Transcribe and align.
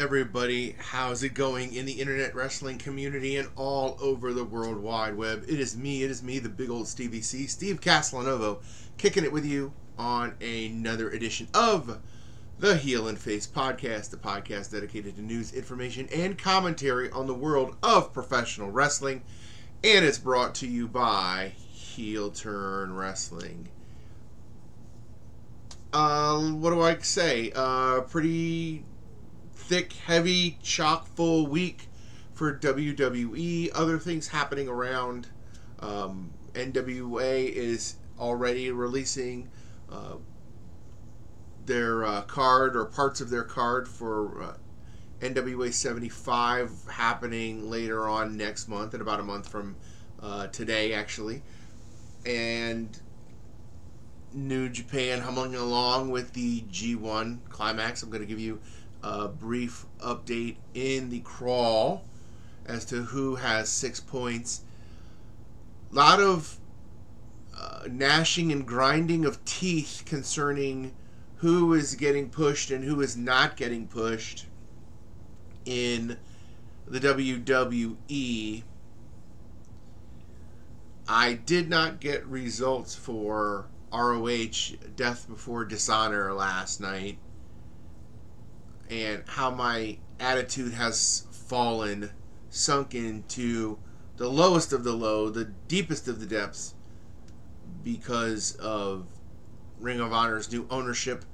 Everybody? 0.00 0.76
How's 0.78 1.22
it 1.22 1.34
going 1.34 1.74
in 1.74 1.84
the 1.84 2.00
internet 2.00 2.34
wrestling 2.34 2.78
community 2.78 3.36
and 3.36 3.50
all 3.54 3.98
over 4.00 4.32
the 4.32 4.46
World 4.46 4.78
Wide 4.78 5.14
Web? 5.14 5.44
It 5.46 5.60
is 5.60 5.76
me, 5.76 6.02
it 6.02 6.10
is 6.10 6.22
me, 6.22 6.38
the 6.38 6.48
big 6.48 6.70
old 6.70 6.88
Stevie 6.88 7.20
C, 7.20 7.46
Steve 7.46 7.82
Castellanovo, 7.82 8.60
kicking 8.96 9.24
it 9.24 9.32
with 9.32 9.44
you 9.44 9.74
on 9.98 10.36
another 10.40 11.10
edition 11.10 11.48
of 11.52 12.00
the 12.58 12.78
Heel 12.78 13.08
and 13.08 13.18
Face 13.18 13.46
Podcast, 13.46 14.08
the 14.08 14.16
podcast 14.16 14.72
dedicated 14.72 15.16
to 15.16 15.22
news, 15.22 15.52
information, 15.52 16.08
and 16.16 16.38
commentary 16.38 17.10
on 17.10 17.26
the 17.26 17.34
world 17.34 17.76
of 17.82 18.14
professional 18.14 18.70
wrestling. 18.70 19.22
And 19.84 20.02
it's 20.02 20.16
brought 20.16 20.54
to 20.56 20.66
you 20.66 20.88
by 20.88 21.52
Heel 21.58 22.30
Turn 22.30 22.94
Wrestling. 22.94 23.68
Uh, 25.92 26.38
what 26.52 26.70
do 26.70 26.80
I 26.80 26.96
say? 27.00 27.52
Uh, 27.54 28.00
pretty 28.00 28.82
thick, 29.70 29.92
heavy, 29.92 30.58
chock 30.64 31.06
full 31.06 31.46
week 31.46 31.86
for 32.34 32.58
WWE. 32.58 33.70
Other 33.72 34.00
things 34.00 34.26
happening 34.26 34.66
around. 34.66 35.28
Um, 35.78 36.32
NWA 36.54 37.48
is 37.48 37.94
already 38.18 38.72
releasing 38.72 39.48
uh, 39.88 40.16
their 41.66 42.04
uh, 42.04 42.22
card 42.22 42.74
or 42.74 42.84
parts 42.84 43.20
of 43.20 43.30
their 43.30 43.44
card 43.44 43.86
for 43.86 44.42
uh, 44.42 44.54
NWA 45.20 45.72
75 45.72 46.72
happening 46.90 47.70
later 47.70 48.08
on 48.08 48.36
next 48.36 48.66
month, 48.66 48.92
in 48.94 49.00
about 49.00 49.20
a 49.20 49.22
month 49.22 49.48
from 49.48 49.76
uh, 50.20 50.48
today, 50.48 50.94
actually. 50.94 51.42
And 52.26 53.00
New 54.32 54.68
Japan 54.68 55.20
humming 55.20 55.54
along 55.54 56.10
with 56.10 56.32
the 56.32 56.62
G1 56.62 57.48
climax. 57.48 58.02
I'm 58.02 58.10
going 58.10 58.20
to 58.22 58.26
give 58.26 58.40
you 58.40 58.58
a 59.02 59.28
brief 59.28 59.86
update 59.98 60.56
in 60.74 61.10
the 61.10 61.20
crawl 61.20 62.04
as 62.66 62.84
to 62.86 63.02
who 63.02 63.36
has 63.36 63.68
six 63.68 64.00
points. 64.00 64.62
A 65.90 65.94
lot 65.94 66.20
of 66.20 66.58
uh, 67.58 67.84
gnashing 67.90 68.52
and 68.52 68.66
grinding 68.66 69.24
of 69.24 69.44
teeth 69.44 70.02
concerning 70.06 70.92
who 71.36 71.72
is 71.72 71.94
getting 71.94 72.28
pushed 72.28 72.70
and 72.70 72.84
who 72.84 73.00
is 73.00 73.16
not 73.16 73.56
getting 73.56 73.86
pushed 73.86 74.46
in 75.64 76.18
the 76.86 77.00
WWE. 77.00 78.62
I 81.08 81.32
did 81.32 81.68
not 81.68 82.00
get 82.00 82.24
results 82.26 82.94
for 82.94 83.66
ROH 83.92 84.76
Death 84.94 85.26
Before 85.28 85.64
Dishonor 85.64 86.32
last 86.32 86.80
night 86.80 87.18
and 88.90 89.22
how 89.26 89.50
my 89.50 89.96
attitude 90.18 90.74
has 90.74 91.26
fallen, 91.30 92.10
sunk 92.50 92.94
into 92.94 93.78
the 94.16 94.28
lowest 94.28 94.72
of 94.72 94.84
the 94.84 94.92
low, 94.92 95.30
the 95.30 95.44
deepest 95.68 96.08
of 96.08 96.20
the 96.20 96.26
depths 96.26 96.74
because 97.82 98.56
of 98.56 99.06
Ring 99.78 100.00
of 100.00 100.12
Honor's 100.12 100.52
new 100.52 100.66
ownership. 100.70 101.24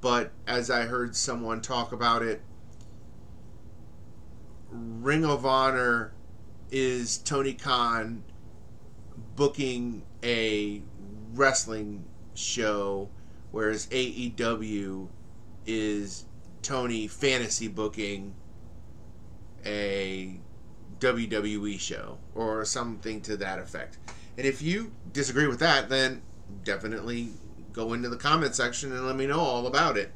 But 0.00 0.32
as 0.46 0.70
I 0.70 0.82
heard 0.82 1.16
someone 1.16 1.60
talk 1.60 1.90
about 1.90 2.22
it, 2.22 2.42
Ring 4.70 5.24
of 5.24 5.44
Honor 5.46 6.12
is 6.70 7.18
Tony 7.18 7.54
Khan 7.54 8.22
booking 9.34 10.04
a 10.22 10.82
wrestling 11.32 12.04
show, 12.34 13.08
whereas 13.50 13.86
AEW 13.86 15.08
is 15.66 16.26
Tony 16.62 17.06
fantasy 17.06 17.68
booking 17.68 18.34
a 19.64 20.40
WWE 20.98 21.78
show 21.78 22.18
or 22.34 22.64
something 22.64 23.20
to 23.22 23.36
that 23.36 23.58
effect. 23.58 23.98
And 24.36 24.46
if 24.46 24.62
you 24.62 24.92
disagree 25.12 25.46
with 25.46 25.60
that, 25.60 25.88
then 25.88 26.22
definitely 26.64 27.30
go 27.72 27.92
into 27.92 28.08
the 28.08 28.16
comment 28.16 28.54
section 28.54 28.92
and 28.92 29.06
let 29.06 29.16
me 29.16 29.26
know 29.26 29.40
all 29.40 29.66
about 29.66 29.96
it. 29.96 30.12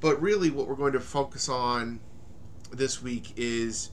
But 0.00 0.20
really, 0.20 0.50
what 0.50 0.66
we're 0.66 0.74
going 0.74 0.94
to 0.94 1.00
focus 1.00 1.48
on 1.48 2.00
this 2.72 3.02
week 3.02 3.32
is 3.36 3.90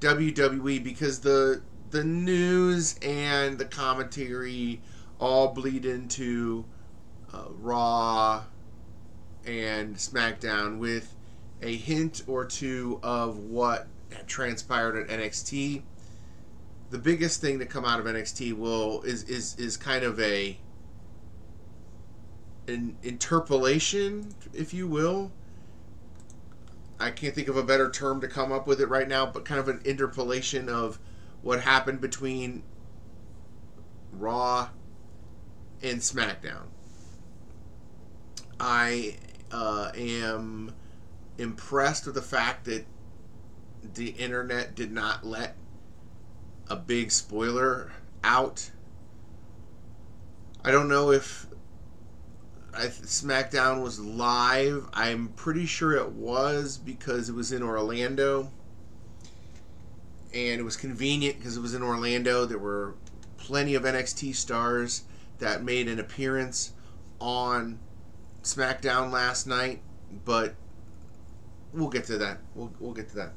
WWE 0.00 0.82
because 0.82 1.20
the 1.20 1.62
the 1.90 2.04
news 2.04 2.98
and 3.00 3.58
the 3.58 3.64
commentary 3.64 4.82
all 5.18 5.54
bleed 5.54 5.86
into 5.86 6.64
uh, 7.32 7.44
Raw 7.48 8.44
and 9.46 9.96
SmackDown 9.96 10.78
with 10.78 11.15
a 11.66 11.76
hint 11.76 12.22
or 12.28 12.44
two 12.44 13.00
of 13.02 13.38
what 13.38 13.88
transpired 14.26 14.96
at 14.96 15.08
NXT. 15.08 15.82
The 16.90 16.98
biggest 16.98 17.40
thing 17.40 17.58
to 17.58 17.66
come 17.66 17.84
out 17.84 17.98
of 17.98 18.06
NXT 18.06 18.56
will 18.56 19.02
is 19.02 19.24
is 19.24 19.56
is 19.58 19.76
kind 19.76 20.04
of 20.04 20.20
a 20.20 20.58
an 22.68 22.96
interpolation, 23.02 24.32
if 24.54 24.72
you 24.72 24.86
will. 24.86 25.32
I 26.98 27.10
can't 27.10 27.34
think 27.34 27.48
of 27.48 27.56
a 27.56 27.62
better 27.62 27.90
term 27.90 28.20
to 28.20 28.28
come 28.28 28.52
up 28.52 28.66
with 28.66 28.80
it 28.80 28.88
right 28.88 29.08
now, 29.08 29.26
but 29.26 29.44
kind 29.44 29.60
of 29.60 29.68
an 29.68 29.82
interpolation 29.84 30.68
of 30.68 30.98
what 31.42 31.60
happened 31.60 32.00
between 32.00 32.62
Raw 34.12 34.70
and 35.82 35.98
SmackDown. 35.98 36.68
I 38.58 39.16
uh, 39.52 39.90
am 39.94 40.72
impressed 41.38 42.06
with 42.06 42.14
the 42.14 42.22
fact 42.22 42.64
that 42.64 42.86
the 43.94 44.10
internet 44.10 44.74
did 44.74 44.90
not 44.90 45.24
let 45.24 45.56
a 46.68 46.76
big 46.76 47.10
spoiler 47.10 47.92
out. 48.24 48.70
I 50.64 50.70
don't 50.70 50.88
know 50.88 51.12
if 51.12 51.46
SmackDown 52.72 53.82
was 53.82 54.00
live. 54.00 54.88
I'm 54.92 55.28
pretty 55.28 55.66
sure 55.66 55.94
it 55.94 56.10
was 56.10 56.76
because 56.76 57.28
it 57.28 57.34
was 57.34 57.52
in 57.52 57.62
Orlando. 57.62 58.50
And 60.34 60.60
it 60.60 60.64
was 60.64 60.76
convenient 60.76 61.38
because 61.38 61.56
it 61.56 61.60
was 61.60 61.74
in 61.74 61.82
Orlando. 61.82 62.44
There 62.44 62.58
were 62.58 62.94
plenty 63.38 63.74
of 63.74 63.84
NXT 63.84 64.34
stars 64.34 65.04
that 65.38 65.62
made 65.62 65.88
an 65.88 66.00
appearance 66.00 66.72
on 67.20 67.78
SmackDown 68.42 69.10
last 69.10 69.46
night, 69.46 69.80
but 70.24 70.54
we'll 71.72 71.88
get 71.88 72.04
to 72.04 72.18
that. 72.18 72.38
We'll, 72.54 72.72
we'll 72.80 72.94
get 72.94 73.08
to 73.10 73.16
that. 73.16 73.32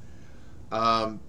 Um, 0.71 1.19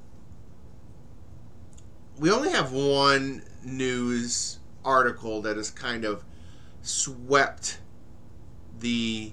we 2.19 2.31
only 2.31 2.51
have 2.51 2.73
one 2.73 3.43
news 3.65 4.59
article 4.85 5.43
that 5.43 5.57
has 5.57 5.71
kind 5.71 6.05
of 6.05 6.25
swept 6.83 7.79
the 8.79 9.33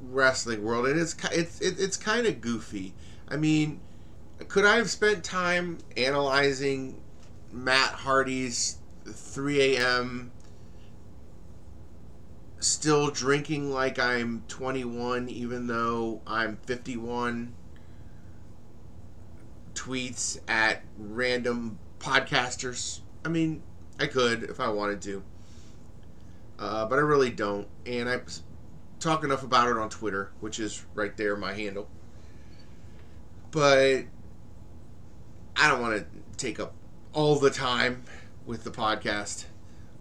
wrestling 0.00 0.62
world, 0.62 0.86
and 0.86 0.98
it's 0.98 1.16
it's 1.32 1.60
it's 1.60 1.96
kind 1.96 2.26
of 2.26 2.40
goofy. 2.40 2.94
I 3.28 3.36
mean, 3.36 3.80
could 4.48 4.64
I 4.64 4.76
have 4.76 4.90
spent 4.90 5.24
time 5.24 5.78
analyzing 5.96 7.00
Matt 7.52 7.92
Hardy's 7.92 8.78
3 9.06 9.76
a.m. 9.76 10.32
still 12.60 13.10
drinking 13.10 13.72
like 13.72 13.98
I'm 13.98 14.44
21, 14.48 15.28
even 15.28 15.66
though 15.66 16.20
I'm 16.26 16.58
51? 16.66 17.54
Tweets 19.74 20.38
at 20.46 20.82
random 20.98 21.78
podcasters. 21.98 23.00
I 23.24 23.28
mean, 23.28 23.62
I 23.98 24.06
could 24.06 24.44
if 24.44 24.60
I 24.60 24.68
wanted 24.68 25.02
to, 25.02 25.22
uh, 26.58 26.86
but 26.86 26.98
I 26.98 27.02
really 27.02 27.30
don't. 27.30 27.66
And 27.86 28.08
I 28.08 28.20
talk 28.98 29.24
enough 29.24 29.42
about 29.42 29.68
it 29.68 29.76
on 29.76 29.88
Twitter, 29.88 30.30
which 30.40 30.60
is 30.60 30.84
right 30.94 31.16
there, 31.16 31.36
my 31.36 31.54
handle. 31.54 31.88
But 33.50 34.04
I 35.56 35.68
don't 35.68 35.80
want 35.80 35.98
to 35.98 36.06
take 36.36 36.60
up 36.60 36.74
all 37.12 37.36
the 37.36 37.50
time 37.50 38.04
with 38.46 38.64
the 38.64 38.70
podcast 38.70 39.44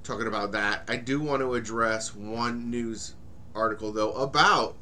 talking 0.10 0.28
about 0.28 0.52
that. 0.54 0.84
I 0.88 0.96
do 0.96 1.22
want 1.22 1.42
to 1.42 1.54
address 1.54 2.16
one 2.16 2.72
news 2.72 3.16
article 3.54 3.92
though 3.92 4.14
about 4.14 4.76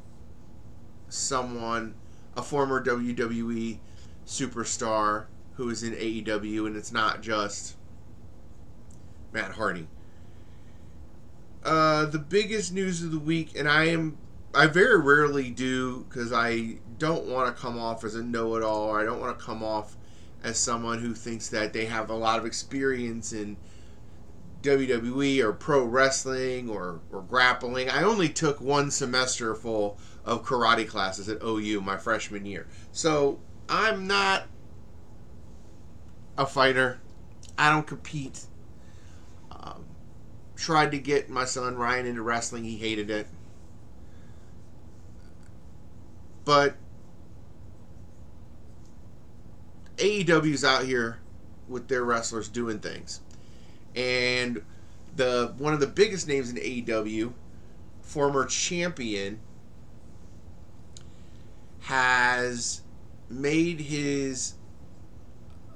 someone, 1.08 1.94
a 2.36 2.42
former 2.42 2.82
WWE 2.82 3.78
superstar 4.26 5.26
who 5.54 5.68
is 5.68 5.82
in 5.82 5.92
AEW, 5.92 6.66
and 6.66 6.76
it's 6.76 6.92
not 6.92 7.20
just 7.20 7.76
Matt 9.32 9.52
Hardy. 9.52 9.88
Uh, 11.62 12.06
the 12.06 12.18
biggest 12.18 12.72
news 12.72 13.02
of 13.02 13.10
the 13.10 13.18
week, 13.18 13.58
and 13.58 13.68
I 13.68 13.84
am, 13.84 14.16
I 14.54 14.66
very 14.66 14.98
rarely 14.98 15.50
do 15.50 16.06
because 16.08 16.32
I 16.32 16.78
don't 16.96 17.26
want 17.26 17.54
to 17.54 17.60
come 17.60 17.78
off 17.78 18.02
as 18.02 18.14
a 18.14 18.22
know-it-all. 18.22 18.96
I 18.96 19.04
don't 19.04 19.20
want 19.20 19.38
to 19.38 19.44
come 19.44 19.62
off 19.62 19.96
as 20.42 20.58
someone 20.58 21.00
who 21.00 21.12
thinks 21.12 21.48
that 21.48 21.72
they 21.72 21.84
have 21.84 22.08
a 22.08 22.14
lot 22.14 22.38
of 22.38 22.46
experience 22.46 23.32
in 23.32 23.56
WWE 24.62 25.42
or 25.42 25.52
pro 25.52 25.84
wrestling 25.84 26.68
or, 26.68 27.00
or 27.12 27.22
grappling. 27.22 27.88
I 27.88 28.02
only 28.02 28.28
took 28.28 28.60
one 28.60 28.90
semester 28.90 29.54
full 29.54 29.98
of 30.24 30.44
karate 30.44 30.88
classes 30.88 31.28
at 31.28 31.42
OU 31.42 31.80
my 31.80 31.96
freshman 31.96 32.44
year. 32.44 32.66
So 32.92 33.40
I'm 33.68 34.06
not 34.06 34.44
a 36.36 36.46
fighter. 36.46 37.00
I 37.56 37.70
don't 37.70 37.86
compete. 37.86 38.46
Um, 39.50 39.84
tried 40.56 40.90
to 40.92 40.98
get 40.98 41.28
my 41.28 41.44
son 41.44 41.76
Ryan 41.76 42.06
into 42.06 42.22
wrestling. 42.22 42.64
He 42.64 42.76
hated 42.76 43.10
it. 43.10 43.26
But 46.44 46.76
AEW's 49.96 50.64
out 50.64 50.84
here 50.84 51.18
with 51.68 51.88
their 51.88 52.04
wrestlers 52.04 52.48
doing 52.48 52.78
things. 52.78 53.20
And 53.98 54.62
the 55.16 55.52
one 55.58 55.74
of 55.74 55.80
the 55.80 55.88
biggest 55.88 56.28
names 56.28 56.50
in 56.50 56.56
AEW, 56.56 57.32
former 58.00 58.44
champion, 58.44 59.40
has 61.80 62.82
made 63.28 63.80
his 63.80 64.54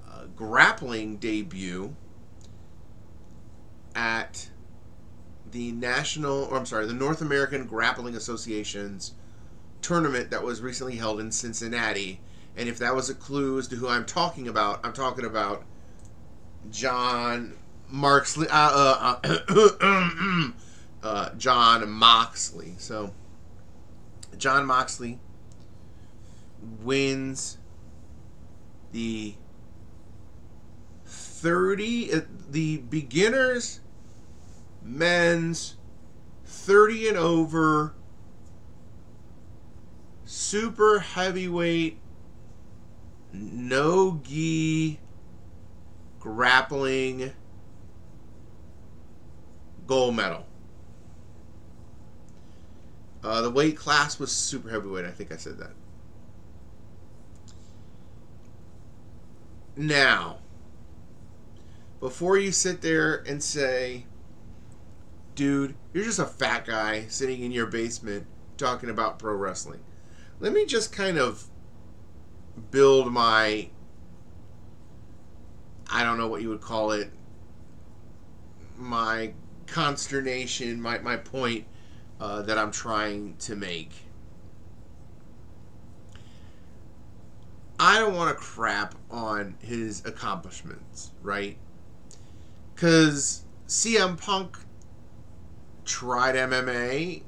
uh, 0.09 0.27
grappling 0.37 1.17
debut 1.17 1.97
at 3.97 4.49
the 5.51 5.73
National, 5.73 6.45
or 6.45 6.57
I'm 6.57 6.65
sorry, 6.65 6.87
the 6.87 6.95
North 6.95 7.21
American 7.21 7.67
Grappling 7.67 8.15
Association's 8.15 9.15
tournament 9.83 10.31
that 10.31 10.45
was 10.45 10.61
recently 10.61 10.95
held 10.95 11.19
in 11.19 11.33
Cincinnati. 11.33 12.21
And 12.57 12.69
if 12.69 12.79
that 12.79 12.95
was 12.95 13.11
a 13.11 13.15
clue 13.15 13.59
as 13.59 13.67
to 13.69 13.77
who 13.77 13.89
I'm 13.89 14.07
talking 14.07 14.47
about, 14.47 14.81
I'm 14.85 14.93
talking 14.93 15.25
about 15.25 15.65
John 16.71 17.57
Marksley, 17.93 18.47
uh, 18.51 19.19
uh, 19.23 20.51
uh, 21.03 21.31
John 21.37 21.91
Moxley. 21.91 22.75
So, 22.79 23.13
John 24.37 24.67
Moxley 24.67 25.21
wins 26.83 27.59
the 28.93 29.35
30, 31.05 32.23
the 32.51 32.79
beginners 32.79 33.81
men's 34.85 35.77
30 36.45 37.09
and 37.09 37.17
over 37.17 37.95
super 40.25 40.99
heavyweight 41.01 41.99
no 43.33 44.21
gi 44.23 44.99
grappling 46.19 47.33
gold 49.93 50.17
medal. 50.17 50.47
Uh, 53.23 53.43
the 53.43 53.51
weight 53.51 53.77
class 53.77 54.19
was 54.19 54.33
super 54.33 54.71
heavyweight. 54.71 55.05
I 55.05 55.11
think 55.11 55.31
I 55.31 55.37
said 55.37 55.59
that. 55.59 55.73
Now, 59.77 60.39
before 62.01 62.39
you 62.39 62.53
sit 62.53 62.81
there 62.81 63.17
and 63.27 63.43
say, 63.43 64.07
dude, 65.35 65.75
you're 65.93 66.05
just 66.05 66.19
a 66.19 66.25
fat 66.25 66.65
guy 66.65 67.05
sitting 67.09 67.43
in 67.43 67.53
your 67.53 67.67
basement 67.67 68.27
talking 68.57 68.89
about 68.89 69.19
pro 69.19 69.35
wrestling, 69.35 69.81
let 70.41 70.55
me 70.55 70.65
just 70.65 70.91
kind 70.91 71.19
of 71.19 71.45
build 72.71 73.13
my, 73.13 73.69
I 75.91 76.03
don't 76.03 76.17
know 76.17 76.29
what 76.29 76.41
you 76.41 76.49
would 76.49 76.63
call 76.63 76.93
it, 76.93 77.11
my 78.79 79.35
consternation, 79.73 80.81
my, 80.81 80.99
my 80.99 81.17
point 81.17 81.65
uh, 82.21 82.43
that 82.43 82.59
I'm 82.59 82.71
trying 82.71 83.37
to 83.39 83.57
make. 83.57 83.93
I 87.81 87.99
don't 87.99 88.15
want 88.15 88.29
to 88.29 88.35
crap 88.37 88.95
on 89.11 89.57
his 89.61 90.05
accomplishments, 90.05 91.11
right? 91.23 91.57
Because 92.75 93.45
CM 93.67 94.21
Punk 94.21 94.59
tried 95.85 96.37
MMA 96.37 97.23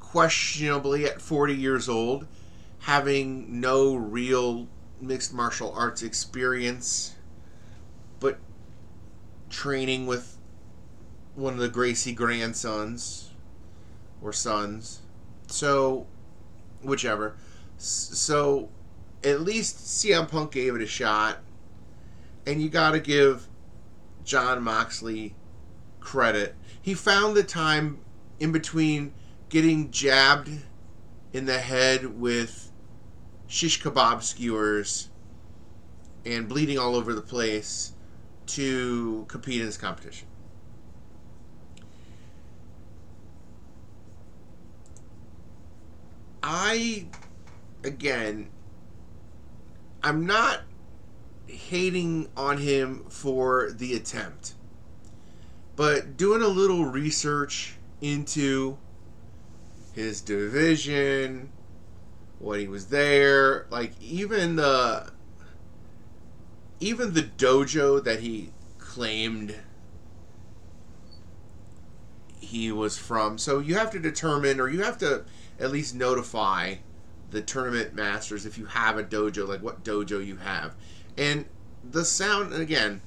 questionably 0.00 1.04
at 1.04 1.20
40 1.20 1.54
years 1.54 1.88
old, 1.88 2.26
having 2.80 3.60
no 3.60 3.94
real 3.94 4.66
mixed 5.00 5.34
martial 5.34 5.72
arts 5.72 6.02
experience, 6.02 7.14
but 8.18 8.38
training 9.50 10.06
with 10.06 10.35
one 11.36 11.52
of 11.52 11.60
the 11.60 11.68
Gracie 11.68 12.12
grandsons 12.12 13.30
or 14.20 14.32
sons. 14.32 15.02
So, 15.46 16.06
whichever. 16.82 17.36
So, 17.76 18.70
at 19.22 19.42
least 19.42 19.78
CM 19.78 20.28
Punk 20.28 20.52
gave 20.52 20.74
it 20.74 20.82
a 20.82 20.86
shot. 20.86 21.38
And 22.46 22.62
you 22.62 22.68
got 22.68 22.92
to 22.92 23.00
give 23.00 23.48
John 24.24 24.62
Moxley 24.62 25.34
credit. 26.00 26.54
He 26.80 26.94
found 26.94 27.36
the 27.36 27.42
time 27.42 27.98
in 28.40 28.50
between 28.50 29.12
getting 29.48 29.90
jabbed 29.90 30.50
in 31.32 31.44
the 31.46 31.58
head 31.58 32.18
with 32.18 32.70
shish 33.46 33.82
kebab 33.82 34.22
skewers 34.22 35.10
and 36.24 36.48
bleeding 36.48 36.78
all 36.78 36.96
over 36.96 37.12
the 37.12 37.22
place 37.22 37.92
to 38.46 39.24
compete 39.28 39.60
in 39.60 39.66
this 39.66 39.76
competition. 39.76 40.28
I, 46.48 47.06
again, 47.82 48.50
I'm 50.00 50.26
not 50.26 50.60
hating 51.48 52.28
on 52.36 52.58
him 52.58 53.02
for 53.08 53.72
the 53.72 53.94
attempt, 53.94 54.54
but 55.74 56.16
doing 56.16 56.42
a 56.42 56.48
little 56.48 56.84
research 56.84 57.74
into 58.00 58.78
his 59.92 60.20
division, 60.20 61.50
what 62.38 62.60
he 62.60 62.68
was 62.68 62.86
there, 62.86 63.66
like 63.70 64.00
even 64.00 64.54
the 64.54 65.10
even 66.78 67.14
the 67.14 67.22
dojo 67.22 68.04
that 68.04 68.20
he 68.20 68.52
claimed 68.78 69.56
he 72.38 72.70
was 72.70 72.96
from. 72.96 73.36
So 73.36 73.58
you 73.58 73.74
have 73.74 73.90
to 73.90 73.98
determine 73.98 74.60
or 74.60 74.68
you 74.68 74.84
have 74.84 74.98
to 74.98 75.24
at 75.58 75.70
least 75.70 75.94
notify 75.94 76.76
the 77.30 77.40
tournament 77.40 77.94
masters 77.94 78.46
if 78.46 78.56
you 78.58 78.66
have 78.66 78.98
a 78.98 79.02
dojo, 79.02 79.48
like 79.48 79.62
what 79.62 79.82
dojo 79.82 80.24
you 80.24 80.36
have. 80.36 80.74
And 81.16 81.46
the 81.82 82.04
sound, 82.04 82.52
and 82.52 82.62
again, 82.62 83.00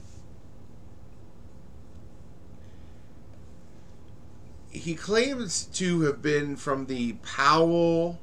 he 4.71 4.95
claims 4.95 5.65
to 5.73 6.01
have 6.01 6.21
been 6.21 6.55
from 6.55 6.85
the 6.85 7.13
Powell 7.13 8.19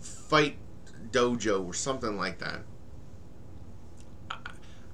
Fight 0.00 0.56
Dojo 1.10 1.66
or 1.66 1.74
something 1.74 2.16
like 2.16 2.38
that. 2.38 2.60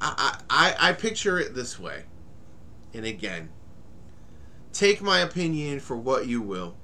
I, 0.00 0.38
I, 0.48 0.74
I 0.78 0.92
picture 0.92 1.38
it 1.38 1.54
this 1.54 1.78
way. 1.78 2.04
And 2.92 3.04
again, 3.04 3.50
take 4.72 5.02
my 5.02 5.18
opinion 5.18 5.80
for 5.80 5.96
what 5.96 6.26
you 6.26 6.40
will. 6.40 6.76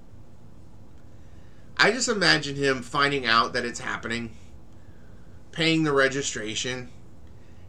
I 1.76 1.90
just 1.90 2.08
imagine 2.08 2.56
him 2.56 2.82
finding 2.82 3.26
out 3.26 3.52
that 3.52 3.64
it's 3.64 3.80
happening, 3.80 4.34
paying 5.52 5.82
the 5.82 5.92
registration, 5.92 6.88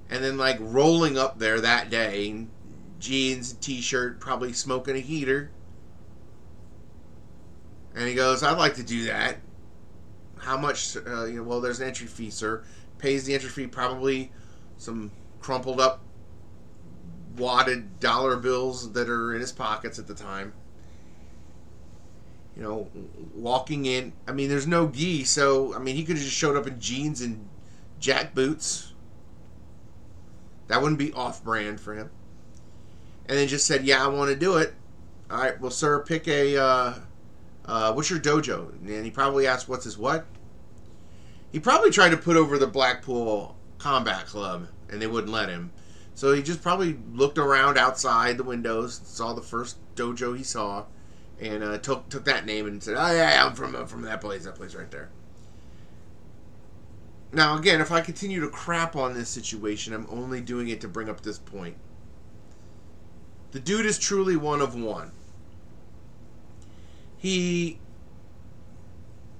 and 0.10 0.24
then 0.24 0.38
like 0.38 0.58
rolling 0.60 1.18
up 1.18 1.40
there 1.40 1.60
that 1.60 1.90
day, 1.90 2.48
jeans, 3.00 3.54
t-shirt, 3.54 4.20
probably 4.20 4.54
smoking 4.54 4.96
a 4.96 5.00
heater. 5.00 5.52
And 7.94 8.08
he 8.08 8.14
goes, 8.14 8.44
"I'd 8.44 8.58
like 8.58 8.76
to 8.76 8.84
do 8.84 9.06
that. 9.06 9.38
How 10.38 10.58
much? 10.58 10.96
Uh, 10.96 11.26
you 11.26 11.38
know, 11.38 11.44
well, 11.44 11.62
there's 11.62 11.80
an 11.82 11.88
entry 11.88 12.08
fee, 12.08 12.30
sir. 12.30 12.64
Pays 13.00 13.26
the 13.26 13.34
entry 13.34 13.50
fee, 13.50 13.68
probably 13.68 14.32
some 14.78 15.12
crumpled 15.40 15.82
up 15.82 16.02
wadded 17.38 18.00
dollar 18.00 18.38
bills 18.38 18.92
that 18.94 19.10
are 19.10 19.34
in 19.34 19.42
his 19.42 19.52
pockets 19.52 20.00
at 20.00 20.08
the 20.08 20.14
time. 20.14 20.54
You 22.56 22.64
know, 22.64 22.88
walking 23.36 23.86
in. 23.86 24.14
I 24.28 24.32
mean, 24.32 24.50
there's 24.50 24.66
no 24.68 24.88
gi, 24.88 25.26
so 25.26 25.76
I 25.76 25.80
mean, 25.80 25.96
he 25.96 26.04
could 26.04 26.16
have 26.16 26.26
just 26.26 26.36
showed 26.36 26.58
up 26.58 26.66
in 26.66 26.80
jeans 26.80 27.22
and 27.22 27.48
jack 28.00 28.34
boots. 28.34 28.94
That 30.68 30.82
wouldn't 30.82 31.00
be 31.00 31.14
off-brand 31.14 31.80
for 31.80 31.94
him. 31.94 32.10
And 33.28 33.38
then 33.38 33.48
just 33.48 33.68
said, 33.68 33.86
"Yeah, 33.86 34.04
I 34.04 34.08
want 34.08 34.32
to 34.32 34.36
do 34.36 34.58
it." 34.58 34.74
All 35.30 35.38
right, 35.38 35.60
well, 35.60 35.72
sir, 35.72 36.00
pick 36.00 36.28
a. 36.28 36.58
Uh, 36.58 36.94
uh, 37.66 37.94
what's 37.94 38.10
your 38.10 38.20
dojo? 38.20 38.72
And 38.72 39.06
he 39.06 39.12
probably 39.12 39.46
asked, 39.46 39.70
"What's 39.70 39.84
his 39.84 39.98
what?" 39.98 40.26
He 41.52 41.60
probably 41.60 41.92
tried 41.92 42.10
to 42.10 42.18
put 42.18 42.38
over 42.38 42.58
the 42.58 42.68
Blackpool 42.68 43.56
Combat 43.78 44.26
Club, 44.26 44.68
and 44.90 45.02
they 45.02 45.08
wouldn't 45.08 45.32
let 45.32 45.50
him. 45.50 45.72
So 46.18 46.34
he 46.34 46.42
just 46.42 46.64
probably 46.64 46.98
looked 47.14 47.38
around 47.38 47.78
outside 47.78 48.38
the 48.38 48.44
windows, 48.44 49.00
saw 49.04 49.34
the 49.34 49.42
first 49.44 49.78
dojo 49.94 50.36
he 50.36 50.44
saw, 50.44 50.86
and 51.40 51.64
uh, 51.64 51.78
took 51.78 52.10
took 52.10 52.26
that 52.26 52.44
name 52.44 52.66
and 52.66 52.82
said, 52.82 52.96
"Oh 52.98 53.14
yeah, 53.14 53.46
I'm 53.46 53.54
from 53.54 53.76
uh, 53.76 53.86
from 53.86 54.02
that 54.02 54.20
place, 54.20 54.46
that 54.46 54.56
place 54.56 54.74
right 54.74 54.90
there." 54.90 55.10
Now 57.32 57.56
again, 57.56 57.82
if 57.82 57.92
I 57.92 58.02
continue 58.02 58.42
to 58.42 58.50
crap 58.50 58.96
on 58.96 59.14
this 59.14 59.30
situation, 59.30 59.94
I'm 59.94 60.08
only 60.10 60.42
doing 60.42 60.70
it 60.70 60.82
to 60.82 60.88
bring 60.88 61.08
up 61.08 61.22
this 61.22 61.38
point. 61.38 61.78
The 63.52 63.60
dude 63.60 63.86
is 63.86 64.00
truly 64.00 64.36
one 64.36 64.60
of 64.60 64.74
one. 64.74 65.12
He 67.16 67.80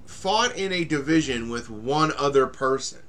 fought 0.06 0.56
in 0.56 0.72
a 0.72 0.84
division 0.84 1.48
with 1.48 1.68
one 1.68 2.12
other 2.16 2.46
person. 2.46 3.00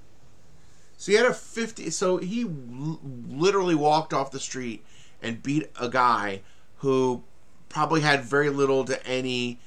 So 1.00 1.14
he 1.14 1.18
had 1.18 1.26
a 1.26 1.34
50 1.34 1.90
so 1.92 2.18
he 2.18 2.44
l- 2.44 3.00
literally 3.30 3.74
walked 3.74 4.14
off 4.14 4.32
the 4.32 4.40
street 4.40 4.86
and 5.24 5.42
beat 5.42 5.72
a 5.80 5.88
guy 5.88 6.42
who 6.80 7.24
probably 7.70 8.02
had 8.02 8.26
very 8.26 8.50
little 8.50 8.84
to 8.84 9.08
any 9.08 9.60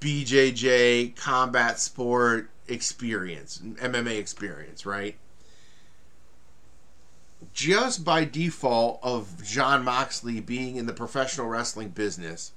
BJJ 0.00 1.16
combat 1.16 1.78
sport 1.78 2.48
experience, 2.66 3.58
MMA 3.58 4.18
experience, 4.18 4.86
right? 4.86 5.18
Just 7.52 8.02
by 8.02 8.24
default 8.24 9.00
of 9.02 9.44
John 9.44 9.84
Moxley 9.84 10.40
being 10.40 10.76
in 10.76 10.86
the 10.86 10.94
professional 10.94 11.46
wrestling 11.46 11.90
business, 11.90 12.52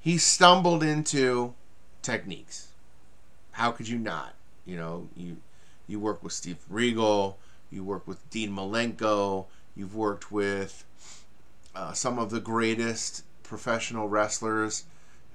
he 0.00 0.16
stumbled 0.16 0.82
into 0.82 1.52
techniques. 2.00 2.68
How 3.52 3.72
could 3.72 3.88
you 3.88 3.98
not? 3.98 4.34
You 4.64 4.76
know, 4.76 5.08
you 5.14 5.36
you 5.92 6.00
work 6.00 6.22
with 6.24 6.32
Steve 6.32 6.56
Regal, 6.68 7.38
you 7.70 7.84
work 7.84 8.08
with 8.08 8.28
Dean 8.30 8.50
Malenko, 8.50 9.46
you've 9.76 9.94
worked 9.94 10.32
with 10.32 10.84
uh, 11.76 11.92
some 11.92 12.18
of 12.18 12.30
the 12.30 12.40
greatest 12.40 13.24
professional 13.42 14.08
wrestlers 14.08 14.84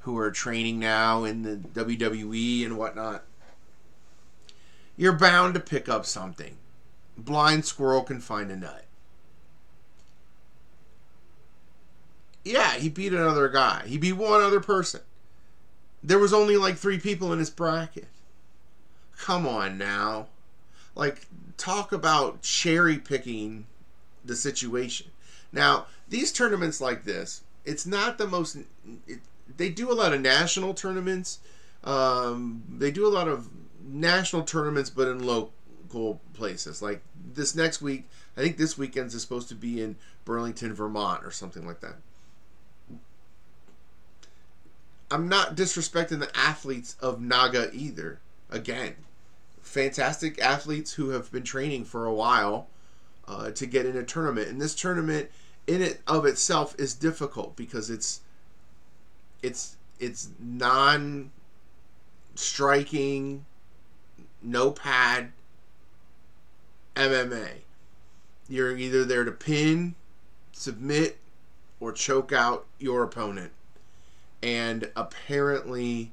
who 0.02 0.18
are 0.18 0.32
training 0.32 0.80
now 0.80 1.24
in 1.24 1.44
the 1.44 1.56
WWE 1.86 2.66
and 2.66 2.78
whatnot. 2.78 3.24
You're 4.98 5.14
bound 5.14 5.54
to 5.54 5.60
pick 5.60 5.88
up 5.88 6.06
something. 6.06 6.58
Blind 7.16 7.66
squirrel 7.66 8.04
can 8.04 8.20
find 8.20 8.52
a 8.52 8.56
nut. 8.56 8.86
Yeah, 12.44 12.74
he 12.76 12.90
beat 12.90 13.14
another 13.14 13.50
guy. 13.50 13.84
He 13.86 13.98
beat 13.98 14.14
one 14.14 14.42
other 14.42 14.62
person. 14.62 15.02
There 16.02 16.20
was 16.20 16.34
only 16.34 16.58
like 16.58 16.78
three 16.78 17.00
people 17.00 17.34
in 17.34 17.40
his 17.40 17.50
bracket. 17.50 18.08
Come 19.18 19.46
on 19.46 19.78
now. 19.78 20.28
Like, 20.98 21.28
talk 21.58 21.92
about 21.92 22.42
cherry 22.42 22.98
picking 22.98 23.68
the 24.26 24.36
situation. 24.36 25.12
Now, 25.52 25.86
these 26.10 26.32
tournaments 26.32 26.82
like 26.82 27.04
this, 27.04 27.44
it's 27.66 27.86
not 27.86 28.18
the 28.18 28.26
most. 28.26 28.58
It, 29.08 29.20
they 29.56 29.70
do 29.70 29.92
a 29.92 29.94
lot 29.94 30.12
of 30.14 30.22
national 30.22 30.74
tournaments. 30.74 31.40
Um, 31.84 32.64
they 32.68 32.90
do 32.90 33.06
a 33.06 33.10
lot 33.10 33.28
of 33.28 33.50
national 33.88 34.42
tournaments, 34.44 34.90
but 34.90 35.08
in 35.08 35.24
local 35.24 36.20
places. 36.34 36.82
Like 36.82 37.02
this 37.34 37.56
next 37.56 37.82
week, 37.82 38.10
I 38.36 38.42
think 38.42 38.58
this 38.58 38.78
weekend's 38.78 39.14
is 39.14 39.22
supposed 39.22 39.50
to 39.50 39.56
be 39.56 39.82
in 39.82 39.98
Burlington, 40.26 40.74
Vermont, 40.74 41.24
or 41.24 41.32
something 41.32 41.66
like 41.66 41.80
that. 41.82 41.96
I'm 45.10 45.30
not 45.30 45.56
disrespecting 45.56 46.20
the 46.20 46.36
athletes 46.36 46.96
of 47.00 47.22
Naga 47.22 47.70
either. 47.72 48.20
Again, 48.50 48.96
fantastic 49.68 50.40
athletes 50.42 50.94
who 50.94 51.10
have 51.10 51.32
been 51.32 51.44
training 51.44 51.86
for 51.86 52.06
a 52.06 52.14
while 52.14 52.68
uh, 53.28 53.52
to 53.52 53.66
get 53.66 53.86
in 53.86 53.98
a 53.98 54.04
tournament. 54.04 54.48
And 54.48 54.62
this 54.62 54.76
tournament, 54.76 55.30
in 55.68 55.82
it 55.82 56.02
of 56.08 56.26
itself, 56.26 56.76
is 56.78 56.94
difficult 56.94 57.56
because 57.56 57.90
it's 57.90 58.22
it's 59.44 59.76
it's 60.00 60.30
non 60.40 61.32
striking, 62.36 63.46
no 64.42 64.72
pad 64.72 65.32
MMA. 66.96 67.50
You're 68.50 68.78
either 68.78 69.04
there 69.04 69.26
to 69.26 69.32
pin, 69.32 69.96
submit, 70.54 71.18
or 71.80 71.92
choke 71.92 72.32
out 72.32 72.66
your 72.80 73.04
opponent 73.04 73.52
and 74.42 74.90
apparently 74.96 76.12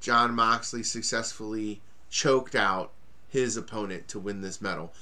John 0.00 0.34
Moxley 0.34 0.82
successfully 0.82 1.80
choked 2.10 2.54
out 2.54 2.90
his 3.28 3.56
opponent 3.56 4.08
to 4.08 4.18
win 4.18 4.42
this 4.42 4.60
medal. 4.60 4.92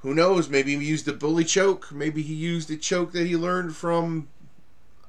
Who 0.00 0.14
knows? 0.14 0.48
Maybe 0.48 0.76
he 0.76 0.84
used 0.84 1.08
a 1.08 1.12
bully 1.12 1.44
choke. 1.44 1.90
Maybe 1.92 2.22
he 2.22 2.34
used 2.34 2.70
a 2.70 2.76
choke 2.76 3.12
that 3.12 3.26
he 3.26 3.36
learned 3.36 3.74
from 3.74 4.28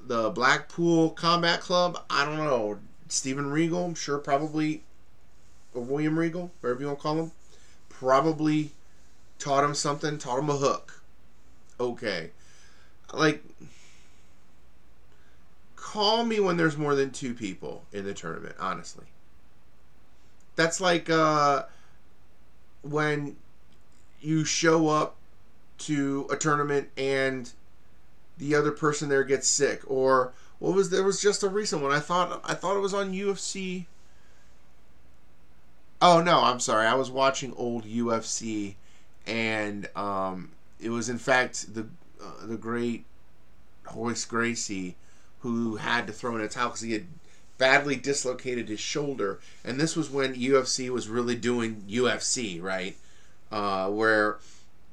the 0.02 0.32
Blackpool 0.32 1.12
Combat 1.12 1.62
Club. 1.62 2.04
I 2.10 2.26
don't 2.26 2.38
know. 2.38 2.80
Steven 3.08 3.52
Regal, 3.52 3.86
I'm 3.86 3.96
sure 3.96 4.18
probably, 4.18 4.84
or 5.74 5.84
William 5.84 6.18
Regal, 6.18 6.52
whatever 6.62 6.82
you 6.82 6.88
want 6.88 7.00
to 7.00 7.04
call 7.04 7.20
him, 7.20 7.32
probably 7.90 8.72
taught 9.40 9.64
him 9.64 9.76
something, 9.76 10.18
taught 10.18 10.40
him 10.40 10.50
a 10.50 10.58
hook. 10.58 11.02
Okay. 11.80 12.32
Like, 13.14 13.44
call 15.76 16.26
me 16.26 16.40
when 16.40 16.58
there's 16.58 16.76
more 16.76 16.96
than 16.96 17.12
two 17.12 17.34
people 17.34 17.86
in 17.94 18.04
the 18.04 18.14
tournament, 18.14 18.56
honestly. 18.60 19.06
That's 20.58 20.82
like 20.82 21.10
uh, 21.10 21.64
when 22.82 23.38
you 24.20 24.44
show 24.44 24.90
up 24.90 25.16
to 25.78 26.28
a 26.32 26.36
tournament 26.36 26.90
and 26.98 27.52
the 28.38 28.56
other 28.56 28.72
person 28.72 29.08
there 29.08 29.24
gets 29.24 29.48
sick 29.48 29.82
or 29.86 30.34
what 30.60 30.74
was 30.74 30.90
there 30.90 31.04
was 31.04 31.22
just 31.22 31.44
a 31.44 31.48
recent 31.48 31.82
one. 31.82 31.92
I 31.92 32.00
thought 32.00 32.42
I 32.44 32.56
thought 32.56 32.76
it 32.76 32.82
was 32.82 32.94
on 32.94 33.14
UFC. 33.14 33.86
Oh 36.02 36.22
no, 36.22 36.42
I'm 36.42 36.60
sorry. 36.60 36.88
I 36.88 36.96
was 36.96 37.12
watching 37.12 37.54
old 37.56 37.86
UFC 37.86 38.76
and 39.28 39.88
um, 39.96 40.50
it 40.80 40.90
was 40.90 41.08
in 41.08 41.20
fact 41.20 41.74
the 41.76 41.88
uh, 42.22 42.46
the 42.48 42.58
great 42.58 43.06
Royce 43.96 44.26
Gracie 44.26 44.96
who 45.42 45.76
had 45.76 46.08
to 46.08 46.14
throw 46.14 46.36
in 46.36 46.42
a 46.42 46.48
towel 46.48 46.70
because 46.70 46.82
he 46.82 46.94
had 46.94 47.06
badly 47.58 47.96
dislocated 47.96 48.70
his 48.70 48.80
shoulder. 48.80 49.40
And 49.64 49.80
this 49.80 49.96
was 49.96 50.10
when 50.10 50.36
UFC 50.36 50.90
was 50.90 51.10
really 51.10 51.36
doing 51.36 51.84
UFC, 51.88 52.62
right? 52.62 52.96
Uh, 53.52 53.90
where 53.90 54.38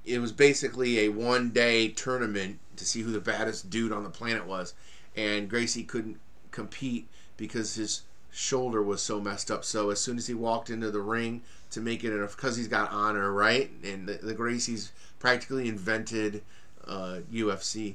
it 0.04 0.18
was 0.18 0.32
basically 0.32 1.00
a 1.00 1.08
one 1.08 1.50
day 1.50 1.88
tournament 1.88 2.58
to 2.76 2.84
see 2.84 3.02
who 3.02 3.12
the 3.12 3.20
baddest 3.20 3.70
dude 3.70 3.92
on 3.92 4.02
the 4.02 4.10
planet 4.10 4.46
was. 4.46 4.74
And 5.16 5.48
Gracie 5.48 5.84
couldn't 5.84 6.18
compete 6.50 7.08
because 7.36 7.74
his 7.74 8.02
shoulder 8.32 8.82
was 8.82 9.00
so 9.00 9.20
messed 9.20 9.50
up. 9.50 9.64
So 9.64 9.90
as 9.90 10.00
soon 10.00 10.18
as 10.18 10.26
he 10.26 10.34
walked 10.34 10.70
into 10.70 10.90
the 10.90 11.00
ring 11.00 11.42
to 11.70 11.80
make 11.80 12.04
it, 12.04 12.12
enough, 12.12 12.36
because 12.36 12.56
he's 12.56 12.68
got 12.68 12.90
honor, 12.92 13.32
right? 13.32 13.70
And 13.82 14.08
the, 14.08 14.14
the 14.14 14.34
Gracies 14.34 14.90
practically 15.18 15.68
invented 15.68 16.42
uh, 16.86 17.18
UFC. 17.32 17.94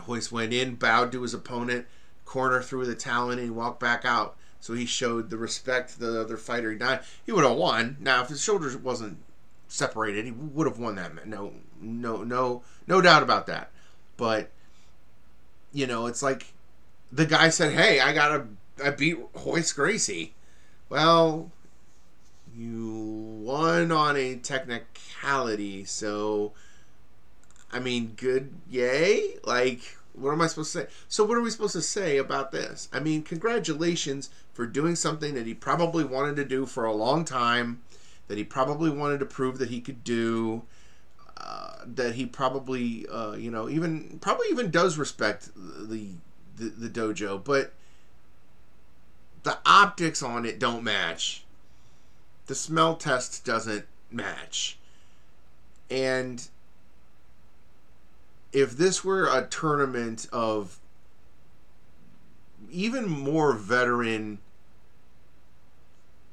Hoist 0.00 0.32
went 0.32 0.52
in, 0.52 0.76
bowed 0.76 1.12
to 1.12 1.22
his 1.22 1.34
opponent, 1.34 1.86
corner 2.30 2.62
through 2.62 2.86
the 2.86 2.94
talon, 2.94 3.38
and 3.38 3.44
he 3.44 3.50
walked 3.50 3.80
back 3.80 4.04
out. 4.04 4.36
So 4.60 4.74
he 4.74 4.86
showed 4.86 5.30
the 5.30 5.36
respect 5.36 5.94
to 5.94 5.98
the 5.98 6.20
other 6.20 6.36
fighter. 6.36 6.70
He 6.70 6.78
died. 6.78 7.00
he 7.26 7.32
would 7.32 7.44
have 7.44 7.56
won. 7.56 7.96
Now, 7.98 8.22
if 8.22 8.28
his 8.28 8.40
shoulders 8.40 8.76
wasn't 8.76 9.18
separated, 9.66 10.26
he 10.26 10.30
would 10.30 10.68
have 10.68 10.78
won 10.78 10.94
that. 10.94 11.26
No, 11.26 11.54
no, 11.80 12.22
no, 12.22 12.62
no 12.86 13.00
doubt 13.00 13.24
about 13.24 13.48
that. 13.48 13.70
But 14.16 14.50
you 15.72 15.88
know, 15.88 16.06
it's 16.06 16.22
like 16.22 16.52
the 17.10 17.26
guy 17.26 17.48
said, 17.48 17.72
"Hey, 17.72 17.98
I 17.98 18.12
got 18.12 18.28
to, 18.28 18.46
I 18.84 18.90
beat 18.90 19.18
Royce 19.44 19.72
Gracie." 19.72 20.34
Well, 20.88 21.50
you 22.56 23.40
won 23.42 23.90
on 23.90 24.16
a 24.16 24.36
technicality, 24.36 25.84
so 25.84 26.52
I 27.72 27.80
mean, 27.80 28.14
good, 28.16 28.52
yay. 28.68 29.38
Like, 29.44 29.96
what 30.20 30.32
am 30.32 30.40
I 30.40 30.46
supposed 30.46 30.72
to 30.72 30.80
say? 30.80 30.86
So, 31.08 31.24
what 31.24 31.36
are 31.36 31.40
we 31.40 31.50
supposed 31.50 31.72
to 31.72 31.82
say 31.82 32.18
about 32.18 32.52
this? 32.52 32.88
I 32.92 33.00
mean, 33.00 33.22
congratulations 33.22 34.30
for 34.52 34.66
doing 34.66 34.96
something 34.96 35.34
that 35.34 35.46
he 35.46 35.54
probably 35.54 36.04
wanted 36.04 36.36
to 36.36 36.44
do 36.44 36.66
for 36.66 36.84
a 36.84 36.92
long 36.92 37.24
time, 37.24 37.82
that 38.28 38.38
he 38.38 38.44
probably 38.44 38.90
wanted 38.90 39.20
to 39.20 39.26
prove 39.26 39.58
that 39.58 39.70
he 39.70 39.80
could 39.80 40.04
do, 40.04 40.62
uh, 41.36 41.78
that 41.86 42.14
he 42.14 42.26
probably, 42.26 43.06
uh, 43.08 43.32
you 43.32 43.50
know, 43.50 43.68
even 43.68 44.18
probably 44.20 44.46
even 44.50 44.70
does 44.70 44.98
respect 44.98 45.50
the, 45.56 46.10
the 46.56 46.68
the 46.68 46.88
dojo, 46.88 47.42
but 47.42 47.72
the 49.42 49.58
optics 49.64 50.22
on 50.22 50.44
it 50.44 50.58
don't 50.58 50.84
match. 50.84 51.44
The 52.46 52.54
smell 52.54 52.96
test 52.96 53.44
doesn't 53.44 53.86
match, 54.10 54.78
and 55.90 56.46
if 58.52 58.76
this 58.76 59.04
were 59.04 59.26
a 59.26 59.46
tournament 59.46 60.26
of 60.32 60.78
even 62.70 63.08
more 63.08 63.52
veteran 63.52 64.38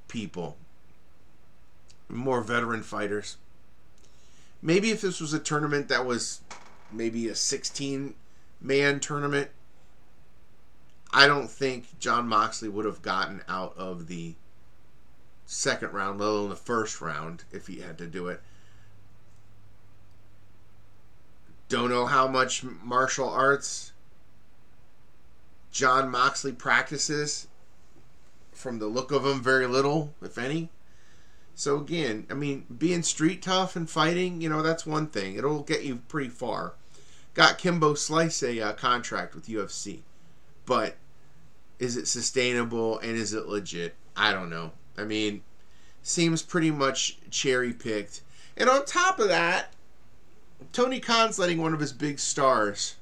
people, 0.07 0.57
more 2.09 2.41
veteran 2.41 2.81
fighters, 2.81 3.37
maybe 4.61 4.91
if 4.91 5.01
this 5.01 5.19
was 5.19 5.33
a 5.33 5.39
tournament 5.39 5.87
that 5.89 6.05
was 6.05 6.41
maybe 6.91 7.27
a 7.27 7.35
16 7.35 8.15
man 8.61 8.99
tournament, 8.99 9.49
I 11.11 11.27
don't 11.27 11.49
think 11.49 11.99
John 11.99 12.27
Moxley 12.27 12.69
would 12.69 12.85
have 12.85 13.01
gotten 13.01 13.41
out 13.47 13.73
of 13.77 14.07
the 14.07 14.35
second 15.45 15.93
round, 15.93 16.19
let 16.19 16.27
alone 16.27 16.49
the 16.49 16.55
first 16.55 16.99
round, 16.99 17.45
if 17.51 17.67
he 17.67 17.79
had 17.79 17.97
to 17.99 18.07
do 18.07 18.27
it. 18.27 18.41
Don't 21.69 21.89
know 21.89 22.05
how 22.05 22.27
much 22.27 22.63
martial 22.63 23.29
arts 23.29 23.91
John 25.77 26.09
Moxley 26.09 26.53
practices. 26.53 27.47
From 28.51 28.79
the 28.79 28.87
look 28.87 29.11
of 29.11 29.25
him, 29.25 29.43
very 29.43 29.67
little, 29.67 30.15
if 30.23 30.39
any. 30.39 30.69
So 31.53 31.77
again, 31.77 32.25
I 32.31 32.33
mean, 32.33 32.65
being 32.75 33.03
street 33.03 33.43
tough 33.43 33.75
and 33.75 33.87
fighting, 33.87 34.41
you 34.41 34.49
know, 34.49 34.63
that's 34.63 34.87
one 34.87 35.05
thing. 35.07 35.35
It'll 35.35 35.61
get 35.61 35.83
you 35.83 35.97
pretty 36.07 36.29
far. 36.29 36.73
Got 37.35 37.59
Kimbo 37.59 37.93
Slice 37.93 38.41
a 38.41 38.59
uh, 38.59 38.73
contract 38.73 39.35
with 39.35 39.47
UFC, 39.47 39.99
but 40.65 40.95
is 41.77 41.95
it 41.95 42.07
sustainable 42.07 42.97
and 42.97 43.15
is 43.15 43.33
it 43.33 43.47
legit? 43.47 43.93
I 44.15 44.33
don't 44.33 44.49
know. 44.49 44.71
I 44.97 45.03
mean, 45.03 45.43
seems 46.01 46.41
pretty 46.41 46.71
much 46.71 47.19
cherry 47.29 47.73
picked. 47.73 48.21
And 48.55 48.67
on 48.67 48.85
top 48.85 49.19
of 49.19 49.27
that, 49.27 49.73
Tony 50.73 50.99
Khan's 50.99 51.39
letting 51.39 51.61
one 51.61 51.73
of 51.73 51.79
his 51.79 51.93
big 51.93 52.19
stars 52.19 52.95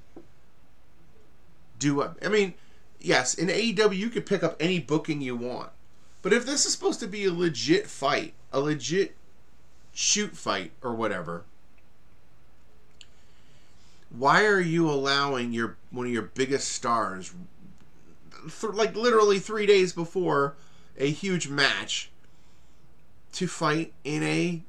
do 1.79 1.95
what? 1.95 2.17
I 2.24 2.29
mean, 2.29 2.53
yes, 3.00 3.33
in 3.33 3.47
AEW 3.47 3.97
you 3.97 4.09
could 4.09 4.25
pick 4.25 4.43
up 4.43 4.55
any 4.59 4.79
booking 4.79 5.21
you 5.21 5.35
want. 5.35 5.71
But 6.21 6.33
if 6.33 6.45
this 6.45 6.65
is 6.65 6.74
supposed 6.74 7.00
to 7.01 7.07
be 7.07 7.25
a 7.25 7.33
legit 7.33 7.88
fight, 7.88 8.33
a 8.51 8.59
legit 8.59 9.15
shoot 9.93 10.35
fight 10.35 10.71
or 10.81 10.93
whatever, 10.93 11.43
why 14.09 14.45
are 14.45 14.62
you 14.62 14.89
allowing 14.89 15.53
your 15.53 15.77
one 15.91 16.05
of 16.05 16.12
your 16.12 16.24
biggest 16.24 16.69
stars 16.69 17.33
th- 18.43 18.74
like 18.74 18.95
literally 18.95 19.39
3 19.39 19.65
days 19.65 19.93
before 19.93 20.55
a 20.97 21.09
huge 21.09 21.47
match 21.47 22.09
to 23.33 23.47
fight 23.47 23.93
in 24.03 24.24
a 24.24 24.63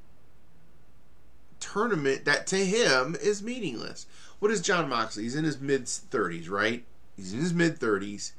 tournament 1.72 2.24
that 2.24 2.46
to 2.48 2.56
him 2.56 3.16
is 3.20 3.42
meaningless. 3.42 4.06
What 4.38 4.50
is 4.50 4.60
John 4.60 4.88
Moxley? 4.88 5.24
He's 5.24 5.36
in 5.36 5.44
his 5.44 5.60
mid 5.60 5.84
30s, 5.84 6.50
right? 6.50 6.84
He's 7.16 7.32
in 7.32 7.40
his 7.40 7.54
mid 7.54 7.78
30s. 7.78 8.32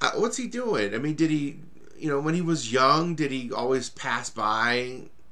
Uh, 0.00 0.12
what's 0.16 0.36
he 0.36 0.46
doing? 0.46 0.94
I 0.94 0.98
mean, 0.98 1.14
did 1.14 1.30
he, 1.30 1.56
you 1.96 2.08
know, 2.08 2.20
when 2.20 2.34
he 2.34 2.40
was 2.40 2.72
young, 2.72 3.14
did 3.14 3.30
he 3.30 3.52
always 3.52 3.90
pass 3.90 4.30
by, 4.30 4.74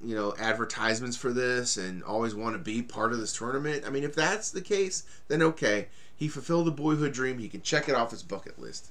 you 0.00 0.14
know, 0.14 0.34
advertisements 0.38 1.16
for 1.16 1.32
this 1.32 1.76
and 1.76 2.02
always 2.04 2.34
want 2.34 2.54
to 2.54 2.58
be 2.58 2.82
part 2.82 3.12
of 3.12 3.18
this 3.18 3.36
tournament? 3.36 3.84
I 3.86 3.90
mean, 3.90 4.04
if 4.04 4.14
that's 4.14 4.50
the 4.50 4.60
case, 4.60 5.04
then 5.28 5.42
okay. 5.42 5.88
He 6.16 6.28
fulfilled 6.28 6.66
the 6.66 6.72
boyhood 6.72 7.12
dream. 7.12 7.38
He 7.38 7.48
can 7.48 7.62
check 7.62 7.88
it 7.88 7.94
off 7.94 8.12
his 8.12 8.22
bucket 8.22 8.58
list. 8.58 8.90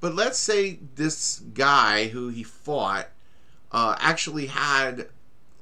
But 0.00 0.14
let's 0.16 0.38
say 0.38 0.80
this 0.96 1.38
guy 1.54 2.08
who 2.08 2.28
he 2.28 2.42
fought 2.42 3.08
uh, 3.70 3.96
actually 4.00 4.46
had 4.46 5.06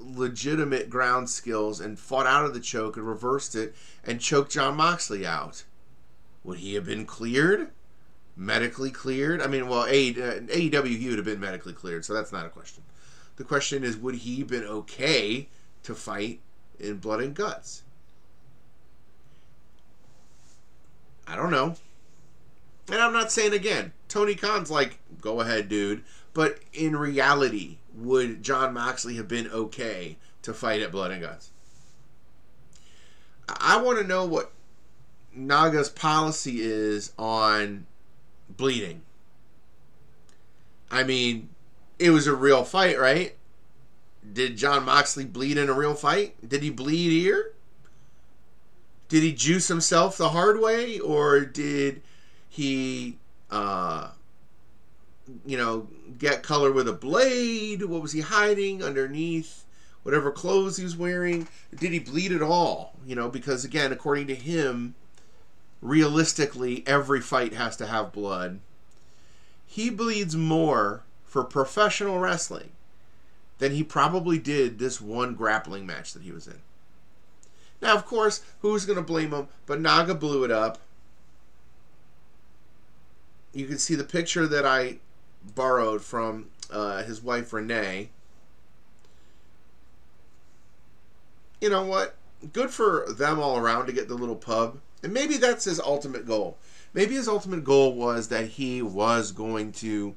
legitimate 0.00 0.90
ground 0.90 1.30
skills 1.30 1.80
and 1.80 1.98
fought 1.98 2.26
out 2.26 2.44
of 2.44 2.54
the 2.54 2.60
choke 2.60 2.96
and 2.96 3.06
reversed 3.06 3.54
it 3.54 3.74
and 4.04 4.20
choked 4.20 4.52
John 4.52 4.76
Moxley 4.76 5.26
out. 5.26 5.64
Would 6.44 6.58
he 6.58 6.74
have 6.74 6.86
been 6.86 7.06
cleared? 7.06 7.70
Medically 8.36 8.90
cleared? 8.90 9.42
I 9.42 9.46
mean, 9.46 9.68
well, 9.68 9.86
AEW, 9.86 10.74
uh, 10.74 10.82
he 10.82 11.08
would 11.08 11.18
have 11.18 11.24
been 11.24 11.40
medically 11.40 11.72
cleared, 11.72 12.04
so 12.04 12.14
that's 12.14 12.32
not 12.32 12.46
a 12.46 12.50
question. 12.50 12.82
The 13.36 13.44
question 13.44 13.84
is, 13.84 13.96
would 13.96 14.16
he 14.16 14.42
been 14.42 14.64
okay 14.64 15.48
to 15.82 15.94
fight 15.94 16.40
in 16.78 16.98
blood 16.98 17.20
and 17.20 17.34
guts? 17.34 17.82
I 21.26 21.36
don't 21.36 21.50
know. 21.50 21.76
And 22.90 23.00
I'm 23.00 23.12
not 23.12 23.30
saying 23.30 23.52
again, 23.52 23.92
Tony 24.08 24.34
Khan's 24.34 24.70
like, 24.70 24.98
go 25.20 25.40
ahead, 25.40 25.68
dude. 25.68 26.02
But 26.34 26.58
in 26.72 26.96
reality, 26.96 27.78
would 27.94 28.42
John 28.42 28.74
Moxley 28.74 29.16
have 29.16 29.28
been 29.28 29.48
okay 29.48 30.16
to 30.42 30.54
fight 30.54 30.82
at 30.82 30.92
Blood 30.92 31.10
and 31.10 31.22
Guts? 31.22 31.50
I 33.48 33.80
want 33.80 33.98
to 33.98 34.06
know 34.06 34.24
what 34.24 34.52
Naga's 35.34 35.88
policy 35.88 36.60
is 36.60 37.12
on 37.18 37.86
bleeding. 38.48 39.02
I 40.90 41.04
mean, 41.04 41.48
it 41.98 42.10
was 42.10 42.26
a 42.26 42.34
real 42.34 42.64
fight, 42.64 42.98
right? 42.98 43.36
Did 44.32 44.56
John 44.56 44.84
Moxley 44.84 45.24
bleed 45.24 45.56
in 45.56 45.68
a 45.68 45.72
real 45.72 45.94
fight? 45.94 46.48
Did 46.48 46.62
he 46.62 46.70
bleed 46.70 47.10
here? 47.10 47.52
Did 49.08 49.22
he 49.22 49.32
juice 49.32 49.68
himself 49.68 50.16
the 50.16 50.30
hard 50.30 50.60
way, 50.60 51.00
or 51.00 51.40
did 51.40 52.02
he, 52.48 53.18
uh, 53.50 54.10
you 55.44 55.56
know, 55.56 55.88
get 56.18 56.42
color 56.42 56.72
with 56.72 56.88
a 56.88 56.92
blade? 56.92 57.84
What 57.84 58.02
was 58.02 58.12
he 58.12 58.20
hiding 58.20 58.82
underneath? 58.82 59.64
Whatever 60.02 60.30
clothes 60.30 60.76
he 60.76 60.84
was 60.84 60.96
wearing? 60.96 61.46
Did 61.74 61.92
he 61.92 61.98
bleed 61.98 62.32
at 62.32 62.42
all? 62.42 62.94
You 63.06 63.14
know, 63.14 63.28
because 63.28 63.64
again, 63.64 63.92
according 63.92 64.26
to 64.28 64.34
him, 64.34 64.94
realistically, 65.82 66.82
every 66.86 67.20
fight 67.20 67.52
has 67.54 67.76
to 67.78 67.86
have 67.86 68.12
blood. 68.12 68.60
He 69.66 69.90
bleeds 69.90 70.36
more 70.36 71.02
for 71.24 71.44
professional 71.44 72.18
wrestling 72.18 72.70
than 73.58 73.72
he 73.72 73.84
probably 73.84 74.38
did 74.38 74.78
this 74.78 75.00
one 75.00 75.34
grappling 75.34 75.86
match 75.86 76.12
that 76.14 76.22
he 76.22 76.32
was 76.32 76.46
in. 76.46 76.60
Now, 77.80 77.94
of 77.94 78.04
course, 78.04 78.42
who's 78.60 78.84
going 78.84 78.96
to 78.96 79.02
blame 79.02 79.32
him? 79.32 79.48
But 79.66 79.80
Naga 79.80 80.14
blew 80.14 80.44
it 80.44 80.50
up. 80.50 80.78
You 83.52 83.66
can 83.66 83.78
see 83.78 83.94
the 83.94 84.04
picture 84.04 84.46
that 84.46 84.66
I 84.66 84.98
borrowed 85.54 86.02
from 86.02 86.46
uh, 86.70 87.02
his 87.02 87.22
wife 87.22 87.52
Renee. 87.52 88.10
You 91.60 91.70
know 91.70 91.84
what? 91.84 92.16
Good 92.52 92.70
for 92.70 93.06
them 93.12 93.38
all 93.38 93.58
around 93.58 93.86
to 93.86 93.92
get 93.92 94.08
the 94.08 94.14
little 94.14 94.36
pub. 94.36 94.78
And 95.02 95.12
maybe 95.12 95.36
that's 95.36 95.64
his 95.64 95.80
ultimate 95.80 96.26
goal. 96.26 96.58
Maybe 96.92 97.14
his 97.14 97.28
ultimate 97.28 97.64
goal 97.64 97.94
was 97.94 98.28
that 98.28 98.48
he 98.48 98.82
was 98.82 99.32
going 99.32 99.72
to 99.72 100.14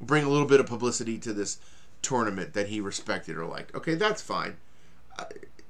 bring 0.00 0.24
a 0.24 0.28
little 0.28 0.46
bit 0.46 0.60
of 0.60 0.66
publicity 0.66 1.18
to 1.18 1.32
this 1.32 1.58
tournament 2.00 2.52
that 2.54 2.68
he 2.68 2.80
respected 2.80 3.36
or 3.36 3.46
liked. 3.46 3.74
Okay, 3.74 3.94
that's 3.94 4.22
fine. 4.22 4.56
Uh, 5.18 5.24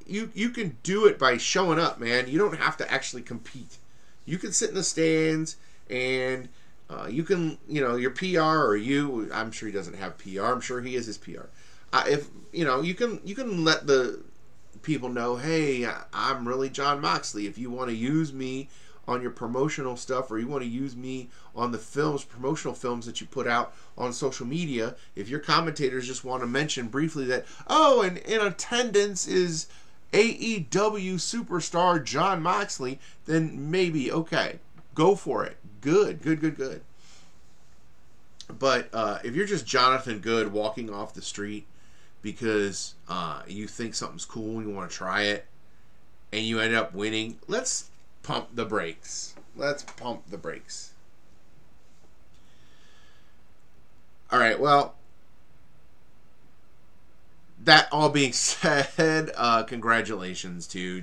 you 0.07 0.31
you 0.35 0.51
can 0.51 0.77
do 0.83 1.07
it 1.07 1.19
by 1.19 1.37
showing 1.37 1.79
up, 1.79 2.01
man. 2.01 2.29
You 2.29 2.39
don't 2.39 2.59
have 2.59 2.77
to 2.79 2.93
actually 2.93 3.23
compete. 3.23 3.79
You 4.25 4.39
can 4.39 4.53
sit 4.53 4.71
in 4.71 4.75
the 4.75 4.85
stands 4.85 5.57
and 5.89 6.49
uh, 6.93 7.07
you 7.07 7.23
can, 7.23 7.59
you 7.69 7.81
know, 7.81 7.97
your 7.97 8.11
PR 8.11 8.41
or 8.41 8.77
you. 8.77 9.31
I'm 9.33 9.51
sure 9.51 9.69
he 9.69 9.73
doesn't 9.73 9.97
have 9.97 10.19
PR. 10.19 10.45
I'm 10.45 10.61
sure 10.61 10.81
he 10.81 10.97
is 10.97 11.07
his 11.07 11.19
PR. 11.19 11.47
Uh, 11.93 12.05
if 12.07 12.29
you 12.53 12.65
know, 12.65 12.83
you 12.83 12.95
can 12.95 13.21
you 13.25 13.35
can 13.35 13.65
let 13.65 13.87
the 13.87 14.23
people 14.83 15.09
know, 15.09 15.37
hey, 15.37 15.87
I'm 16.13 16.47
really 16.47 16.69
John 16.69 17.01
Moxley. 17.01 17.47
If 17.47 17.57
you 17.59 17.71
want 17.71 17.91
to 17.91 17.97
use 17.97 18.33
me 18.33 18.69
on 19.07 19.23
your 19.23 19.31
promotional 19.31 19.97
stuff 19.97 20.31
or 20.31 20.39
you 20.39 20.47
want 20.47 20.63
to 20.63 20.69
use 20.69 20.97
me 20.97 21.29
on 21.55 21.73
the 21.73 21.79
films, 21.79 22.25
promotional 22.25 22.75
films 22.75 23.07
that 23.07 23.21
you 23.21 23.27
put 23.27 23.47
out 23.47 23.75
on 23.97 24.13
social 24.13 24.47
media, 24.47 24.95
if 25.17 25.29
your 25.29 25.41
commentators 25.41 26.07
just 26.07 26.25
want 26.25 26.43
to 26.43 26.47
mention 26.47 26.89
briefly 26.89 27.25
that, 27.27 27.45
oh, 27.67 28.03
and 28.03 28.19
in 28.19 28.41
attendance 28.41 29.27
is 29.27 29.67
AEW 30.13 31.15
superstar 31.15 32.03
John 32.03 32.43
Moxley, 32.43 33.01
then 33.27 33.71
maybe, 33.71 34.13
okay, 34.13 34.59
go 34.95 35.15
for 35.15 35.45
it. 35.45 35.57
Good, 35.83 36.23
good, 36.23 36.41
good, 36.41 36.57
good. 36.57 36.81
But 38.59 38.89
uh, 38.93 39.19
if 39.23 39.35
you're 39.35 39.47
just 39.47 39.67
Jonathan 39.67 40.21
Good 40.21 40.53
walking 40.53 40.91
off 40.91 41.13
the 41.13 41.23
street 41.23 41.67
because 42.23 42.95
uh, 43.09 43.43
you 43.47 43.67
think 43.67 43.95
something's 43.95 44.25
cool 44.25 44.59
and 44.59 44.69
you 44.69 44.75
want 44.75 44.91
to 44.91 44.97
try 44.97 45.23
it, 45.23 45.47
and 46.33 46.43
you 46.43 46.61
end 46.61 46.75
up 46.75 46.95
winning, 46.95 47.39
let's 47.49 47.91
pump 48.23 48.49
the 48.55 48.65
brakes. 48.65 49.35
Let's 49.57 49.83
pump 49.83 50.23
the 50.31 50.39
brakes. 50.39 50.93
All 54.31 54.39
right, 54.39 54.59
well, 54.59 54.95
that 57.65 57.89
all 57.93 58.09
being 58.09 58.33
said, 58.33 59.33
uh, 59.37 59.65
congratulations 59.65 60.67
to 60.69 61.03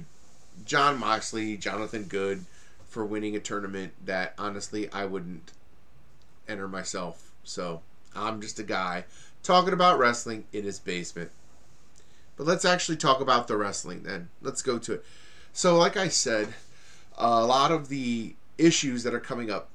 John 0.66 0.98
Moxley, 0.98 1.58
Jonathan 1.58 2.04
Good, 2.04 2.46
for 2.90 3.06
winning 3.06 3.36
a 3.36 3.40
tournament 3.40 3.94
that 4.04 4.34
honestly 4.38 4.92
I 4.92 5.06
wouldn't 5.06 5.54
enter 6.48 6.68
myself. 6.68 7.32
So 7.44 7.82
I'm 8.16 8.42
just 8.42 8.60
a 8.60 8.64
guy 8.64 9.06
talking 9.44 9.74
about 9.74 10.00
wrestling 10.00 10.46
in 10.52 10.66
his 10.66 10.80
basement. 10.80 11.32
But 12.36 12.48
let's 12.48 12.66
actually 12.66 12.98
talk 12.98 13.22
about 13.22 13.48
the 13.48 13.58
wrestling 13.58 14.04
then. 14.04 14.30
Let's 14.42 14.62
go 14.62 14.80
to 14.80 14.94
it. 14.94 15.06
So, 15.52 15.78
like 15.78 15.98
I 15.98 16.08
said, 16.08 16.54
a 17.18 17.46
lot 17.46 17.72
of 17.72 17.90
the 17.90 18.36
issues 18.58 19.04
that 19.04 19.14
are 19.14 19.20
coming 19.20 19.52
up, 19.52 19.70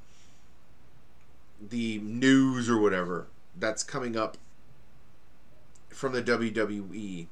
the 1.61 1.99
news 1.99 2.69
or 2.69 2.79
whatever 2.79 3.27
that's 3.57 3.83
coming 3.83 4.17
up 4.17 4.39
from 5.91 6.13
the 6.13 6.23
WWE 6.23 7.27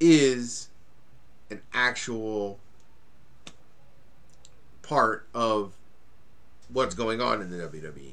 is 0.00 0.68
an 1.50 1.60
actual 1.72 2.58
part 4.92 5.26
of 5.32 5.72
what's 6.70 6.94
going 6.94 7.18
on 7.18 7.40
in 7.40 7.50
the 7.50 7.56
WWE. 7.56 8.12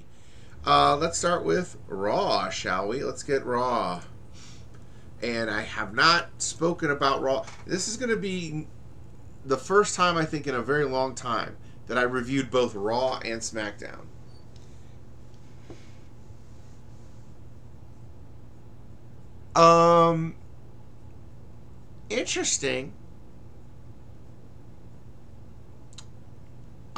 Uh, 0.66 0.96
let's 0.96 1.18
start 1.18 1.44
with 1.44 1.76
Raw, 1.90 2.50
shall 2.50 2.88
we? 2.88 3.04
Let's 3.04 3.22
get 3.22 3.46
Raw. 3.46 4.02
And 5.22 5.50
I 5.50 5.64
have 5.64 5.94
not 5.94 6.30
spoken 6.38 6.90
about 6.90 7.22
Raw. 7.22 7.46
This 7.68 7.90
is 7.90 7.98
going 7.98 8.12
to 8.12 8.16
be 8.18 8.66
the 9.44 9.58
first 9.58 9.94
time, 9.94 10.16
I 10.16 10.24
think, 10.24 10.48
in 10.48 10.56
a 10.56 10.62
very 10.62 10.86
long 10.86 11.16
time 11.16 11.58
that 11.88 11.98
I 11.98 12.04
reviewed 12.04 12.50
both 12.50 12.74
Raw 12.76 13.20
and 13.26 13.42
SmackDown. 13.42 14.06
Um, 19.54 20.36
interesting. 22.10 22.94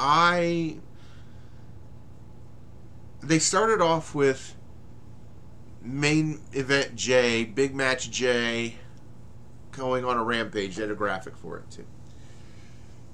I 0.04 0.78
they 3.22 3.38
started 3.38 3.80
off 3.80 4.16
with 4.16 4.56
main 5.80 6.40
event 6.50 6.96
J, 6.96 7.44
big 7.44 7.72
match 7.72 8.10
J, 8.10 8.74
going 9.70 10.04
on 10.04 10.16
a 10.16 10.24
rampage. 10.24 10.74
They 10.74 10.82
had 10.82 10.90
a 10.90 10.96
graphic 10.96 11.36
for 11.36 11.58
it 11.58 11.70
too. 11.70 11.86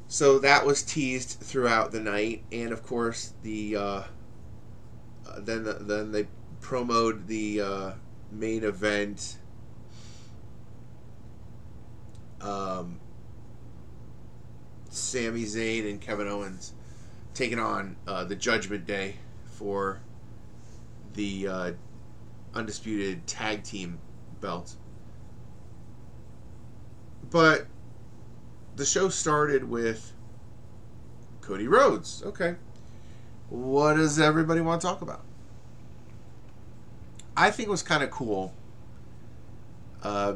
So 0.07 0.39
that 0.39 0.65
was 0.65 0.83
teased 0.83 1.41
throughout 1.41 1.93
the 1.93 2.01
night, 2.01 2.43
and 2.51 2.73
of 2.73 2.83
course 2.83 3.35
the 3.43 3.77
uh, 3.77 3.81
uh, 3.81 4.05
then 5.41 5.65
the, 5.65 5.75
then 5.75 6.11
they 6.11 6.27
promoted 6.63 7.27
the 7.27 7.61
uh, 7.61 7.93
main 8.33 8.65
event. 8.65 9.37
Um, 12.41 12.99
Sami 14.89 15.45
Zayn 15.45 15.91
and 15.91 16.01
Kevin 16.01 16.27
Owens 16.27 16.73
taking 17.39 17.61
on 17.61 17.95
uh, 18.09 18.25
the 18.25 18.35
Judgment 18.35 18.85
Day 18.85 19.15
for 19.45 20.01
the 21.15 21.47
uh, 21.47 21.73
undisputed 22.53 23.25
tag 23.29 23.63
team 23.63 24.01
belt. 24.41 24.75
But 27.31 27.67
the 28.75 28.85
show 28.85 29.09
started 29.09 29.63
with 29.63 30.13
Cody 31.41 31.69
Rhodes. 31.69 32.25
Okay. 32.27 32.57
What 33.51 33.95
does 33.95 34.19
everybody 34.19 34.61
want 34.61 34.81
to 34.81 34.87
talk 34.89 35.01
about? 35.01 35.23
I 37.37 37.53
think 37.53 37.69
it 37.69 37.71
was 37.71 37.85
kind 37.85 38.03
of 38.03 38.11
cool 38.11 38.53
uh, 40.03 40.35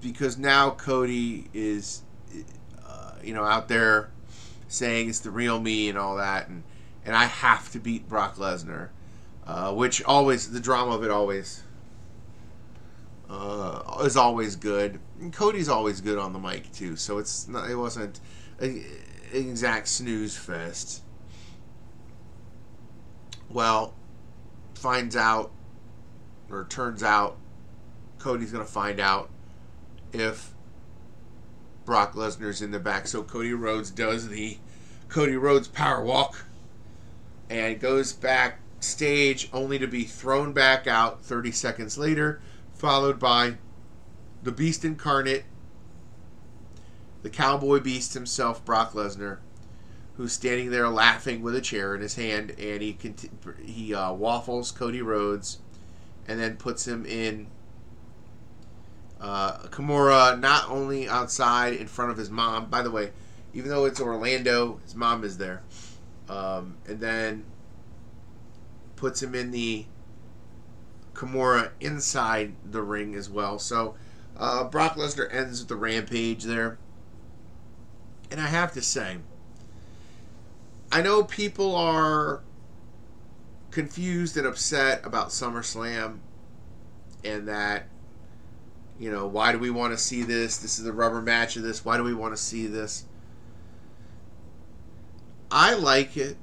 because 0.00 0.38
now 0.38 0.70
Cody 0.70 1.48
is, 1.52 2.00
uh, 2.86 3.16
you 3.22 3.34
know, 3.34 3.44
out 3.44 3.68
there 3.68 4.08
saying 4.74 5.08
it's 5.08 5.20
the 5.20 5.30
real 5.30 5.60
me 5.60 5.88
and 5.88 5.96
all 5.96 6.16
that, 6.16 6.48
and 6.48 6.62
and 7.04 7.14
I 7.14 7.24
have 7.24 7.70
to 7.72 7.78
beat 7.78 8.08
Brock 8.08 8.36
Lesnar, 8.36 8.88
uh, 9.46 9.72
which 9.72 10.02
always 10.04 10.50
the 10.50 10.60
drama 10.60 10.92
of 10.92 11.04
it 11.04 11.10
always 11.10 11.62
uh, 13.28 14.02
is 14.04 14.16
always 14.16 14.56
good. 14.56 14.98
And 15.20 15.32
Cody's 15.32 15.68
always 15.68 16.00
good 16.00 16.18
on 16.18 16.32
the 16.32 16.38
mic 16.38 16.72
too, 16.72 16.96
so 16.96 17.18
it's 17.18 17.48
not 17.48 17.70
it 17.70 17.76
wasn't 17.76 18.20
an 18.58 18.84
exact 19.32 19.88
snooze 19.88 20.36
fest. 20.36 21.02
Well, 23.48 23.94
finds 24.74 25.16
out 25.16 25.52
or 26.50 26.64
turns 26.64 27.02
out 27.02 27.36
Cody's 28.18 28.52
gonna 28.52 28.64
find 28.64 29.00
out 29.00 29.30
if 30.12 30.54
Brock 31.84 32.14
Lesnar's 32.14 32.62
in 32.62 32.70
the 32.70 32.78
back. 32.78 33.06
So 33.06 33.22
Cody 33.22 33.52
Rhodes 33.52 33.90
does 33.90 34.28
the 34.28 34.58
Cody 35.14 35.36
Rhodes 35.36 35.68
power 35.68 36.02
walk 36.02 36.44
and 37.48 37.78
goes 37.78 38.12
backstage 38.12 39.48
only 39.52 39.78
to 39.78 39.86
be 39.86 40.02
thrown 40.02 40.52
back 40.52 40.88
out 40.88 41.24
30 41.24 41.52
seconds 41.52 41.96
later, 41.96 42.40
followed 42.72 43.20
by 43.20 43.58
the 44.42 44.50
Beast 44.50 44.84
Incarnate, 44.84 45.44
the 47.22 47.30
Cowboy 47.30 47.78
Beast 47.78 48.14
himself, 48.14 48.64
Brock 48.64 48.90
Lesnar, 48.94 49.38
who's 50.16 50.32
standing 50.32 50.72
there 50.72 50.88
laughing 50.88 51.42
with 51.42 51.54
a 51.54 51.60
chair 51.60 51.94
in 51.94 52.00
his 52.00 52.16
hand, 52.16 52.50
and 52.58 52.82
he 52.82 52.98
he 53.64 53.94
uh, 53.94 54.12
waffles 54.12 54.72
Cody 54.72 55.00
Rhodes, 55.00 55.58
and 56.26 56.40
then 56.40 56.56
puts 56.56 56.88
him 56.88 57.06
in 57.06 57.46
uh, 59.20 59.58
Kimura 59.68 60.40
not 60.40 60.68
only 60.68 61.08
outside 61.08 61.74
in 61.74 61.86
front 61.86 62.10
of 62.10 62.16
his 62.16 62.30
mom. 62.30 62.68
By 62.68 62.82
the 62.82 62.90
way, 62.90 63.12
even 63.54 63.70
though 63.70 63.84
it's 63.84 64.00
Orlando, 64.00 64.80
his 64.82 64.94
mom 64.94 65.24
is 65.24 65.38
there 65.38 65.62
um, 66.28 66.76
and 66.86 67.00
then 67.00 67.44
puts 68.96 69.22
him 69.22 69.34
in 69.34 69.50
the 69.50 69.86
Kimura 71.14 71.70
inside 71.80 72.54
the 72.68 72.82
ring 72.82 73.14
as 73.14 73.30
well. 73.30 73.58
So 73.58 73.94
uh, 74.36 74.64
Brock 74.64 74.96
Lesnar 74.96 75.32
ends 75.32 75.64
the 75.64 75.76
rampage 75.76 76.44
there. 76.44 76.78
And 78.30 78.40
I 78.40 78.48
have 78.48 78.72
to 78.72 78.82
say, 78.82 79.18
I 80.90 81.02
know 81.02 81.22
people 81.22 81.76
are 81.76 82.42
confused 83.70 84.36
and 84.36 84.46
upset 84.46 85.04
about 85.04 85.28
SummerSlam 85.28 86.18
and 87.24 87.46
that, 87.48 87.86
you 88.98 89.10
know, 89.10 89.26
why 89.26 89.52
do 89.52 89.58
we 89.58 89.70
want 89.70 89.92
to 89.92 89.98
see 89.98 90.22
this? 90.22 90.56
This 90.56 90.78
is 90.78 90.84
the 90.84 90.92
rubber 90.92 91.22
match 91.22 91.56
of 91.56 91.62
this. 91.62 91.84
Why 91.84 91.96
do 91.96 92.02
we 92.02 92.14
want 92.14 92.34
to 92.34 92.42
see 92.42 92.66
this? 92.66 93.04
I 95.50 95.74
like 95.74 96.16
it 96.16 96.36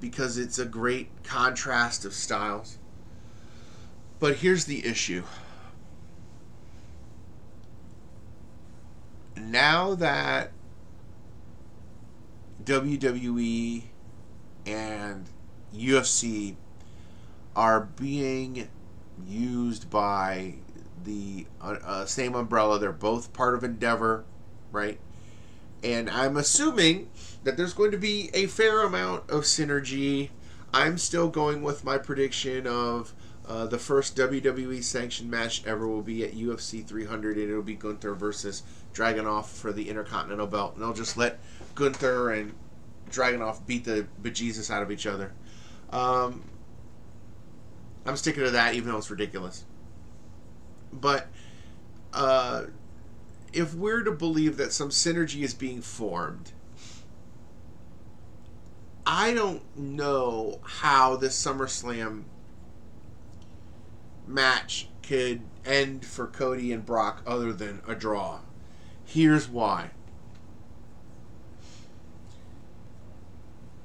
because 0.00 0.38
it's 0.38 0.58
a 0.58 0.64
great 0.64 1.24
contrast 1.24 2.04
of 2.04 2.12
styles. 2.12 2.78
But 4.20 4.36
here's 4.36 4.64
the 4.64 4.84
issue. 4.86 5.24
Now 9.36 9.94
that 9.94 10.52
WWE 12.64 13.82
and 14.66 15.26
UFC 15.74 16.56
are 17.56 17.80
being 17.80 18.68
used 19.26 19.88
by 19.90 20.54
the 21.04 21.46
uh, 21.60 21.76
uh, 21.84 22.06
same 22.06 22.34
umbrella, 22.34 22.78
they're 22.78 22.92
both 22.92 23.32
part 23.32 23.54
of 23.54 23.64
Endeavor, 23.64 24.24
right? 24.70 24.98
And 25.82 26.10
I'm 26.10 26.36
assuming 26.36 27.10
that 27.44 27.56
there's 27.56 27.72
going 27.72 27.92
to 27.92 27.98
be 27.98 28.30
a 28.34 28.46
fair 28.46 28.82
amount 28.82 29.30
of 29.30 29.44
synergy. 29.44 30.30
I'm 30.72 30.98
still 30.98 31.28
going 31.28 31.62
with 31.62 31.84
my 31.84 31.98
prediction 31.98 32.66
of 32.66 33.14
uh, 33.46 33.66
the 33.66 33.78
first 33.78 34.16
WWE 34.16 34.82
sanctioned 34.82 35.30
match 35.30 35.64
ever 35.64 35.88
will 35.88 36.02
be 36.02 36.22
at 36.22 36.34
UFC 36.34 36.84
300, 36.84 37.38
and 37.38 37.48
it'll 37.50 37.62
be 37.62 37.74
Gunther 37.74 38.14
versus 38.14 38.62
Dragunov 38.92 39.46
for 39.46 39.72
the 39.72 39.88
Intercontinental 39.88 40.46
Belt. 40.46 40.74
And 40.74 40.82
they'll 40.82 40.92
just 40.92 41.16
let 41.16 41.38
Gunther 41.74 42.32
and 42.32 42.54
Dragunov 43.10 43.66
beat 43.66 43.84
the 43.84 44.06
bejesus 44.22 44.70
out 44.70 44.82
of 44.82 44.90
each 44.90 45.06
other. 45.06 45.32
Um, 45.90 46.44
I'm 48.04 48.16
sticking 48.16 48.44
to 48.44 48.50
that, 48.50 48.74
even 48.74 48.90
though 48.90 48.98
it's 48.98 49.10
ridiculous. 49.10 49.64
But 50.92 51.28
uh, 52.12 52.64
if 53.52 53.74
we're 53.74 54.02
to 54.02 54.12
believe 54.12 54.56
that 54.56 54.72
some 54.72 54.90
synergy 54.90 55.42
is 55.42 55.54
being 55.54 55.80
formed, 55.80 56.52
I 59.06 59.32
don't 59.32 59.62
know 59.76 60.60
how 60.62 61.16
this 61.16 61.40
SummerSlam 61.42 62.24
match 64.26 64.88
could 65.02 65.40
end 65.64 66.04
for 66.04 66.26
Cody 66.26 66.72
and 66.72 66.84
Brock 66.84 67.22
other 67.26 67.52
than 67.52 67.80
a 67.88 67.94
draw. 67.94 68.40
Here's 69.04 69.48
why. 69.48 69.90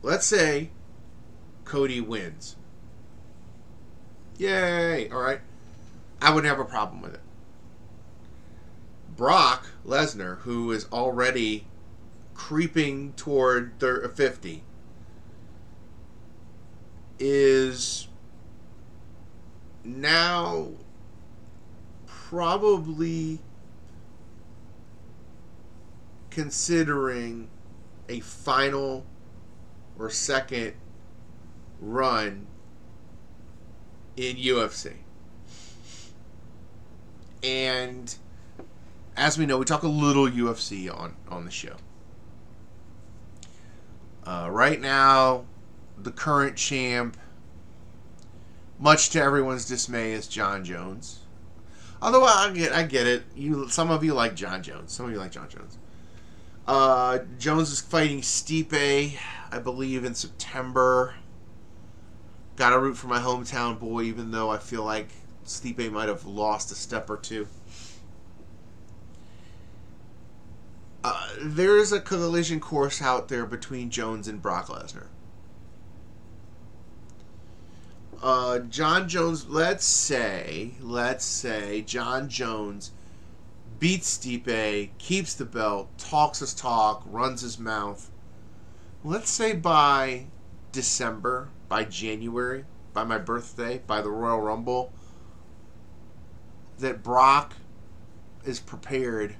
Let's 0.02 0.26
say 0.26 0.71
Cody 1.63 2.02
wins. 2.02 2.58
Yay! 4.38 5.10
All 5.10 5.21
right. 5.21 5.39
I 6.21 6.34
wouldn't 6.34 6.49
have 6.49 6.60
a 6.60 6.69
problem 6.69 7.02
with 7.02 7.13
it. 7.13 7.22
Brock 9.15 9.67
Lesnar, 9.86 10.39
who 10.39 10.71
is 10.71 10.88
already 10.91 11.67
creeping 12.34 13.13
toward 13.13 13.84
uh, 13.84 14.08
50, 14.08 14.63
is 17.19 18.08
now 19.84 20.69
probably 22.06 23.39
considering 26.30 27.49
a 28.10 28.19
final 28.21 29.06
or 29.99 30.10
second 30.10 30.73
run 31.80 32.47
in 34.17 34.36
UFC. 34.38 34.93
And 37.43 38.15
as 39.15 39.38
we 39.38 39.45
know, 39.45 39.58
we 39.58 39.65
talk 39.65 39.84
a 39.84 39.88
little 39.88 40.28
UFC 40.28 40.93
on 40.93 41.15
on 41.28 41.45
the 41.45 41.52
show. 41.52 41.76
Uh, 44.26 44.47
right 44.49 44.80
now, 44.80 45.45
the 45.97 46.12
current 46.12 46.56
champ, 46.56 47.17
much 48.80 49.10
to 49.10 49.21
everyone's 49.21 49.65
dismay, 49.65 50.13
is 50.13 50.28
Jon 50.28 50.63
Jones. 50.63 51.19
Although 52.02 52.23
I 52.23 52.52
get, 52.54 52.73
I 52.73 52.84
get 52.84 53.08
it. 53.08 53.23
You, 53.36 53.69
some 53.69 53.91
of 53.91 54.04
you 54.04 54.13
like 54.13 54.36
Jon 54.36 54.63
Jones. 54.63 54.91
Some 54.91 55.06
of 55.06 55.12
you 55.12 55.17
like 55.17 55.32
Jon 55.32 55.49
Jones. 55.49 55.78
Uh, 56.67 57.19
Jones 57.39 57.71
is 57.71 57.82
fighting 57.82 58.21
Stipe, 58.21 59.17
I 59.52 59.60
believe, 59.60 60.06
in 60.06 60.15
September. 60.15 61.15
Got 62.56 62.71
to 62.71 62.80
root 62.80 62.95
for 62.95 63.08
my 63.08 63.19
hometown 63.19 63.80
boy, 63.80 64.04
even 64.04 64.32
though 64.32 64.49
I 64.49 64.58
feel 64.58 64.84
like 64.84 65.10
Stipe 65.45 65.91
might 65.91 66.08
have 66.08 66.26
lost 66.26 66.71
a 66.71 66.76
step 66.76 67.10
or 67.10 67.17
two. 67.17 67.47
There 71.41 71.78
is 71.78 71.91
a 71.91 72.00
collision 72.00 72.60
course 72.60 73.02
out 73.02 73.28
there 73.28 73.46
between 73.46 73.89
Jones 73.89 74.28
and 74.28 74.41
Brock 74.41 74.67
Lesnar. 74.67 75.08
Uh, 78.22 78.60
Jon 78.60 79.10
Jones, 79.10 79.48
let's 79.48 79.86
say, 79.86 80.72
let's 80.80 81.26
say 81.26 81.82
Jon 81.82 82.30
Jones 82.30 82.91
beats 83.80 84.17
Stipe, 84.17 84.89
keeps 84.98 85.34
the 85.34 85.43
belt, 85.43 85.89
talks 85.98 86.39
his 86.39 86.54
talk, 86.54 87.04
runs 87.06 87.41
his 87.41 87.60
mouth. 87.60 88.10
Let's 89.04 89.30
say 89.30 89.54
by 89.54 90.28
December, 90.72 91.50
by 91.67 91.84
January, 91.84 92.63
by 92.93 93.04
my 93.04 93.17
birthday, 93.17 93.82
by 93.86 94.02
the 94.02 94.10
Royal 94.10 94.39
Rumble, 94.39 94.93
that 96.80 97.04
Brock 97.04 97.56
is 98.46 98.62
prepared 98.62 99.36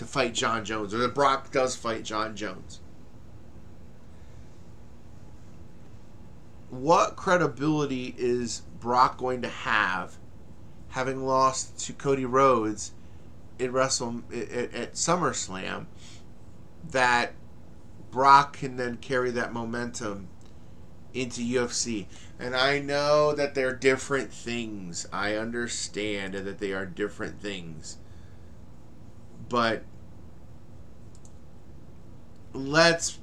to 0.00 0.06
fight 0.06 0.32
Jon 0.32 0.64
Jones, 0.64 0.94
or 0.94 0.98
that 0.98 1.14
Brock 1.14 1.52
does 1.52 1.76
fight 1.76 2.04
Jon 2.04 2.34
Jones. 2.34 2.80
What 6.70 7.16
credibility 7.16 8.14
is 8.16 8.62
Brock 8.80 9.18
going 9.18 9.42
to 9.42 9.48
have 9.48 10.16
having 10.88 11.26
lost 11.26 11.78
to 11.80 11.92
Cody 11.92 12.24
Rhodes 12.24 12.92
in 13.58 13.72
Wrestle 13.72 14.22
at, 14.32 14.72
at 14.72 14.94
SummerSlam 14.94 15.84
that 16.90 17.34
Brock 18.10 18.56
can 18.56 18.78
then 18.78 18.96
carry 18.96 19.30
that 19.32 19.52
momentum 19.52 20.28
into 21.12 21.42
UFC. 21.42 22.06
And 22.38 22.56
I 22.56 22.78
know 22.78 23.34
that 23.34 23.54
they're 23.54 23.74
different 23.74 24.32
things. 24.32 25.06
I 25.12 25.34
understand 25.34 26.32
that 26.32 26.58
they 26.58 26.72
are 26.72 26.86
different 26.86 27.38
things. 27.38 27.98
But 29.50 29.82
let's 32.52 33.18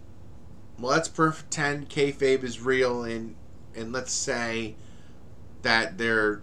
let's 0.80 1.08
pretend 1.08 1.90
kayfabe 1.90 2.44
is 2.44 2.62
real 2.62 3.04
and 3.04 3.36
and 3.76 3.92
let's 3.92 4.12
say 4.12 4.76
that 5.62 5.98
they're 5.98 6.42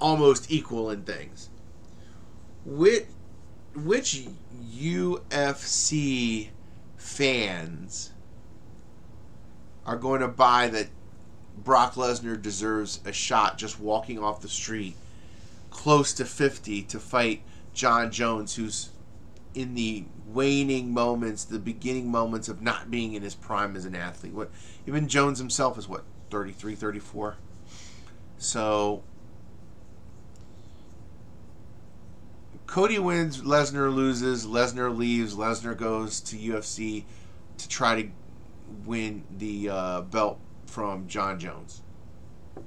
almost 0.00 0.50
equal 0.50 0.90
in 0.90 1.02
things. 1.02 1.48
Which 2.64 3.06
which 3.74 4.26
UFC 4.74 6.48
fans 6.96 8.12
are 9.86 9.96
going 9.96 10.20
to 10.20 10.28
buy 10.28 10.68
that 10.68 10.88
Brock 11.56 11.94
Lesnar 11.94 12.40
deserves 12.40 13.00
a 13.04 13.12
shot 13.12 13.58
just 13.58 13.80
walking 13.80 14.18
off 14.18 14.40
the 14.40 14.48
street 14.48 14.96
close 15.70 16.12
to 16.14 16.24
50 16.24 16.82
to 16.82 17.00
fight 17.00 17.42
Jon 17.74 18.10
Jones, 18.10 18.54
who's 18.54 18.90
in 19.54 19.74
the 19.74 20.04
waning 20.26 20.92
moments, 20.92 21.44
the 21.44 21.58
beginning 21.58 22.10
moments 22.10 22.48
of 22.48 22.62
not 22.62 22.90
being 22.90 23.14
in 23.14 23.22
his 23.22 23.34
prime 23.34 23.76
as 23.76 23.84
an 23.84 23.94
athlete. 23.94 24.32
What 24.32 24.50
even 24.86 25.08
Jones 25.08 25.38
himself 25.38 25.78
is 25.78 25.88
what 25.88 26.04
33, 26.30 26.74
34. 26.74 27.36
So 28.38 29.02
Cody 32.66 32.98
wins, 32.98 33.42
Lesnar 33.42 33.94
loses, 33.94 34.46
Lesnar 34.46 34.96
leaves, 34.96 35.34
Lesnar 35.34 35.76
goes 35.76 36.20
to 36.22 36.36
UFC 36.36 37.04
to 37.58 37.68
try 37.68 38.02
to 38.02 38.08
win 38.86 39.24
the 39.36 39.68
uh, 39.68 40.00
belt 40.00 40.40
from 40.64 41.06
Jon 41.06 41.38
Jones. 41.38 41.82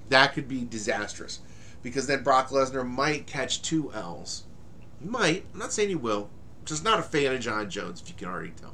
That 0.10 0.34
could 0.34 0.48
be 0.48 0.64
disastrous 0.64 1.40
because 1.82 2.06
then 2.06 2.24
Brock 2.24 2.50
Lesnar 2.50 2.88
might 2.88 3.26
catch 3.26 3.64
two 3.64 3.92
L's. 3.94 4.44
Might. 5.02 5.46
I'm 5.54 5.60
not 5.60 5.74
saying 5.74 5.90
he 5.90 5.96
will. 5.96 6.30
Just 6.66 6.84
not 6.84 7.00
a 7.00 7.04
fan 7.04 7.34
of 7.34 7.40
Jon 7.40 7.70
Jones, 7.70 8.02
if 8.02 8.10
you 8.10 8.16
can 8.16 8.28
already 8.28 8.52
tell. 8.52 8.74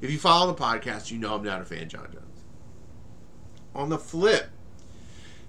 If 0.00 0.10
you 0.10 0.18
follow 0.18 0.52
the 0.52 0.62
podcast, 0.62 1.10
you 1.10 1.18
know 1.18 1.34
I'm 1.34 1.42
not 1.42 1.60
a 1.60 1.64
fan 1.64 1.82
of 1.82 1.88
Jon 1.88 2.08
Jones. 2.12 2.44
On 3.74 3.88
the 3.88 3.98
flip, 3.98 4.50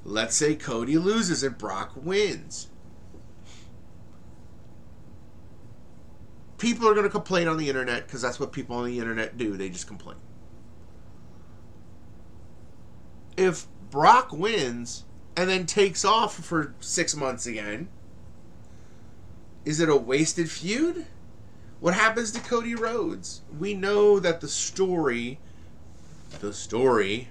let's 0.04 0.36
say 0.36 0.56
Cody 0.56 0.98
loses 0.98 1.44
and 1.44 1.58
Brock 1.58 1.94
wins. 1.96 2.70
People 6.58 6.90
are 6.90 6.94
going 6.94 7.06
to 7.06 7.10
complain 7.10 7.48
on 7.48 7.58
the 7.58 7.70
internet 7.70 8.08
because 8.08 8.24
that's 8.24 8.40
what 8.40 8.52
people 8.52 8.78
on 8.78 8.86
the 8.86 9.00
internet 9.00 9.38
do. 9.38 9.56
They 9.56 9.70
just 9.70 9.88
complain. 9.88 10.18
If 13.38 13.68
Brock 13.92 14.34
wins 14.34 15.06
and 15.36 15.48
then 15.48 15.68
takes 15.68 16.04
off 16.04 16.34
for 16.34 16.74
six 16.80 17.16
months 17.16 17.46
again, 17.46 17.90
is 19.66 19.80
it 19.80 19.88
a 19.88 19.96
wasted 19.96 20.50
feud? 20.50 21.06
What 21.80 21.94
happens 21.94 22.32
to 22.32 22.40
Cody 22.40 22.74
Rhodes? 22.76 23.42
We 23.58 23.74
know 23.74 24.20
that 24.20 24.42
the 24.42 24.48
story, 24.48 25.40
the 26.40 26.54
story, 26.54 27.30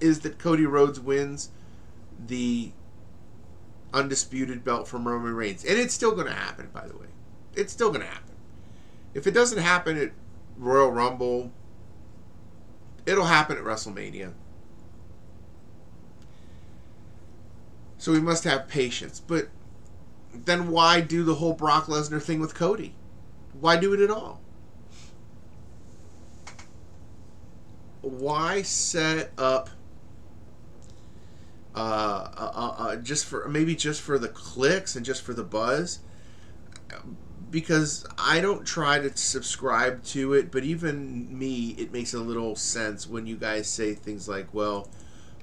is 0.00 0.20
that 0.20 0.38
Cody 0.38 0.66
Rhodes 0.66 1.00
wins 1.00 1.50
the 2.26 2.72
undisputed 3.94 4.62
belt 4.62 4.86
from 4.86 5.08
Roman 5.08 5.34
Reigns. 5.34 5.64
And 5.64 5.78
it's 5.78 5.94
still 5.94 6.12
going 6.12 6.26
to 6.26 6.32
happen, 6.32 6.68
by 6.72 6.86
the 6.86 6.96
way. 6.96 7.06
It's 7.54 7.72
still 7.72 7.88
going 7.88 8.02
to 8.02 8.06
happen. 8.06 8.34
If 9.14 9.26
it 9.26 9.32
doesn't 9.32 9.58
happen 9.58 9.96
at 9.96 10.12
Royal 10.58 10.90
Rumble, 10.90 11.50
it'll 13.06 13.24
happen 13.24 13.56
at 13.56 13.64
WrestleMania. 13.64 14.32
So 17.96 18.12
we 18.12 18.20
must 18.20 18.44
have 18.44 18.68
patience. 18.68 19.20
But 19.26 19.48
then 20.34 20.68
why 20.68 21.00
do 21.00 21.24
the 21.24 21.36
whole 21.36 21.54
Brock 21.54 21.86
Lesnar 21.86 22.20
thing 22.20 22.40
with 22.40 22.54
Cody? 22.54 22.94
Why 23.60 23.76
do 23.76 23.92
it 23.94 24.00
at 24.00 24.10
all? 24.10 24.40
Why 28.02 28.62
set 28.62 29.32
up 29.38 29.70
uh, 31.74 31.78
uh, 32.36 32.52
uh, 32.54 32.74
uh, 32.78 32.96
just 32.96 33.26
for 33.26 33.48
maybe 33.48 33.74
just 33.74 34.00
for 34.00 34.18
the 34.18 34.28
clicks 34.28 34.94
and 34.96 35.04
just 35.04 35.22
for 35.22 35.34
the 35.34 35.42
buzz? 35.42 36.00
Because 37.50 38.06
I 38.18 38.40
don't 38.40 38.64
try 38.66 38.98
to 38.98 39.16
subscribe 39.16 40.02
to 40.04 40.34
it, 40.34 40.50
but 40.50 40.64
even 40.64 41.36
me, 41.36 41.70
it 41.78 41.92
makes 41.92 42.12
a 42.12 42.20
little 42.20 42.56
sense 42.56 43.06
when 43.06 43.26
you 43.26 43.36
guys 43.36 43.68
say 43.68 43.94
things 43.94 44.28
like, 44.28 44.52
"Well, 44.52 44.88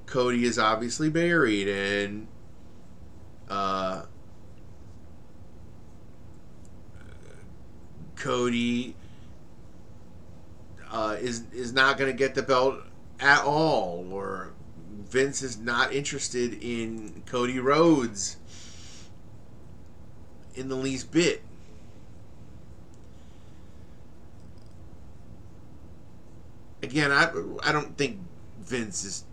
Cody 0.06 0.46
is 0.46 0.60
obviously 0.60 1.10
buried," 1.10 1.68
and 1.68 2.28
uh, 3.50 4.04
Cody 8.24 8.96
uh, 10.90 11.18
is 11.20 11.44
is 11.52 11.74
not 11.74 11.98
going 11.98 12.10
to 12.10 12.18
get 12.18 12.36
the 12.36 12.42
belt 12.42 12.80
at 13.20 13.44
all, 13.44 14.08
or 14.12 14.54
Vince 15.10 15.42
is 15.42 15.58
not 15.58 15.92
interested 15.92 16.58
in 16.64 17.24
Cody 17.26 17.60
Rhodes 17.60 18.38
in 20.56 20.70
the 20.70 20.76
least 20.76 21.12
bit. 21.12 21.44
Again, 26.82 27.12
I 27.12 27.30
I 27.62 27.74
don't 27.74 27.98
think 27.98 28.20
Vince 28.62 29.04
is 29.04 29.26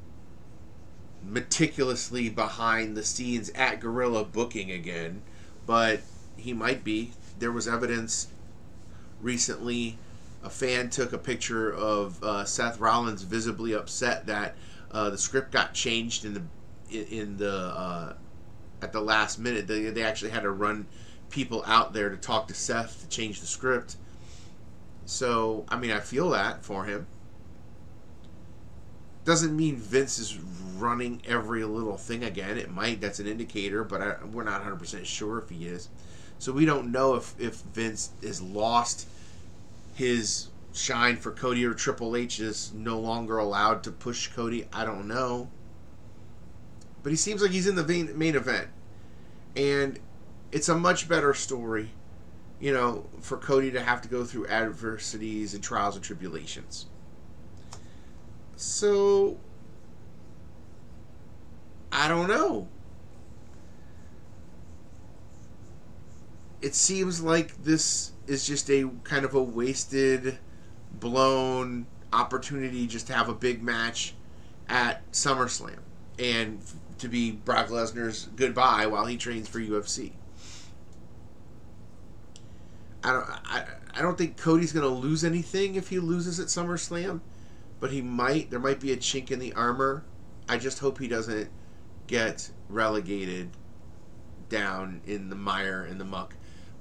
meticulously 1.23 2.29
behind 2.29 2.97
the 2.97 3.05
scenes 3.05 3.51
at 3.51 3.79
Gorilla 3.79 4.25
Booking 4.25 4.73
again, 4.73 5.23
but 5.65 6.01
he 6.37 6.53
might 6.53 6.83
be. 6.83 7.13
There 7.39 7.53
was 7.53 7.69
evidence 7.69 8.27
recently 9.21 9.97
a 10.43 10.51
fan 10.51 10.91
took 10.91 11.13
a 11.13 11.19
picture 11.19 11.73
of 11.73 12.23
uh, 12.23 12.45
Seth 12.45 12.79
Rollins 12.81 13.23
visibly 13.23 13.73
upset 13.73 14.27
that 14.27 14.55
uh, 14.91 15.11
the 15.11 15.19
script 15.19 15.53
got 15.53 15.75
changed 15.75 16.25
in 16.25 16.35
the 16.35 16.43
in 16.91 17.37
the 17.37 17.53
uh, 17.53 18.15
at 18.83 18.93
the 18.93 19.01
last 19.01 19.39
minute. 19.39 19.67
They, 19.67 19.83
they 19.85 20.03
actually 20.03 20.31
had 20.31 20.43
to 20.43 20.51
run 20.51 20.87
people 21.29 21.63
out 21.67 21.93
there 21.93 22.09
to 22.09 22.17
talk 22.17 22.49
to 22.49 22.55
Seth 22.55 23.03
to 23.03 23.09
change 23.09 23.41
the 23.41 23.47
script. 23.47 23.97
So 25.05 25.65
I 25.69 25.77
mean, 25.77 25.91
I 25.91 26.01
feel 26.01 26.31
that 26.31 26.65
for 26.65 26.85
him. 26.85 27.07
Doesn't 29.25 29.55
mean 29.55 29.77
Vince 29.77 30.19
is 30.19 30.39
running 30.77 31.21
every 31.27 31.63
little 31.65 31.99
thing 31.99 32.25
again. 32.25 32.57
It 32.57 32.71
might. 32.71 33.01
That's 33.01 33.21
an 33.21 33.27
indicator, 33.27 33.85
but 33.85 34.01
I, 34.01 34.15
we're 34.25 34.45
not 34.45 34.65
100% 34.65 35.05
sure 35.05 35.39
if 35.39 35.51
he 35.51 35.67
is. 35.67 35.91
So 36.41 36.53
we 36.53 36.65
don't 36.65 36.91
know 36.91 37.17
if, 37.17 37.39
if 37.39 37.57
Vince 37.57 38.13
is 38.23 38.41
lost 38.41 39.07
his 39.95 40.49
shine 40.73 41.19
for 41.19 41.33
Cody 41.33 41.67
or 41.67 41.75
Triple 41.75 42.17
H 42.17 42.41
is 42.41 42.73
no 42.75 42.99
longer 42.99 43.37
allowed 43.37 43.85
to 43.85 43.91
push 43.91 44.29
Cody. 44.29 44.67
I 44.73 44.87
don't 44.87 45.07
know. 45.07 45.51
But 47.03 47.11
he 47.11 47.17
seems 47.17 47.43
like 47.43 47.51
he's 47.51 47.67
in 47.67 47.75
the 47.75 47.87
main, 47.87 48.19
main 48.19 48.37
event. 48.37 48.69
And 49.55 49.99
it's 50.51 50.71
a 50.71 50.75
much 50.75 51.11
better 51.11 51.35
story, 51.35 51.91
you 52.59 52.73
know, 52.73 53.05
for 53.21 53.37
Cody 53.37 53.71
to 53.73 53.83
have 53.83 54.01
to 54.01 54.09
go 54.09 54.25
through 54.25 54.47
adversities 54.47 55.53
and 55.53 55.63
trials 55.63 55.95
and 55.95 56.03
tribulations. 56.03 56.87
So, 58.57 59.37
I 61.93 62.09
don't 62.09 62.29
know. 62.29 62.69
It 66.63 66.75
seems 66.75 67.23
like 67.23 67.63
this 67.63 68.13
is 68.27 68.47
just 68.47 68.71
a 68.71 68.91
kind 69.05 69.25
of 69.25 69.35
a 69.35 69.43
wasted, 69.43 70.39
blown 70.93 71.87
opportunity 72.13 72.87
just 72.87 73.07
to 73.07 73.13
have 73.15 73.29
a 73.29 73.35
big 73.35 73.63
match 73.63 74.15
at 74.69 75.11
SummerSlam 75.13 75.79
and 76.19 76.61
to 76.99 77.09
be 77.09 77.33
Brock 77.33 77.69
Lesnar's 77.69 78.29
goodbye 78.37 78.87
while 78.87 79.07
he 79.07 79.17
trains 79.17 79.49
for 79.49 79.59
UFC. 79.59 80.13
I 83.03 83.13
don't 83.13 83.25
I, 83.29 83.65
I 83.95 84.03
don't 84.03 84.19
think 84.19 84.37
Cody's 84.37 84.73
going 84.73 84.87
to 84.87 84.95
lose 84.95 85.25
anything 85.25 85.75
if 85.75 85.89
he 85.89 85.99
loses 85.99 86.39
at 86.39 86.49
SummerSlam, 86.49 87.21
but 87.81 87.91
he 87.91 88.03
might 88.03 88.51
there 88.51 88.61
might 88.61 88.81
be 88.81 88.93
a 88.93 88.97
chink 88.97 89.31
in 89.31 89.39
the 89.39 89.53
armor. 89.55 90.05
I 90.49 90.59
just 90.59 90.81
hope 90.81 90.99
he 90.99 91.09
doesn't 91.09 91.49
get 92.07 92.51
relegated 92.69 93.51
down 94.49 95.01
in 95.07 95.31
the 95.31 95.37
mire 95.37 95.87
in 95.87 95.99
the 95.99 96.05
muck. 96.05 96.35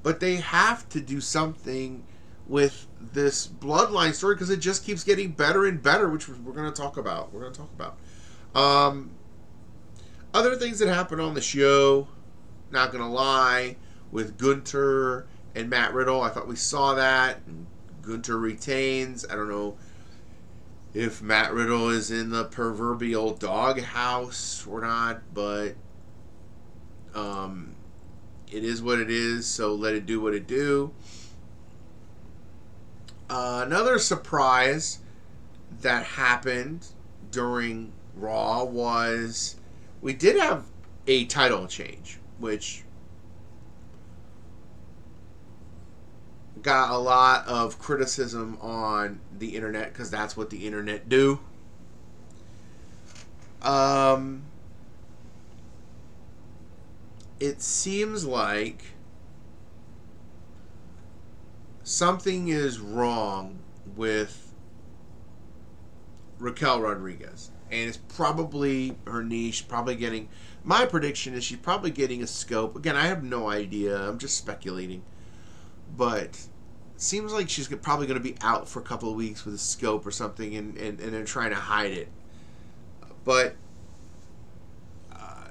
But 0.09 0.21
they 0.21 0.37
have 0.37 0.89
to 0.89 1.01
do 1.01 1.21
something 1.21 2.03
with 2.47 2.87
this 2.99 3.45
bloodline 3.45 4.15
story 4.15 4.33
because 4.33 4.49
it 4.49 4.59
just 4.59 4.83
keeps 4.83 5.03
getting 5.03 5.33
better 5.33 5.67
and 5.67 5.83
better, 5.83 6.09
which 6.09 6.27
we're 6.27 6.51
going 6.51 6.65
to 6.65 6.75
talk 6.75 6.97
about. 6.97 7.31
We're 7.31 7.41
going 7.41 7.53
to 7.53 7.59
talk 7.59 7.69
about. 7.75 7.95
Um, 8.59 9.11
other 10.33 10.55
things 10.55 10.79
that 10.79 10.87
happened 10.87 11.21
on 11.21 11.35
the 11.35 11.41
show, 11.41 12.07
not 12.71 12.91
going 12.91 13.03
to 13.03 13.07
lie, 13.07 13.75
with 14.11 14.39
Gunther 14.39 15.27
and 15.53 15.69
Matt 15.69 15.93
Riddle, 15.93 16.23
I 16.23 16.29
thought 16.29 16.47
we 16.47 16.55
saw 16.55 16.95
that. 16.95 17.41
Gunther 18.01 18.39
retains. 18.39 19.27
I 19.29 19.35
don't 19.35 19.47
know 19.47 19.77
if 20.95 21.21
Matt 21.21 21.53
Riddle 21.53 21.89
is 21.89 22.09
in 22.09 22.31
the 22.31 22.45
proverbial 22.45 23.35
doghouse 23.35 24.65
or 24.65 24.81
not, 24.81 25.21
but 25.35 25.75
um, 27.13 27.75
it 28.51 28.63
is 28.63 28.81
what 28.81 28.99
it 28.99 29.11
is, 29.11 29.45
so 29.45 29.73
let 29.73 29.93
it 29.93 30.05
do 30.05 30.19
what 30.19 30.33
it 30.33 30.47
do. 30.47 30.91
Uh, 33.29 33.63
another 33.65 33.99
surprise 33.99 34.99
that 35.81 36.03
happened 36.03 36.87
during 37.31 37.91
Raw 38.15 38.63
was 38.63 39.55
we 40.01 40.13
did 40.13 40.37
have 40.37 40.65
a 41.05 41.25
title 41.25 41.67
change, 41.67 42.19
which 42.39 42.83
got 46.61 46.89
a 46.91 46.97
lot 46.97 47.47
of 47.47 47.79
criticism 47.79 48.57
on 48.61 49.19
the 49.37 49.55
internet 49.55 49.93
because 49.93 50.09
that's 50.09 50.35
what 50.35 50.49
the 50.49 50.65
internet 50.65 51.07
do. 51.07 51.39
Um, 53.61 54.43
it 57.39 57.61
seems 57.61 58.25
like 58.25 58.83
something 61.83 62.49
is 62.49 62.79
wrong 62.79 63.59
with 63.95 64.53
Raquel 66.37 66.81
Rodriguez. 66.81 67.51
And 67.71 67.87
it's 67.87 67.97
probably 67.97 68.97
her 69.05 69.23
niche, 69.23 69.67
probably 69.67 69.95
getting. 69.95 70.29
My 70.63 70.85
prediction 70.85 71.33
is 71.35 71.43
she's 71.43 71.59
probably 71.59 71.91
getting 71.91 72.23
a 72.23 72.27
scope. 72.27 72.75
Again, 72.75 72.95
I 72.95 73.05
have 73.05 73.23
no 73.23 73.47
idea. 73.47 73.95
I'm 73.95 74.17
just 74.17 74.37
speculating. 74.37 75.03
But 75.95 76.47
seems 76.97 77.31
like 77.31 77.49
she's 77.49 77.67
probably 77.67 78.07
going 78.07 78.21
to 78.21 78.23
be 78.23 78.35
out 78.41 78.67
for 78.67 78.79
a 78.79 78.83
couple 78.83 79.09
of 79.09 79.15
weeks 79.15 79.45
with 79.45 79.53
a 79.53 79.59
scope 79.59 80.05
or 80.05 80.11
something, 80.11 80.55
and, 80.55 80.77
and, 80.77 80.99
and 80.99 81.13
they're 81.13 81.23
trying 81.23 81.51
to 81.51 81.55
hide 81.55 81.91
it. 81.91 82.09
But 83.23 83.55
uh, 85.11 85.49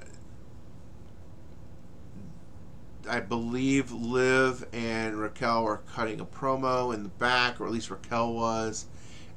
I 3.09 3.19
believe 3.19 3.91
Liv 3.91 4.65
and 4.71 5.19
Raquel 5.19 5.63
were 5.63 5.81
cutting 5.93 6.19
a 6.19 6.25
promo 6.25 6.93
in 6.93 7.03
the 7.03 7.09
back, 7.09 7.59
or 7.59 7.65
at 7.65 7.71
least 7.71 7.89
Raquel 7.89 8.33
was, 8.33 8.85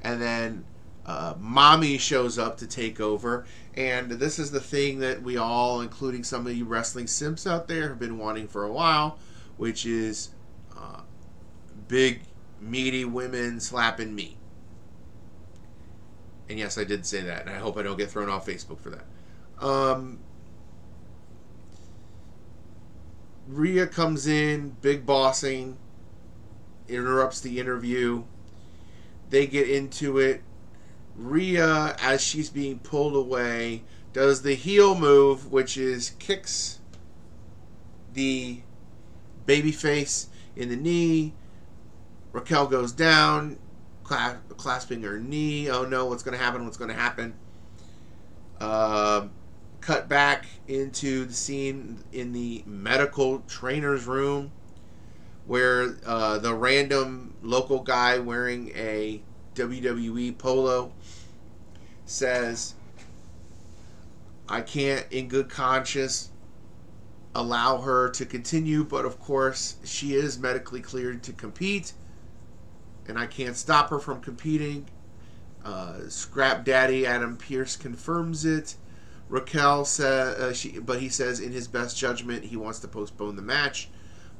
and 0.01 0.21
then 0.21 0.65
uh, 1.05 1.33
mommy 1.39 1.97
shows 1.97 2.37
up 2.37 2.57
to 2.57 2.67
take 2.67 2.99
over. 2.99 3.45
And 3.75 4.11
this 4.11 4.39
is 4.39 4.51
the 4.51 4.61
thing 4.61 4.99
that 4.99 5.23
we 5.23 5.37
all, 5.37 5.81
including 5.81 6.23
some 6.23 6.45
of 6.47 6.55
you 6.55 6.65
wrestling 6.65 7.07
simps 7.07 7.47
out 7.47 7.67
there, 7.67 7.89
have 7.89 7.99
been 7.99 8.17
wanting 8.17 8.47
for 8.47 8.63
a 8.63 8.71
while, 8.71 9.17
which 9.57 9.85
is 9.85 10.29
big, 11.87 12.21
meaty 12.59 13.05
women 13.05 13.59
slapping 13.59 14.15
meat. 14.15 14.37
And 16.49 16.57
yes, 16.57 16.77
I 16.77 16.83
did 16.83 17.05
say 17.05 17.21
that, 17.21 17.41
and 17.41 17.49
I 17.49 17.59
hope 17.59 17.77
I 17.77 17.83
don't 17.83 17.97
get 17.97 18.09
thrown 18.09 18.29
off 18.29 18.47
Facebook 18.47 18.79
for 18.79 18.89
that. 18.89 19.05
Um, 19.63 20.19
Rhea 23.47 23.87
comes 23.87 24.27
in, 24.27 24.77
big 24.81 25.05
bossing, 25.05 25.77
interrupts 26.87 27.41
the 27.41 27.59
interview. 27.59 28.23
They 29.29 29.47
get 29.47 29.69
into 29.69 30.17
it. 30.17 30.41
Rhea, 31.15 31.95
as 32.01 32.21
she's 32.21 32.49
being 32.49 32.79
pulled 32.79 33.15
away, 33.15 33.83
does 34.13 34.41
the 34.41 34.55
heel 34.55 34.95
move, 34.95 35.51
which 35.51 35.77
is 35.77 36.11
kicks 36.19 36.79
the 38.13 38.61
babyface 39.45 40.27
in 40.55 40.69
the 40.69 40.75
knee, 40.75 41.33
Raquel 42.31 42.67
goes 42.67 42.91
down, 42.91 43.57
clasping 44.03 45.03
her 45.03 45.19
knee. 45.19 45.69
Oh 45.69 45.85
no, 45.85 46.05
what's 46.05 46.23
going 46.23 46.37
to 46.37 46.43
happen? 46.43 46.65
What's 46.65 46.77
going 46.77 46.89
to 46.89 46.95
happen? 46.95 47.35
Uh, 48.59 49.27
cut 49.85 50.07
back 50.07 50.45
into 50.67 51.25
the 51.25 51.33
scene 51.33 52.03
in 52.11 52.31
the 52.31 52.63
medical 52.65 53.39
trainer's 53.47 54.05
room 54.05 54.51
where 55.45 55.97
uh, 56.05 56.37
the 56.39 56.53
random 56.53 57.35
local 57.41 57.79
guy 57.79 58.17
wearing 58.17 58.71
a 58.75 59.21
WWE 59.55 60.37
polo 60.37 60.93
says, 62.05 62.75
I 64.47 64.61
can't, 64.61 65.05
in 65.11 65.27
good 65.27 65.49
conscience, 65.49 66.29
allow 67.35 67.81
her 67.81 68.09
to 68.11 68.25
continue, 68.25 68.83
but 68.83 69.05
of 69.05 69.19
course, 69.19 69.75
she 69.83 70.13
is 70.13 70.39
medically 70.39 70.79
cleared 70.79 71.23
to 71.23 71.33
compete 71.33 71.93
and 73.07 73.17
I 73.17 73.25
can't 73.25 73.55
stop 73.55 73.89
her 73.89 73.99
from 73.99 74.21
competing. 74.21 74.85
Uh, 75.63 76.07
Scrap 76.07 76.65
Daddy 76.65 77.05
Adam 77.05 77.37
Pearce 77.37 77.75
confirms 77.75 78.45
it. 78.45 78.75
Raquel 79.33 79.83
says, 79.83 80.39
uh, 80.39 80.53
she, 80.53 80.77
but 80.77 80.99
he 80.99 81.09
says 81.09 81.39
in 81.39 81.51
his 81.51 81.67
best 81.67 81.97
judgment 81.97 82.43
he 82.43 82.55
wants 82.55 82.77
to 82.81 82.87
postpone 82.87 83.35
the 83.35 83.41
match. 83.41 83.89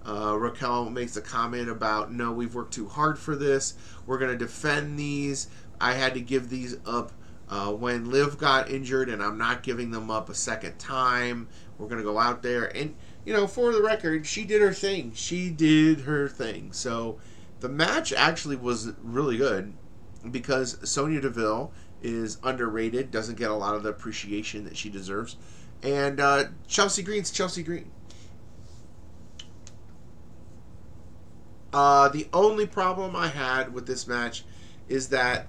Uh, 0.06 0.38
Raquel 0.38 0.88
makes 0.92 1.18
a 1.18 1.22
comment 1.22 1.68
about, 1.68 2.14
no, 2.14 2.32
we've 2.32 2.54
worked 2.54 2.76
too 2.76 2.88
hard 2.88 3.18
for 3.18 3.36
this. 3.36 3.74
We're 4.06 4.20
going 4.20 4.30
to 4.30 4.38
defend 4.38 5.00
these. 5.00 5.50
I 5.82 5.94
had 5.94 6.14
to 6.14 6.22
give 6.22 6.48
these 6.48 6.78
up 6.86 7.12
uh, 7.50 7.72
when 7.72 8.12
Liv 8.12 8.38
got 8.38 8.70
injured, 8.70 9.10
and 9.10 9.24
I'm 9.24 9.36
not 9.36 9.64
giving 9.64 9.90
them 9.90 10.12
up 10.12 10.30
a 10.30 10.36
second 10.36 10.78
time. 10.78 11.48
We're 11.80 11.88
going 11.88 11.98
to 11.98 12.06
go 12.06 12.20
out 12.20 12.44
there. 12.44 12.66
And, 12.78 12.94
you 13.26 13.34
know, 13.34 13.48
for 13.48 13.74
the 13.74 13.82
record, 13.82 14.28
she 14.28 14.44
did 14.44 14.62
her 14.62 14.74
thing. 14.74 15.14
She 15.16 15.50
did 15.50 16.02
her 16.02 16.28
thing. 16.28 16.72
So 16.72 17.18
the 17.62 17.70
match 17.70 18.14
actually 18.14 18.58
was 18.58 18.92
really 19.02 19.38
good 19.38 19.74
because 20.30 20.78
Sonya 20.88 21.22
Deville 21.22 21.74
is 22.04 22.38
underrated, 22.44 23.10
doesn't 23.10 23.38
get 23.38 23.50
a 23.50 23.56
lot 23.56 23.76
of 23.76 23.84
the 23.84 23.90
appreciation 23.90 24.66
that 24.66 24.78
she 24.78 24.90
deserves, 24.90 25.38
and 25.82 26.20
uh, 26.20 26.46
Chelsea 26.68 27.02
Green's 27.02 27.32
Chelsea 27.32 27.64
Green. 27.64 27.90
Uh, 31.74 32.08
the 32.10 32.28
only 32.32 32.68
problem 32.68 33.16
I 33.16 33.30
had 33.30 33.74
with 33.74 33.88
this 33.88 34.08
match 34.08 34.44
is 34.88 35.10
that 35.10 35.48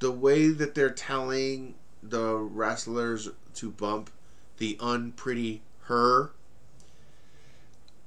the 0.00 0.12
way 0.12 0.48
that 0.48 0.74
they're 0.74 0.90
telling 0.90 1.74
the 2.02 2.34
wrestlers 2.34 3.30
to 3.54 3.70
bump 3.70 4.10
the 4.58 4.76
unpretty 4.80 5.62
her. 5.84 6.32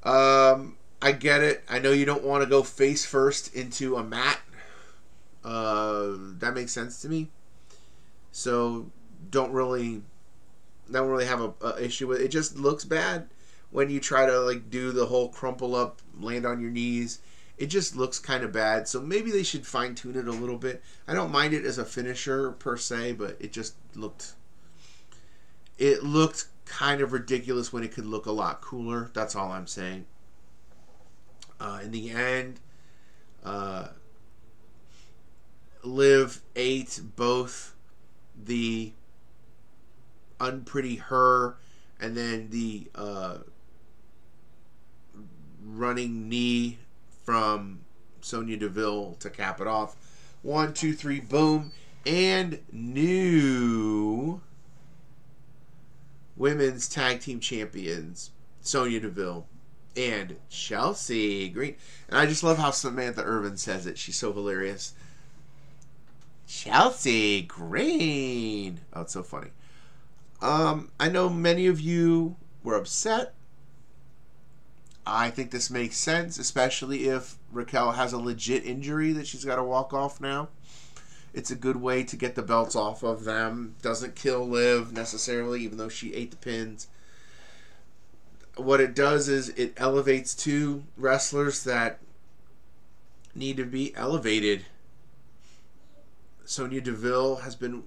Um, 0.04 0.78
I 1.02 1.12
get 1.12 1.42
it. 1.42 1.64
I 1.70 1.80
know 1.80 1.92
you 1.92 2.06
don't 2.06 2.24
want 2.24 2.44
to 2.44 2.50
go 2.50 2.64
face 2.64 3.06
first 3.06 3.54
into 3.56 3.98
a 3.98 4.04
mat. 4.04 4.40
Uh, 5.44 6.12
that 6.40 6.54
makes 6.54 6.72
sense 6.72 7.02
to 7.02 7.10
me. 7.10 7.30
So 8.32 8.92
don't 9.30 9.52
really, 9.52 10.02
don't 10.92 11.10
really 11.10 11.26
have 11.26 11.42
a, 11.42 11.54
a 11.62 11.84
issue 11.84 12.08
with 12.08 12.22
it. 12.22 12.26
It 12.26 12.28
just 12.30 12.58
looks 12.58 12.86
bad 12.86 13.30
when 13.72 13.90
you 13.90 14.00
try 14.00 14.26
to 14.26 14.40
like 14.40 14.70
do 14.70 14.92
the 14.92 15.06
whole 15.06 15.30
crumple 15.30 15.76
up, 15.76 16.02
land 16.20 16.46
on 16.46 16.62
your 16.62 16.72
knees. 16.72 17.20
It 17.58 17.68
just 17.68 17.96
looks 17.96 18.20
kind 18.20 18.44
of 18.44 18.52
bad. 18.52 18.88
So 18.88 19.02
maybe 19.02 19.32
they 19.32 19.44
should 19.44 19.68
fine 19.68 19.94
tune 19.96 20.16
it 20.16 20.28
a 20.28 20.32
little 20.32 20.58
bit. 20.58 20.82
I 21.08 21.14
don't 21.14 21.32
mind 21.32 21.54
it 21.54 21.66
as 21.66 21.78
a 21.78 21.86
finisher 21.86 22.52
per 22.52 22.78
se, 22.78 23.14
but 23.14 23.38
it 23.40 23.52
just 23.52 23.76
looked 23.96 24.34
it 25.78 26.04
looked 26.04 26.46
kind 26.66 27.02
of 27.02 27.12
ridiculous 27.14 27.74
when 27.74 27.84
it 27.84 27.92
could 27.92 28.06
look 28.06 28.26
a 28.26 28.32
lot 28.32 28.62
cooler. 28.62 29.10
That's 29.14 29.36
all 29.36 29.52
I'm 29.52 29.68
saying. 29.68 30.06
Uh, 31.60 31.80
in 31.84 31.92
the 31.92 32.12
end, 32.12 32.60
uh, 33.44 33.88
Liv 35.84 36.42
ate 36.56 37.00
both 37.16 37.76
the 38.42 38.94
Unprettier 40.40 41.56
and 42.00 42.16
then 42.16 42.50
the 42.50 42.90
uh, 42.96 43.38
running 45.64 46.30
knee 46.30 46.78
from 47.24 47.80
Sonya 48.22 48.58
Deville 48.58 49.16
to 49.20 49.30
cap 49.30 49.60
it 49.60 49.68
off. 49.68 49.96
One, 50.42 50.74
two, 50.74 50.94
three, 50.94 51.20
boom. 51.20 51.72
And 52.06 52.60
new 52.72 54.42
women's 56.38 56.88
tag 56.88 57.20
team 57.20 57.42
champions, 57.42 58.32
Sonya 58.62 59.02
Deville 59.02 59.46
and 59.98 60.38
Chelsea 60.50 61.50
Green. 61.50 61.76
And 62.08 62.18
I 62.18 62.26
just 62.26 62.44
love 62.44 62.58
how 62.58 62.72
Samantha 62.72 63.22
Irvin 63.24 63.58
says 63.58 63.86
it. 63.86 63.98
She's 63.98 64.16
so 64.16 64.32
hilarious. 64.32 64.94
Chelsea 66.50 67.44
Green. 67.44 68.80
Oh, 68.92 69.02
it's 69.02 69.14
so 69.14 69.22
funny. 69.22 69.52
Um, 70.42 70.90
I 71.00 71.08
know 71.08 71.30
many 71.30 71.68
of 71.68 71.80
you 71.80 72.38
were 72.64 72.76
upset. 72.76 73.36
I 75.06 75.30
think 75.30 75.52
this 75.52 75.70
makes 75.70 75.96
sense, 75.96 76.40
especially 76.40 77.08
if 77.08 77.36
Raquel 77.52 77.92
has 77.92 78.14
a 78.14 78.18
legit 78.18 78.66
injury 78.66 79.14
that 79.14 79.28
she's 79.28 79.46
got 79.46 79.58
to 79.58 79.64
walk 79.64 79.94
off 79.94 80.20
now. 80.20 80.50
It's 81.36 81.52
a 81.52 81.56
good 81.56 81.78
way 81.78 82.04
to 82.04 82.16
get 82.16 82.34
the 82.34 82.42
belts 82.42 82.76
off 82.76 83.04
of 83.04 83.26
them. 83.26 83.76
Doesn't 83.84 84.16
kill 84.16 84.48
Liv 84.48 84.92
necessarily, 84.92 85.62
even 85.62 85.78
though 85.78 85.88
she 85.88 86.16
ate 86.16 86.32
the 86.32 86.38
pins. 86.38 86.88
What 88.56 88.82
it 88.82 88.96
does 88.96 89.30
is 89.30 89.50
it 89.50 89.74
elevates 89.78 90.34
two 90.34 90.84
wrestlers 90.98 91.64
that 91.66 92.00
need 93.36 93.58
to 93.58 93.66
be 93.66 93.96
elevated. 93.96 94.66
Sonya 96.50 96.82
Deville 96.82 97.36
has 97.36 97.56
been 97.56 97.84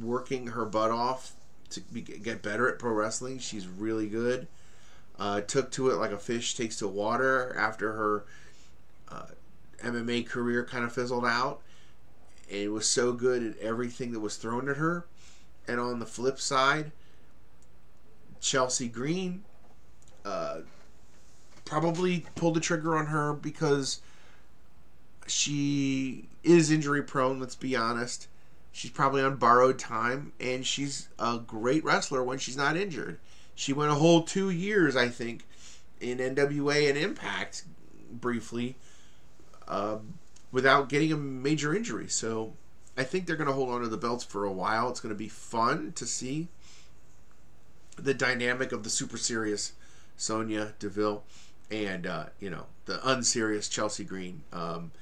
working 0.00 0.46
her 0.46 0.64
butt 0.64 0.92
off 0.92 1.32
to 1.70 1.80
be, 1.80 2.00
get 2.00 2.40
better 2.40 2.68
at 2.68 2.78
pro 2.78 2.92
wrestling. 2.92 3.40
She's 3.40 3.66
really 3.66 4.08
good. 4.08 4.46
Uh, 5.18 5.40
took 5.40 5.72
to 5.72 5.90
it 5.90 5.96
like 5.96 6.12
a 6.12 6.18
fish 6.18 6.54
takes 6.54 6.76
to 6.76 6.86
water 6.86 7.52
after 7.58 7.92
her 7.94 8.24
uh, 9.08 9.26
MMA 9.82 10.24
career 10.24 10.64
kind 10.64 10.84
of 10.84 10.92
fizzled 10.92 11.24
out. 11.24 11.60
And 12.48 12.72
was 12.72 12.86
so 12.86 13.12
good 13.12 13.42
at 13.42 13.58
everything 13.58 14.12
that 14.12 14.20
was 14.20 14.36
thrown 14.36 14.68
at 14.68 14.76
her. 14.76 15.08
And 15.66 15.80
on 15.80 15.98
the 15.98 16.06
flip 16.06 16.38
side, 16.38 16.92
Chelsea 18.40 18.86
Green 18.86 19.42
uh, 20.24 20.58
probably 21.64 22.26
pulled 22.36 22.54
the 22.54 22.60
trigger 22.60 22.96
on 22.96 23.06
her 23.06 23.32
because 23.32 24.00
she 25.26 26.28
is 26.42 26.70
injury 26.70 27.02
prone, 27.02 27.38
let's 27.40 27.54
be 27.54 27.76
honest. 27.76 28.28
She's 28.72 28.90
probably 28.90 29.22
on 29.22 29.36
borrowed 29.36 29.78
time, 29.78 30.32
and 30.40 30.66
she's 30.66 31.08
a 31.18 31.38
great 31.38 31.84
wrestler 31.84 32.24
when 32.24 32.38
she's 32.38 32.56
not 32.56 32.76
injured. 32.76 33.18
She 33.54 33.72
went 33.72 33.92
a 33.92 33.96
whole 33.96 34.22
two 34.22 34.50
years, 34.50 34.96
I 34.96 35.08
think, 35.08 35.46
in 36.00 36.18
NWA 36.18 36.88
and 36.88 36.96
Impact 36.96 37.64
briefly 38.10 38.76
uh, 39.68 39.98
without 40.50 40.88
getting 40.88 41.12
a 41.12 41.16
major 41.16 41.74
injury. 41.74 42.08
So 42.08 42.54
I 42.96 43.04
think 43.04 43.26
they're 43.26 43.36
going 43.36 43.48
to 43.48 43.54
hold 43.54 43.70
on 43.70 43.82
to 43.82 43.88
the 43.88 43.96
belts 43.96 44.24
for 44.24 44.44
a 44.44 44.52
while. 44.52 44.88
It's 44.88 45.00
going 45.00 45.14
to 45.14 45.18
be 45.18 45.28
fun 45.28 45.92
to 45.92 46.06
see 46.06 46.48
the 47.96 48.14
dynamic 48.14 48.72
of 48.72 48.84
the 48.84 48.90
super 48.90 49.18
serious 49.18 49.72
Sonya 50.16 50.72
Deville 50.78 51.24
and, 51.70 52.06
uh, 52.06 52.26
you 52.40 52.50
know, 52.50 52.66
the 52.86 53.06
unserious 53.08 53.68
Chelsea 53.68 54.04
Green. 54.04 54.42
Um, 54.52 54.92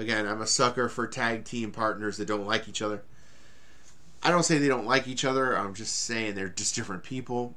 again, 0.00 0.26
I'm 0.26 0.40
a 0.40 0.46
sucker 0.46 0.88
for 0.88 1.06
tag 1.06 1.44
team 1.44 1.70
partners 1.70 2.16
that 2.16 2.26
don't 2.26 2.46
like 2.46 2.68
each 2.68 2.82
other. 2.82 3.02
I 4.22 4.30
don't 4.30 4.42
say 4.42 4.58
they 4.58 4.68
don't 4.68 4.86
like 4.86 5.06
each 5.06 5.24
other. 5.24 5.56
I'm 5.56 5.74
just 5.74 6.04
saying 6.04 6.34
they're 6.34 6.48
just 6.48 6.74
different 6.74 7.04
people. 7.04 7.54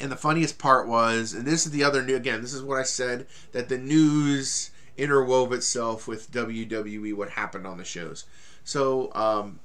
And 0.00 0.10
the 0.12 0.16
funniest 0.16 0.58
part 0.58 0.86
was, 0.86 1.32
and 1.32 1.44
this 1.44 1.66
is 1.66 1.72
the 1.72 1.84
other 1.84 2.02
new 2.02 2.16
again, 2.16 2.40
this 2.40 2.54
is 2.54 2.62
what 2.62 2.78
I 2.78 2.84
said 2.84 3.26
that 3.52 3.68
the 3.68 3.78
news 3.78 4.70
interwove 4.96 5.52
itself 5.52 6.06
with 6.06 6.30
WWE, 6.30 7.14
what 7.14 7.30
happened 7.30 7.66
on 7.66 7.78
the 7.78 7.84
shows. 7.84 8.24
So, 8.64 9.12
um, 9.14 9.60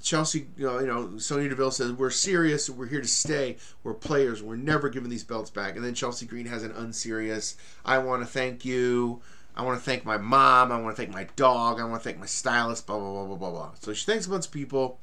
Chelsea, 0.00 0.48
you 0.56 0.66
know, 0.66 0.80
you 0.80 0.86
know, 0.86 1.18
Sonya 1.18 1.50
Deville 1.50 1.70
says, 1.70 1.92
We're 1.92 2.10
serious, 2.10 2.68
we're 2.68 2.86
here 2.86 3.00
to 3.00 3.08
stay, 3.08 3.58
we're 3.84 3.94
players, 3.94 4.42
we're 4.42 4.56
never 4.56 4.88
giving 4.88 5.10
these 5.10 5.24
belts 5.24 5.50
back. 5.50 5.76
And 5.76 5.84
then 5.84 5.94
Chelsea 5.94 6.26
Green 6.26 6.46
has 6.46 6.62
an 6.62 6.72
unserious, 6.72 7.56
I 7.84 7.98
want 7.98 8.22
to 8.22 8.26
thank 8.26 8.64
you. 8.64 9.20
I 9.54 9.62
want 9.62 9.78
to 9.78 9.84
thank 9.84 10.04
my 10.04 10.16
mom. 10.16 10.72
I 10.72 10.80
want 10.80 10.96
to 10.96 11.02
thank 11.02 11.14
my 11.14 11.26
dog. 11.36 11.78
I 11.78 11.84
want 11.84 12.02
to 12.02 12.08
thank 12.08 12.18
my 12.18 12.26
stylist. 12.26 12.86
Blah 12.86 12.98
blah 12.98 13.12
blah 13.12 13.26
blah 13.26 13.36
blah 13.36 13.50
blah. 13.50 13.70
So 13.80 13.92
she 13.92 14.06
thanks 14.06 14.26
a 14.26 14.30
bunch 14.30 14.46
of 14.46 14.52
people. 14.52 14.98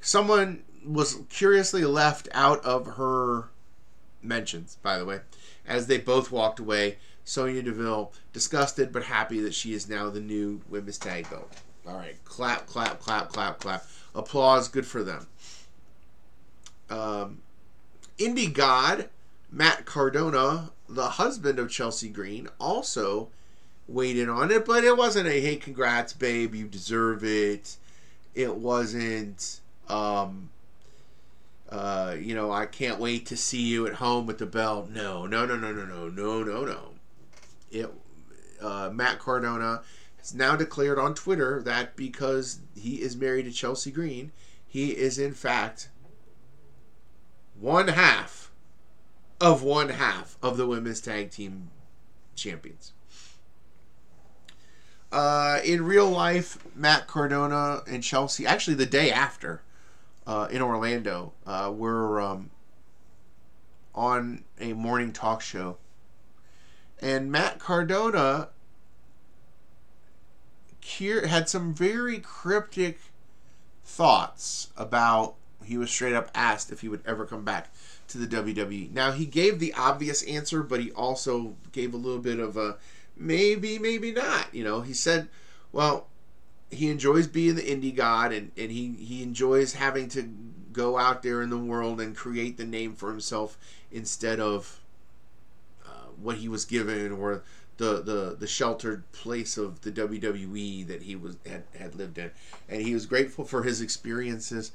Someone 0.00 0.62
was 0.84 1.20
curiously 1.30 1.84
left 1.84 2.28
out 2.32 2.64
of 2.64 2.86
her 2.86 3.48
mentions, 4.20 4.76
by 4.82 4.98
the 4.98 5.04
way, 5.04 5.20
as 5.66 5.86
they 5.86 5.98
both 5.98 6.30
walked 6.30 6.58
away. 6.58 6.98
Sonya 7.24 7.62
Deville, 7.62 8.12
disgusted 8.32 8.92
but 8.92 9.04
happy 9.04 9.40
that 9.40 9.54
she 9.54 9.74
is 9.74 9.88
now 9.88 10.10
the 10.10 10.20
new 10.20 10.60
women's 10.68 10.98
tag 10.98 11.30
belt. 11.30 11.50
All 11.86 11.96
right, 11.96 12.16
clap, 12.24 12.66
clap, 12.66 13.00
clap, 13.00 13.30
clap, 13.30 13.60
clap. 13.60 13.84
Applause, 14.14 14.68
good 14.68 14.86
for 14.86 15.02
them. 15.02 15.26
Um, 16.90 17.38
Indie 18.18 18.52
God, 18.52 19.08
Matt 19.50 19.86
Cardona, 19.86 20.70
the 20.88 21.10
husband 21.10 21.58
of 21.58 21.70
Chelsea 21.70 22.08
Green, 22.08 22.48
also 22.60 23.30
weighed 23.88 24.16
in 24.16 24.28
on 24.28 24.50
it, 24.50 24.64
but 24.64 24.84
it 24.84 24.96
wasn't 24.96 25.28
a 25.28 25.40
hey, 25.40 25.56
congrats, 25.56 26.12
babe, 26.12 26.54
you 26.54 26.66
deserve 26.66 27.24
it. 27.24 27.76
It 28.34 28.56
wasn't, 28.56 29.60
um, 29.88 30.50
uh, 31.68 32.16
you 32.18 32.34
know, 32.34 32.50
I 32.50 32.66
can't 32.66 32.98
wait 32.98 33.26
to 33.26 33.36
see 33.36 33.62
you 33.62 33.86
at 33.86 33.94
home 33.94 34.26
with 34.26 34.38
the 34.38 34.46
belt. 34.46 34.88
No, 34.88 35.26
no, 35.26 35.44
no, 35.44 35.56
no, 35.56 35.72
no, 35.72 35.84
no, 35.84 36.08
no, 36.08 36.42
no, 36.42 36.64
no. 36.64 36.90
It, 37.70 37.90
uh, 38.60 38.90
Matt 38.92 39.18
Cardona 39.18 39.82
has 40.18 40.34
now 40.34 40.56
declared 40.56 40.98
on 40.98 41.14
Twitter 41.14 41.62
that 41.62 41.96
because 41.96 42.60
he 42.74 43.02
is 43.02 43.16
married 43.16 43.44
to 43.44 43.50
Chelsea 43.50 43.90
Green, 43.90 44.32
he 44.66 44.90
is 44.90 45.18
in 45.18 45.34
fact 45.34 45.88
one 47.58 47.88
half 47.88 48.50
of 49.40 49.62
one 49.62 49.90
half 49.90 50.38
of 50.42 50.56
the 50.56 50.66
women's 50.66 51.00
tag 51.00 51.30
team 51.30 51.70
champions. 52.34 52.92
Uh, 55.12 55.60
in 55.62 55.84
real 55.84 56.08
life, 56.08 56.56
Matt 56.74 57.06
Cardona 57.06 57.82
and 57.86 58.02
Chelsea, 58.02 58.46
actually 58.46 58.74
the 58.74 58.86
day 58.86 59.12
after, 59.12 59.60
uh, 60.26 60.48
in 60.50 60.62
Orlando, 60.62 61.34
uh, 61.46 61.70
were 61.74 62.18
um, 62.18 62.50
on 63.94 64.44
a 64.58 64.72
morning 64.72 65.12
talk 65.12 65.42
show. 65.42 65.76
And 67.02 67.30
Matt 67.30 67.58
Cardona 67.58 68.48
had 71.26 71.48
some 71.48 71.74
very 71.74 72.18
cryptic 72.18 72.98
thoughts 73.84 74.70
about. 74.76 75.34
He 75.64 75.76
was 75.76 75.90
straight 75.90 76.14
up 76.14 76.30
asked 76.34 76.72
if 76.72 76.80
he 76.80 76.88
would 76.88 77.02
ever 77.06 77.24
come 77.24 77.44
back 77.44 77.72
to 78.08 78.18
the 78.18 78.26
WWE. 78.26 78.90
Now, 78.92 79.12
he 79.12 79.26
gave 79.26 79.58
the 79.58 79.72
obvious 79.74 80.22
answer, 80.24 80.62
but 80.62 80.80
he 80.80 80.90
also 80.92 81.54
gave 81.70 81.94
a 81.94 81.96
little 81.96 82.18
bit 82.20 82.40
of 82.40 82.56
a 82.56 82.78
maybe, 83.16 83.78
maybe 83.78 84.12
not. 84.12 84.54
You 84.54 84.64
know, 84.64 84.80
he 84.80 84.92
said, 84.94 85.28
well, 85.72 86.08
he 86.70 86.90
enjoys 86.90 87.26
being 87.26 87.54
the 87.54 87.62
indie 87.62 87.94
god 87.94 88.32
and, 88.32 88.50
and 88.56 88.70
he, 88.70 88.92
he 88.92 89.22
enjoys 89.22 89.74
having 89.74 90.08
to 90.08 90.28
go 90.72 90.98
out 90.98 91.22
there 91.22 91.42
in 91.42 91.50
the 91.50 91.58
world 91.58 92.00
and 92.00 92.16
create 92.16 92.56
the 92.56 92.64
name 92.64 92.94
for 92.94 93.10
himself 93.10 93.58
instead 93.90 94.40
of 94.40 94.80
uh, 95.84 96.08
what 96.20 96.36
he 96.36 96.48
was 96.48 96.64
given 96.64 97.12
or 97.12 97.42
the, 97.76 98.00
the, 98.02 98.36
the 98.38 98.46
sheltered 98.46 99.10
place 99.12 99.56
of 99.56 99.80
the 99.82 99.92
WWE 99.92 100.86
that 100.86 101.02
he 101.02 101.16
was 101.16 101.36
had, 101.46 101.64
had 101.76 101.94
lived 101.94 102.18
in. 102.18 102.30
And 102.68 102.82
he 102.82 102.94
was 102.94 103.06
grateful 103.06 103.44
for 103.44 103.62
his 103.62 103.80
experiences. 103.80 104.72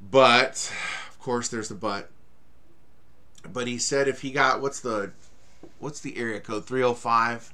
But, 0.00 0.72
of 1.10 1.18
course, 1.20 1.48
there's 1.48 1.68
the 1.68 1.74
but. 1.74 2.10
But 3.52 3.66
he 3.66 3.78
said 3.78 4.08
if 4.08 4.22
he 4.22 4.30
got, 4.30 4.60
what's 4.60 4.80
the 4.80 5.12
what's 5.78 6.00
the 6.00 6.16
area 6.16 6.40
code? 6.40 6.66
305. 6.66 7.52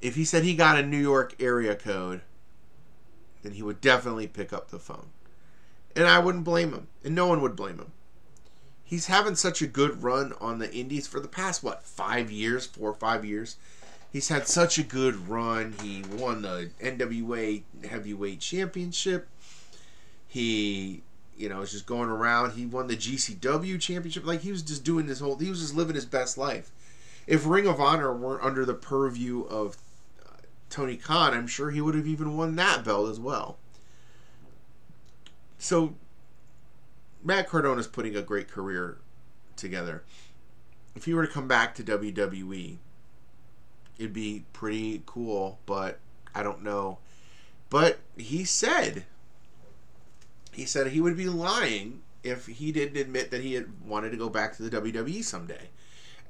If 0.00 0.14
he 0.14 0.24
said 0.24 0.44
he 0.44 0.54
got 0.54 0.78
a 0.78 0.86
New 0.86 0.98
York 0.98 1.34
area 1.40 1.74
code, 1.74 2.22
then 3.42 3.52
he 3.52 3.62
would 3.62 3.80
definitely 3.80 4.26
pick 4.26 4.52
up 4.52 4.70
the 4.70 4.78
phone. 4.78 5.06
And 5.94 6.06
I 6.06 6.18
wouldn't 6.18 6.44
blame 6.44 6.72
him. 6.72 6.88
And 7.04 7.14
no 7.14 7.26
one 7.26 7.40
would 7.42 7.56
blame 7.56 7.78
him. 7.78 7.92
he's 8.84 9.06
having 9.06 9.36
such 9.36 9.62
a 9.62 9.66
good 9.66 10.02
run 10.02 10.32
on 10.40 10.58
the 10.58 10.72
Indies 10.74 11.06
for 11.06 11.20
the 11.20 11.28
past 11.28 11.62
what 11.62 11.84
five 11.84 12.30
years, 12.30 12.66
four 12.66 12.90
or 12.90 12.94
five 12.94 13.24
years. 13.24 13.56
He's 14.12 14.28
had 14.28 14.48
such 14.48 14.78
a 14.78 14.82
good 14.82 15.28
run. 15.28 15.74
He 15.80 16.02
won 16.16 16.42
the 16.42 16.70
NWA 16.82 17.62
Heavyweight 17.88 18.40
Championship. 18.40 19.28
He, 20.26 21.02
you 21.40 21.48
know, 21.48 21.62
is 21.62 21.72
just 21.72 21.86
going 21.86 22.10
around. 22.10 22.52
He 22.52 22.66
won 22.66 22.86
the 22.86 22.96
GCW 22.96 23.80
Championship. 23.80 24.26
Like 24.26 24.42
he 24.42 24.52
was 24.52 24.62
just 24.62 24.84
doing 24.84 25.06
this 25.06 25.20
whole. 25.20 25.38
He 25.38 25.48
was 25.48 25.60
just 25.60 25.74
living 25.74 25.94
his 25.94 26.04
best 26.04 26.36
life. 26.36 26.70
If 27.26 27.46
Ring 27.46 27.66
of 27.66 27.80
Honor 27.80 28.14
weren't 28.14 28.44
under 28.44 28.66
the 28.66 28.74
purview 28.74 29.44
of 29.44 29.78
uh, 30.22 30.32
Tony 30.68 30.96
Khan, 30.96 31.32
I'm 31.32 31.46
sure 31.46 31.70
he 31.70 31.80
would 31.80 31.94
have 31.94 32.06
even 32.06 32.36
won 32.36 32.56
that 32.56 32.84
belt 32.84 33.08
as 33.08 33.18
well. 33.18 33.56
So 35.58 35.94
Matt 37.24 37.48
Cardona 37.48 37.80
is 37.80 37.86
putting 37.86 38.14
a 38.14 38.22
great 38.22 38.48
career 38.48 38.98
together. 39.56 40.02
If 40.94 41.06
he 41.06 41.14
were 41.14 41.26
to 41.26 41.32
come 41.32 41.48
back 41.48 41.74
to 41.76 41.82
WWE, 41.82 42.76
it'd 43.98 44.12
be 44.12 44.44
pretty 44.52 45.02
cool, 45.06 45.58
but 45.64 46.00
I 46.34 46.42
don't 46.42 46.62
know. 46.62 46.98
But 47.70 48.00
he 48.16 48.44
said 48.44 49.04
he 50.52 50.64
said 50.64 50.88
he 50.88 51.00
would 51.00 51.16
be 51.16 51.28
lying 51.28 52.02
if 52.22 52.46
he 52.46 52.72
didn't 52.72 52.96
admit 52.96 53.30
that 53.30 53.42
he 53.42 53.54
had 53.54 53.80
wanted 53.84 54.10
to 54.10 54.16
go 54.16 54.28
back 54.28 54.56
to 54.56 54.62
the 54.62 54.80
WWE 54.80 55.24
someday. 55.24 55.70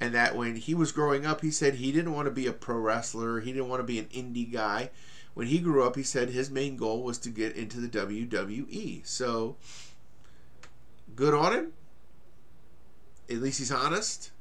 And 0.01 0.14
that 0.14 0.37
when 0.37 0.57
he 0.57 0.75
was 0.75 0.93
growing 0.93 1.27
up, 1.27 1.43
he 1.43 1.51
said 1.51 1.75
he 1.75 1.93
didn't 1.93 2.14
want 2.14 2.27
to 2.27 2.31
be 2.31 2.47
a 2.47 2.53
pro 2.53 2.77
wrestler, 2.77 3.41
he 3.41 3.53
didn't 3.53 3.68
want 3.68 3.81
to 3.81 3.87
be 3.87 3.99
an 3.99 4.07
indie 4.07 4.51
guy. 4.51 4.91
When 5.35 5.47
he 5.47 5.59
grew 5.59 5.85
up, 5.85 5.97
he 5.97 6.03
said 6.03 6.31
his 6.31 6.51
main 6.51 6.77
goal 6.77 7.03
was 7.03 7.18
to 7.18 7.31
get 7.31 7.55
into 7.55 7.81
the 7.81 7.89
WWE. 7.89 9.07
So 9.07 9.57
good 11.14 11.35
on 11.35 11.53
him. 11.53 11.73
At 13.29 13.37
least 13.37 13.59
he's 13.59 13.71
honest. 13.71 14.33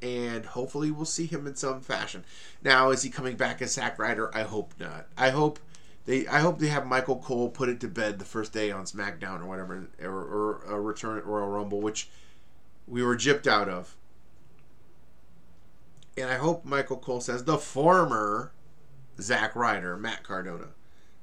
And 0.00 0.44
hopefully 0.46 0.90
we'll 0.90 1.04
see 1.04 1.26
him 1.26 1.46
in 1.46 1.54
some 1.54 1.80
fashion. 1.80 2.24
Now, 2.62 2.90
is 2.90 3.02
he 3.02 3.10
coming 3.10 3.36
back 3.36 3.62
as 3.62 3.72
Zack 3.74 3.98
Ryder? 3.98 4.34
I 4.34 4.42
hope 4.42 4.72
not. 4.80 5.06
I 5.16 5.30
hope 5.30 5.60
they 6.04 6.26
I 6.26 6.40
hope 6.40 6.58
they 6.58 6.68
have 6.68 6.86
Michael 6.86 7.18
Cole 7.18 7.48
put 7.48 7.68
it 7.68 7.80
to 7.80 7.88
bed 7.88 8.18
the 8.18 8.24
first 8.24 8.52
day 8.52 8.70
on 8.70 8.84
SmackDown 8.84 9.40
or 9.40 9.46
whatever, 9.46 9.88
or, 10.00 10.08
or 10.08 10.62
a 10.66 10.80
return 10.80 11.18
at 11.18 11.26
Royal 11.26 11.48
Rumble, 11.48 11.80
which 11.80 12.08
we 12.86 13.02
were 13.02 13.16
gypped 13.16 13.46
out 13.46 13.68
of. 13.68 13.96
And 16.16 16.28
I 16.28 16.36
hope 16.36 16.64
Michael 16.64 16.98
Cole 16.98 17.20
says 17.20 17.44
the 17.44 17.58
former 17.58 18.52
Zack 19.20 19.54
Ryder, 19.54 19.96
Matt 19.96 20.22
Cardona. 20.22 20.68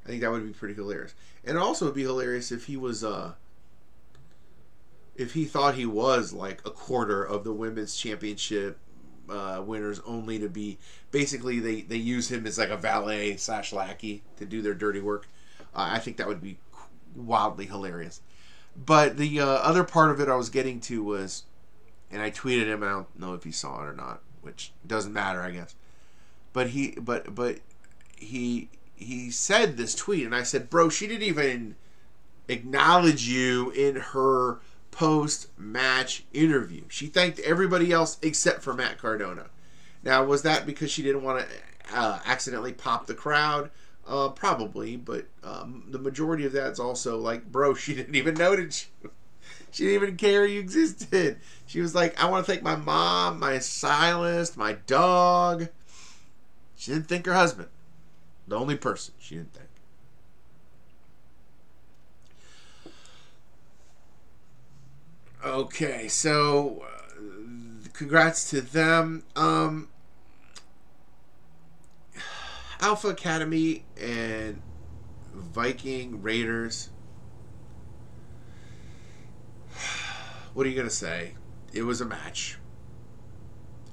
I 0.05 0.09
think 0.09 0.21
that 0.21 0.32
would 0.32 0.45
be 0.45 0.53
pretty 0.53 0.73
hilarious. 0.73 1.13
And 1.43 1.57
also 1.57 1.86
it'd 1.86 1.95
be 1.95 2.03
hilarious 2.03 2.51
if 2.51 2.65
he 2.65 2.77
was 2.77 3.03
uh 3.03 3.34
if 5.15 5.34
he 5.34 5.43
thought 5.43 5.75
he 5.75 5.86
was 5.86 6.32
like 6.32 6.61
a 6.65 6.71
quarter 6.71 7.21
of 7.21 7.43
the 7.43 7.51
women's 7.51 7.95
championship 7.95 8.80
uh, 9.30 9.61
winners 9.61 9.99
only 10.05 10.39
to 10.39 10.49
be 10.49 10.77
basically 11.11 11.59
they, 11.59 11.82
they 11.82 11.97
use 11.97 12.32
him 12.32 12.45
as 12.45 12.57
like 12.57 12.69
a 12.69 12.77
valet 12.77 13.38
slash 13.38 13.73
lackey 13.73 14.23
to 14.38 14.45
do 14.45 14.61
their 14.61 14.73
dirty 14.73 15.01
work. 15.01 15.27
Uh, 15.73 15.89
I 15.91 15.99
think 15.99 16.17
that 16.17 16.27
would 16.27 16.41
be 16.41 16.57
wildly 17.15 17.65
hilarious. 17.65 18.21
But 18.75 19.17
the 19.17 19.41
uh, 19.41 19.45
other 19.45 19.84
part 19.84 20.11
of 20.11 20.19
it 20.19 20.30
I 20.30 20.36
was 20.36 20.49
getting 20.49 20.80
to 20.82 21.03
was, 21.03 21.43
and 22.11 22.21
I 22.21 22.32
tweeted 22.32 22.67
him. 22.67 22.84
I 22.84 22.89
don't 22.89 23.19
know 23.19 23.34
if 23.34 23.43
he 23.43 23.51
saw 23.51 23.82
it 23.84 23.88
or 23.88 23.93
not, 23.93 24.21
which 24.41 24.71
doesn't 24.86 25.13
matter, 25.13 25.41
I 25.41 25.51
guess. 25.51 25.75
But 26.53 26.69
he, 26.69 26.91
but 26.91 27.36
but 27.36 27.59
he 28.15 28.69
he 28.95 29.32
said 29.32 29.77
this 29.77 29.95
tweet, 29.95 30.25
and 30.25 30.36
I 30.36 30.43
said, 30.43 30.69
bro, 30.69 30.89
she 30.89 31.07
didn't 31.07 31.27
even 31.27 31.75
acknowledge 32.47 33.27
you 33.27 33.69
in 33.71 33.95
her 33.95 34.59
post 34.92 35.48
match 35.58 36.24
interview. 36.34 36.84
She 36.90 37.08
thanked 37.08 37.40
everybody 37.40 37.92
else 37.92 38.18
except 38.22 38.62
for 38.62 38.74
Matt 38.74 38.98
Cardona. 38.98 39.46
Now, 40.04 40.24
was 40.24 40.44
that 40.44 40.66
because 40.66 40.92
she 40.92 41.04
didn't 41.04 41.24
want 41.24 41.46
to 41.46 41.98
uh, 41.98 42.20
accidentally 42.26 42.74
pop 42.74 43.08
the 43.08 43.14
crowd? 43.14 43.70
Uh, 44.08 44.30
probably, 44.30 44.98
but 44.98 45.26
um, 45.44 45.84
the 45.90 46.00
majority 46.00 46.46
of 46.46 46.52
that's 46.52 46.80
also 46.80 47.18
like, 47.18 47.52
bro, 47.52 47.74
she 47.76 47.94
didn't 47.94 48.16
even 48.16 48.34
notice. 48.34 48.88
She 49.72 49.86
didn't 49.86 50.04
even 50.04 50.18
care 50.18 50.46
you 50.46 50.60
existed. 50.60 51.38
She 51.68 51.80
was 51.80 51.94
like, 51.94 52.20
I 52.22 52.28
want 52.28 52.46
to 52.46 52.52
thank 52.52 52.64
my 52.64 52.76
mom, 52.76 53.40
my 53.40 53.60
stylist, 53.60 54.58
my 54.58 54.74
dog. 54.74 55.68
She 56.76 56.92
didn't 56.92 57.08
thank 57.08 57.28
her 57.28 57.34
husband. 57.34 57.70
The 58.48 58.58
only 58.58 58.78
person 58.78 59.14
she 59.20 59.36
didn't 59.36 59.54
thank. 59.54 59.68
Okay, 65.44 66.10
so 66.10 66.84
uh, 66.84 67.88
congrats 67.94 68.50
to 68.50 68.60
them. 68.60 69.24
Um, 69.38 69.88
Alpha 72.82 73.08
Academy 73.08 73.86
and 74.00 74.62
Viking 75.34 76.22
Raiders. 76.22 76.90
What 80.54 80.66
are 80.66 80.70
you 80.70 80.76
gonna 80.76 80.90
say? 80.90 81.36
It 81.72 81.84
was 81.84 82.02
a 82.02 82.06
match. 82.06 82.58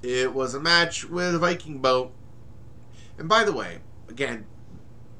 It 0.01 0.33
was 0.33 0.53
a 0.53 0.59
match 0.59 1.05
with 1.05 1.35
a 1.35 1.39
Viking 1.39 1.79
boat. 1.79 2.11
And 3.17 3.29
by 3.29 3.45
the 3.45 3.53
way, 3.53 3.79
again, 4.09 4.47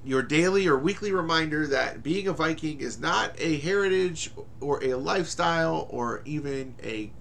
your 0.08 0.24
daily 0.24 0.68
or 0.68 0.78
weekly 0.78 1.12
reminder 1.12 1.68
that 1.68 2.02
being 2.02 2.30
a 2.30 2.34
Viking 2.34 2.80
is 2.80 2.98
not 2.98 3.34
a 3.40 3.58
heritage 3.58 4.32
or 4.62 4.82
a 4.82 4.94
lifestyle 4.94 5.86
or 5.90 6.22
even 6.24 6.76
a 6.82 7.12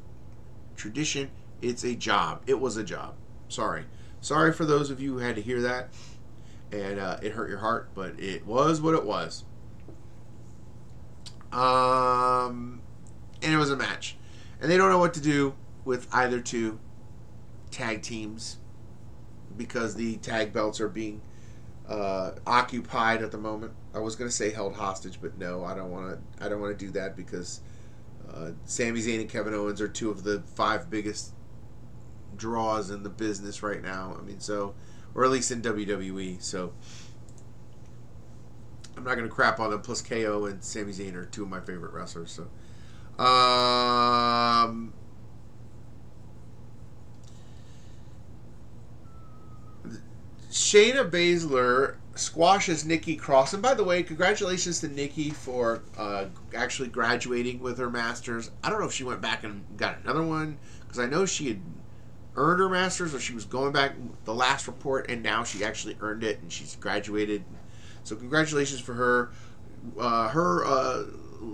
tradition. 0.76 1.30
It's 1.60 1.84
a 1.84 1.96
job. 1.96 2.42
It 2.46 2.60
was 2.60 2.76
a 2.76 2.84
job. 2.84 3.14
Sorry. 3.48 3.84
Sorry 4.20 4.52
for 4.52 4.64
those 4.64 4.90
of 4.90 5.00
you 5.00 5.14
who 5.14 5.18
had 5.18 5.34
to 5.34 5.42
hear 5.42 5.62
that 5.62 5.88
and 6.70 7.00
uh, 7.00 7.18
it 7.22 7.32
hurt 7.32 7.48
your 7.48 7.58
heart, 7.58 7.88
but 7.94 8.18
it 8.20 8.46
was 8.46 8.80
what 8.80 8.94
it 8.94 9.04
was. 9.04 9.44
Um, 11.52 12.82
and 13.42 13.52
it 13.52 13.56
was 13.56 13.70
a 13.70 13.76
match. 13.76 14.16
And 14.60 14.70
they 14.70 14.76
don't 14.76 14.90
know 14.90 14.98
what 14.98 15.14
to 15.14 15.20
do 15.20 15.54
with 15.84 16.06
either 16.12 16.40
two 16.40 16.78
tag 17.72 18.02
teams 18.02 18.58
because 19.56 19.96
the 19.96 20.16
tag 20.18 20.52
belts 20.52 20.80
are 20.80 20.88
being 20.88 21.20
uh, 21.88 22.32
occupied 22.46 23.22
at 23.22 23.30
the 23.30 23.38
moment. 23.38 23.72
I 23.94 23.98
was 23.98 24.16
going 24.16 24.28
to 24.28 24.34
say 24.34 24.50
held 24.50 24.74
hostage, 24.74 25.18
but 25.20 25.38
no, 25.38 25.64
I 25.64 25.74
don't 25.74 25.90
want 25.90 26.18
to. 26.18 26.44
I 26.44 26.48
don't 26.48 26.60
want 26.60 26.78
to 26.78 26.84
do 26.84 26.90
that 26.92 27.16
because 27.16 27.60
uh, 28.32 28.50
Sami 28.64 29.00
Zayn 29.00 29.20
and 29.20 29.30
Kevin 29.30 29.54
Owens 29.54 29.80
are 29.80 29.88
two 29.88 30.10
of 30.10 30.24
the 30.24 30.42
five 30.54 30.90
biggest 30.90 31.32
draws 32.36 32.90
in 32.90 33.02
the 33.02 33.08
business 33.08 33.62
right 33.62 33.82
now. 33.82 34.16
I 34.18 34.22
mean, 34.22 34.40
so 34.40 34.74
or 35.14 35.24
at 35.24 35.30
least 35.30 35.50
in 35.50 35.62
WWE. 35.62 36.42
So 36.42 36.72
I'm 38.96 39.04
not 39.04 39.14
going 39.16 39.28
to 39.28 39.34
crap 39.34 39.58
on 39.60 39.70
them. 39.70 39.80
Plus 39.80 40.02
KO 40.02 40.46
and 40.46 40.62
Sami 40.62 40.92
Zayn 40.92 41.14
are 41.14 41.24
two 41.24 41.42
of 41.42 41.48
my 41.48 41.60
favorite 41.60 41.92
wrestlers. 41.92 42.30
So. 42.30 42.48
Um, 43.22 44.92
Shayna 50.56 51.10
Baszler 51.10 51.96
squashes 52.14 52.86
Nikki 52.86 53.14
Cross. 53.14 53.52
And 53.52 53.62
by 53.62 53.74
the 53.74 53.84
way, 53.84 54.02
congratulations 54.02 54.80
to 54.80 54.88
Nikki 54.88 55.28
for 55.28 55.82
uh, 55.98 56.26
actually 56.54 56.88
graduating 56.88 57.60
with 57.60 57.76
her 57.76 57.90
master's. 57.90 58.50
I 58.64 58.70
don't 58.70 58.80
know 58.80 58.86
if 58.86 58.92
she 58.94 59.04
went 59.04 59.20
back 59.20 59.44
and 59.44 59.66
got 59.76 59.98
another 60.02 60.22
one 60.22 60.56
because 60.80 60.98
I 60.98 61.04
know 61.04 61.26
she 61.26 61.48
had 61.48 61.60
earned 62.36 62.60
her 62.60 62.70
master's 62.70 63.14
or 63.14 63.20
she 63.20 63.34
was 63.34 63.44
going 63.44 63.72
back 63.72 63.96
the 64.24 64.32
last 64.32 64.66
report 64.66 65.10
and 65.10 65.22
now 65.22 65.44
she 65.44 65.62
actually 65.62 65.98
earned 66.00 66.24
it 66.24 66.40
and 66.40 66.50
she's 66.50 66.74
graduated. 66.76 67.44
So 68.02 68.16
congratulations 68.16 68.80
for 68.80 68.94
her. 68.94 69.32
Uh, 70.00 70.28
her 70.28 70.64
uh, 70.64 71.04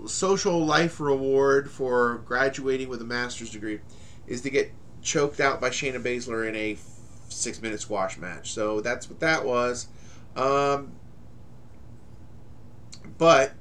social 0.07 0.65
life 0.65 1.01
reward 1.01 1.69
for 1.69 2.19
graduating 2.19 2.87
with 2.87 3.01
a 3.01 3.05
master's 3.05 3.49
degree 3.49 3.81
is 4.27 4.39
to 4.43 4.49
get 4.49 4.71
choked 5.01 5.41
out 5.41 5.59
by 5.59 5.71
Shayna 5.71 6.01
Baszler 6.01 6.47
in 6.47 6.55
a 6.55 6.77
six 7.33 7.61
minute 7.61 7.81
squash 7.81 8.17
match. 8.17 8.51
So 8.51 8.81
that's 8.81 9.09
what 9.09 9.19
that 9.19 9.45
was. 9.45 9.87
Um, 10.35 10.93
but 13.17 13.53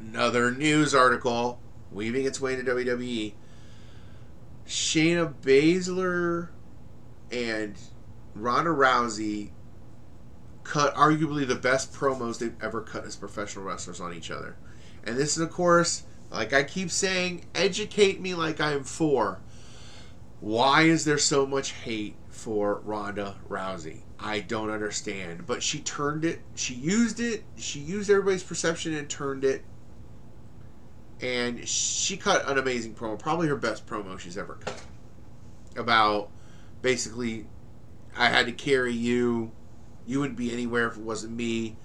another 0.00 0.50
news 0.50 0.94
article 0.94 1.60
weaving 1.90 2.26
its 2.26 2.40
way 2.40 2.54
into 2.54 2.70
WWE. 2.70 3.34
Shayna 4.66 5.32
Baszler 5.40 6.48
and 7.30 7.76
Ronda 8.34 8.70
Rousey 8.70 9.50
cut 10.64 10.94
arguably 10.94 11.46
the 11.46 11.54
best 11.54 11.92
promos 11.92 12.38
they've 12.38 12.54
ever 12.62 12.82
cut 12.82 13.04
as 13.04 13.16
professional 13.16 13.64
wrestlers 13.64 14.00
on 14.00 14.12
each 14.12 14.30
other. 14.30 14.56
And 15.04 15.16
this 15.16 15.36
is, 15.36 15.42
of 15.42 15.50
course, 15.50 16.02
like 16.30 16.52
I 16.52 16.62
keep 16.62 16.90
saying, 16.90 17.46
educate 17.54 18.20
me 18.20 18.34
like 18.34 18.60
I'm 18.60 18.84
four. 18.84 19.40
Why 20.40 20.82
is 20.82 21.04
there 21.04 21.18
so 21.18 21.46
much 21.46 21.72
hate 21.72 22.16
for 22.38 22.80
Ronda 22.84 23.36
Rousey. 23.48 24.02
I 24.18 24.40
don't 24.40 24.70
understand. 24.70 25.46
But 25.46 25.62
she 25.62 25.80
turned 25.80 26.24
it, 26.24 26.40
she 26.54 26.74
used 26.74 27.18
it, 27.18 27.42
she 27.56 27.80
used 27.80 28.08
everybody's 28.08 28.44
perception 28.44 28.94
and 28.94 29.08
turned 29.08 29.44
it 29.44 29.64
and 31.20 31.68
she 31.68 32.16
cut 32.16 32.48
an 32.48 32.58
amazing 32.58 32.94
promo, 32.94 33.18
probably 33.18 33.48
her 33.48 33.56
best 33.56 33.86
promo 33.86 34.18
she's 34.18 34.38
ever 34.38 34.54
cut. 34.54 34.80
About 35.76 36.30
basically, 36.80 37.46
I 38.16 38.28
had 38.28 38.46
to 38.46 38.52
carry 38.52 38.92
you. 38.92 39.52
You 40.06 40.20
wouldn't 40.20 40.38
be 40.38 40.52
anywhere 40.52 40.86
if 40.86 40.96
it 40.96 41.02
wasn't 41.02 41.34
me. 41.34 41.76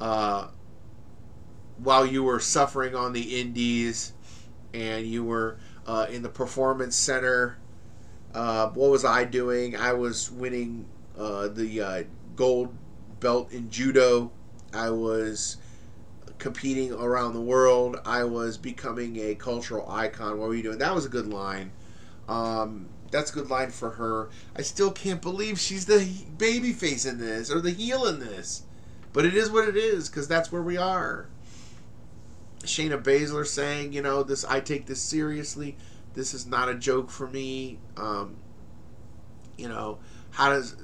Uh, 0.00 0.48
while 1.78 2.04
you 2.04 2.22
were 2.22 2.40
suffering 2.40 2.94
on 2.94 3.12
the 3.12 3.40
indies 3.40 4.12
and 4.72 5.06
you 5.06 5.24
were 5.24 5.56
uh, 5.86 6.06
in 6.10 6.22
the 6.22 6.28
performance 6.28 6.94
center, 6.94 7.56
uh, 8.34 8.70
what 8.70 8.90
was 8.90 9.04
I 9.04 9.24
doing? 9.24 9.76
I 9.76 9.92
was 9.92 10.30
winning 10.30 10.86
uh, 11.16 11.48
the 11.48 11.80
uh, 11.80 12.02
gold 12.36 12.74
belt 13.20 13.52
in 13.52 13.70
judo. 13.70 14.32
I 14.72 14.90
was 14.90 15.56
competing 16.38 16.92
around 16.92 17.34
the 17.34 17.40
world. 17.40 18.00
I 18.04 18.24
was 18.24 18.58
becoming 18.58 19.16
a 19.18 19.34
cultural 19.34 19.88
icon. 19.90 20.38
What 20.38 20.48
were 20.48 20.54
you 20.54 20.62
doing? 20.62 20.78
That 20.78 20.94
was 20.94 21.06
a 21.06 21.08
good 21.08 21.28
line. 21.28 21.70
Um, 22.28 22.88
that's 23.10 23.30
a 23.30 23.34
good 23.34 23.50
line 23.50 23.70
for 23.70 23.90
her. 23.90 24.28
I 24.56 24.62
still 24.62 24.90
can't 24.90 25.22
believe 25.22 25.60
she's 25.60 25.86
the 25.86 26.04
baby 26.36 26.72
face 26.72 27.04
in 27.04 27.18
this 27.18 27.50
or 27.50 27.60
the 27.60 27.70
heel 27.70 28.06
in 28.06 28.18
this. 28.18 28.62
But 29.12 29.24
it 29.24 29.34
is 29.34 29.50
what 29.50 29.68
it 29.68 29.76
is 29.76 30.08
because 30.08 30.26
that's 30.26 30.50
where 30.50 30.62
we 30.62 30.76
are. 30.76 31.28
Shayna 32.64 33.00
Baszler 33.00 33.46
saying, 33.46 33.92
you 33.92 34.02
know, 34.02 34.24
this 34.24 34.44
I 34.44 34.58
take 34.58 34.86
this 34.86 35.00
seriously. 35.00 35.76
This 36.14 36.34
is 36.34 36.46
not 36.46 36.68
a 36.68 36.74
joke 36.74 37.10
for 37.10 37.26
me. 37.26 37.78
Um, 37.96 38.36
you 39.56 39.68
know, 39.68 39.98
how 40.30 40.50
does 40.50 40.76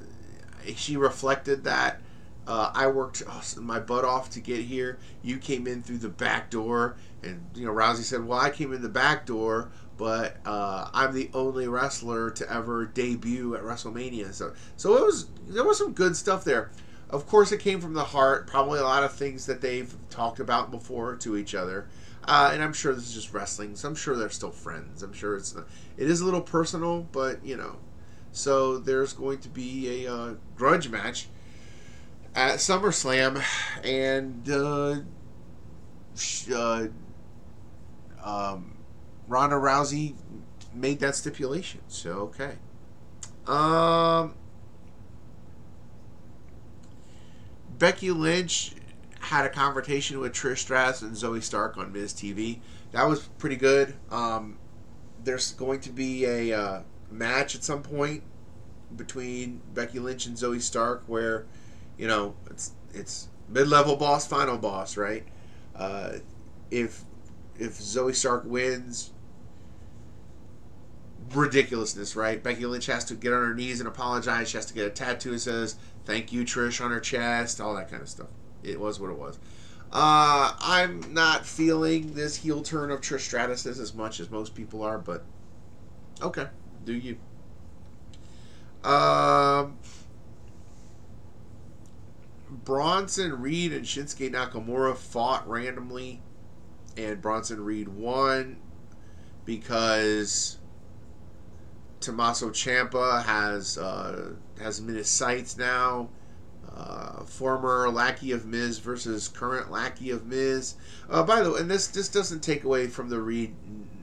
she 0.75 0.97
reflected 0.97 1.63
that? 1.63 2.01
Uh, 2.47 2.71
I 2.73 2.87
worked 2.87 3.23
my 3.57 3.79
butt 3.79 4.03
off 4.03 4.31
to 4.31 4.39
get 4.39 4.61
here. 4.61 4.99
You 5.21 5.37
came 5.37 5.67
in 5.67 5.81
through 5.81 5.99
the 5.99 6.09
back 6.09 6.49
door, 6.49 6.97
and 7.23 7.45
you 7.55 7.65
know 7.65 7.71
Rousey 7.71 8.03
said, 8.03 8.25
"Well, 8.25 8.39
I 8.39 8.49
came 8.49 8.73
in 8.73 8.81
the 8.81 8.89
back 8.89 9.25
door, 9.25 9.69
but 9.97 10.37
uh, 10.45 10.89
I'm 10.93 11.13
the 11.13 11.29
only 11.33 11.67
wrestler 11.67 12.31
to 12.31 12.51
ever 12.51 12.85
debut 12.85 13.55
at 13.55 13.61
WrestleMania." 13.61 14.33
So, 14.33 14.53
so 14.75 14.97
it 14.97 15.05
was 15.05 15.27
there 15.47 15.63
was 15.63 15.77
some 15.77 15.93
good 15.93 16.15
stuff 16.15 16.43
there. 16.43 16.71
Of 17.09 17.27
course, 17.27 17.51
it 17.51 17.59
came 17.59 17.79
from 17.79 17.93
the 17.93 18.05
heart. 18.05 18.47
Probably 18.47 18.79
a 18.79 18.83
lot 18.83 19.03
of 19.03 19.13
things 19.13 19.45
that 19.45 19.61
they've 19.61 19.93
talked 20.09 20.39
about 20.39 20.71
before 20.71 21.15
to 21.17 21.37
each 21.37 21.53
other, 21.53 21.87
uh, 22.25 22.51
and 22.53 22.63
I'm 22.63 22.73
sure 22.73 22.93
this 22.93 23.09
is 23.09 23.13
just 23.13 23.33
wrestling. 23.33 23.75
So 23.75 23.87
I'm 23.87 23.95
sure 23.95 24.15
they're 24.15 24.29
still 24.29 24.51
friends. 24.51 25.03
I'm 25.03 25.13
sure 25.13 25.35
it's 25.35 25.55
it 25.97 26.09
is 26.09 26.21
a 26.21 26.25
little 26.25 26.41
personal, 26.41 27.07
but 27.11 27.43
you 27.45 27.57
know. 27.57 27.77
So 28.31 28.77
there's 28.77 29.13
going 29.13 29.39
to 29.39 29.49
be 29.49 30.05
a 30.05 30.13
uh, 30.13 30.33
grudge 30.55 30.89
match 30.89 31.27
at 32.33 32.55
SummerSlam, 32.55 33.43
and 33.83 34.49
uh, 34.49 34.99
uh, 36.55 36.87
um, 38.23 38.77
Ronda 39.27 39.55
Rousey 39.55 40.15
made 40.73 40.99
that 40.99 41.15
stipulation. 41.15 41.81
So 41.87 42.31
okay. 42.33 42.53
Um, 43.47 44.35
Becky 47.77 48.11
Lynch 48.11 48.75
had 49.21 49.45
a 49.45 49.49
conversation 49.49 50.19
with 50.19 50.33
Trish 50.33 50.59
Stratus 50.59 51.01
and 51.01 51.13
Zoey 51.13 51.41
Stark 51.41 51.77
on 51.77 51.91
Miz 51.91 52.13
TV. 52.13 52.59
That 52.91 53.07
was 53.07 53.27
pretty 53.37 53.55
good. 53.55 53.95
Um, 54.09 54.57
there's 55.23 55.53
going 55.53 55.79
to 55.81 55.89
be 55.89 56.25
a 56.25 56.53
uh, 56.53 56.81
match 57.09 57.55
at 57.55 57.63
some 57.63 57.81
point 57.81 58.23
between 58.95 59.61
Becky 59.73 59.99
Lynch 59.99 60.25
and 60.25 60.35
Zoey 60.35 60.61
Stark 60.61 61.03
where 61.07 61.45
you 62.01 62.07
know, 62.07 62.35
it's 62.49 62.71
it's 62.95 63.27
mid 63.47 63.67
level 63.67 63.95
boss, 63.95 64.25
final 64.25 64.57
boss, 64.57 64.97
right? 64.97 65.23
Uh, 65.75 66.13
if 66.71 67.03
if 67.59 67.73
Zoey 67.73 68.15
Stark 68.15 68.43
wins, 68.45 69.11
ridiculousness, 71.31 72.15
right? 72.15 72.41
Becky 72.41 72.65
Lynch 72.65 72.87
has 72.87 73.05
to 73.05 73.13
get 73.13 73.33
on 73.33 73.45
her 73.45 73.53
knees 73.53 73.79
and 73.79 73.87
apologize. 73.87 74.49
She 74.49 74.57
has 74.57 74.65
to 74.65 74.73
get 74.73 74.87
a 74.87 74.89
tattoo 74.89 75.31
that 75.31 75.39
says 75.39 75.75
"Thank 76.05 76.33
you, 76.33 76.43
Trish" 76.43 76.83
on 76.83 76.89
her 76.89 76.99
chest, 76.99 77.61
all 77.61 77.75
that 77.75 77.91
kind 77.91 78.01
of 78.01 78.09
stuff. 78.09 78.29
It 78.63 78.79
was 78.79 78.99
what 78.99 79.09
it 79.09 79.17
was. 79.17 79.37
Uh, 79.91 80.55
I'm 80.59 81.13
not 81.13 81.45
feeling 81.45 82.13
this 82.13 82.37
heel 82.37 82.61
turn 82.63 82.91
of 82.91 83.01
Trish 83.01 83.21
Stratus 83.21 83.65
as 83.65 83.93
much 83.93 84.19
as 84.19 84.29
most 84.29 84.55
people 84.55 84.83
are, 84.83 84.97
but 84.97 85.23
okay, 86.21 86.47
do 86.85 86.93
you? 86.93 87.17
Um. 88.83 89.77
Bronson 92.51 93.41
Reed 93.41 93.71
and 93.71 93.85
Shinsuke 93.85 94.29
Nakamura 94.31 94.95
fought 94.95 95.47
randomly, 95.47 96.21
and 96.97 97.21
Bronson 97.21 97.63
Reed 97.63 97.87
won 97.87 98.57
because 99.45 100.57
Tommaso 102.01 102.49
Ciampa 102.49 103.23
has 103.23 103.77
uh, 103.77 104.33
has 104.59 104.79
him 104.79 104.89
in 104.89 104.95
his 104.95 105.09
sights 105.09 105.57
now. 105.57 106.09
Uh, 106.75 107.23
former 107.25 107.89
lackey 107.89 108.31
of 108.31 108.45
Miz 108.45 108.79
versus 108.79 109.27
current 109.27 109.69
lackey 109.69 110.09
of 110.09 110.25
Miz. 110.25 110.75
Uh, 111.09 111.21
by 111.21 111.41
the 111.41 111.51
way, 111.51 111.59
and 111.59 111.69
this 111.69 111.87
this 111.87 112.07
doesn't 112.07 112.41
take 112.41 112.63
away 112.63 112.87
from 112.87 113.09
the 113.09 113.19
Reed 113.19 113.53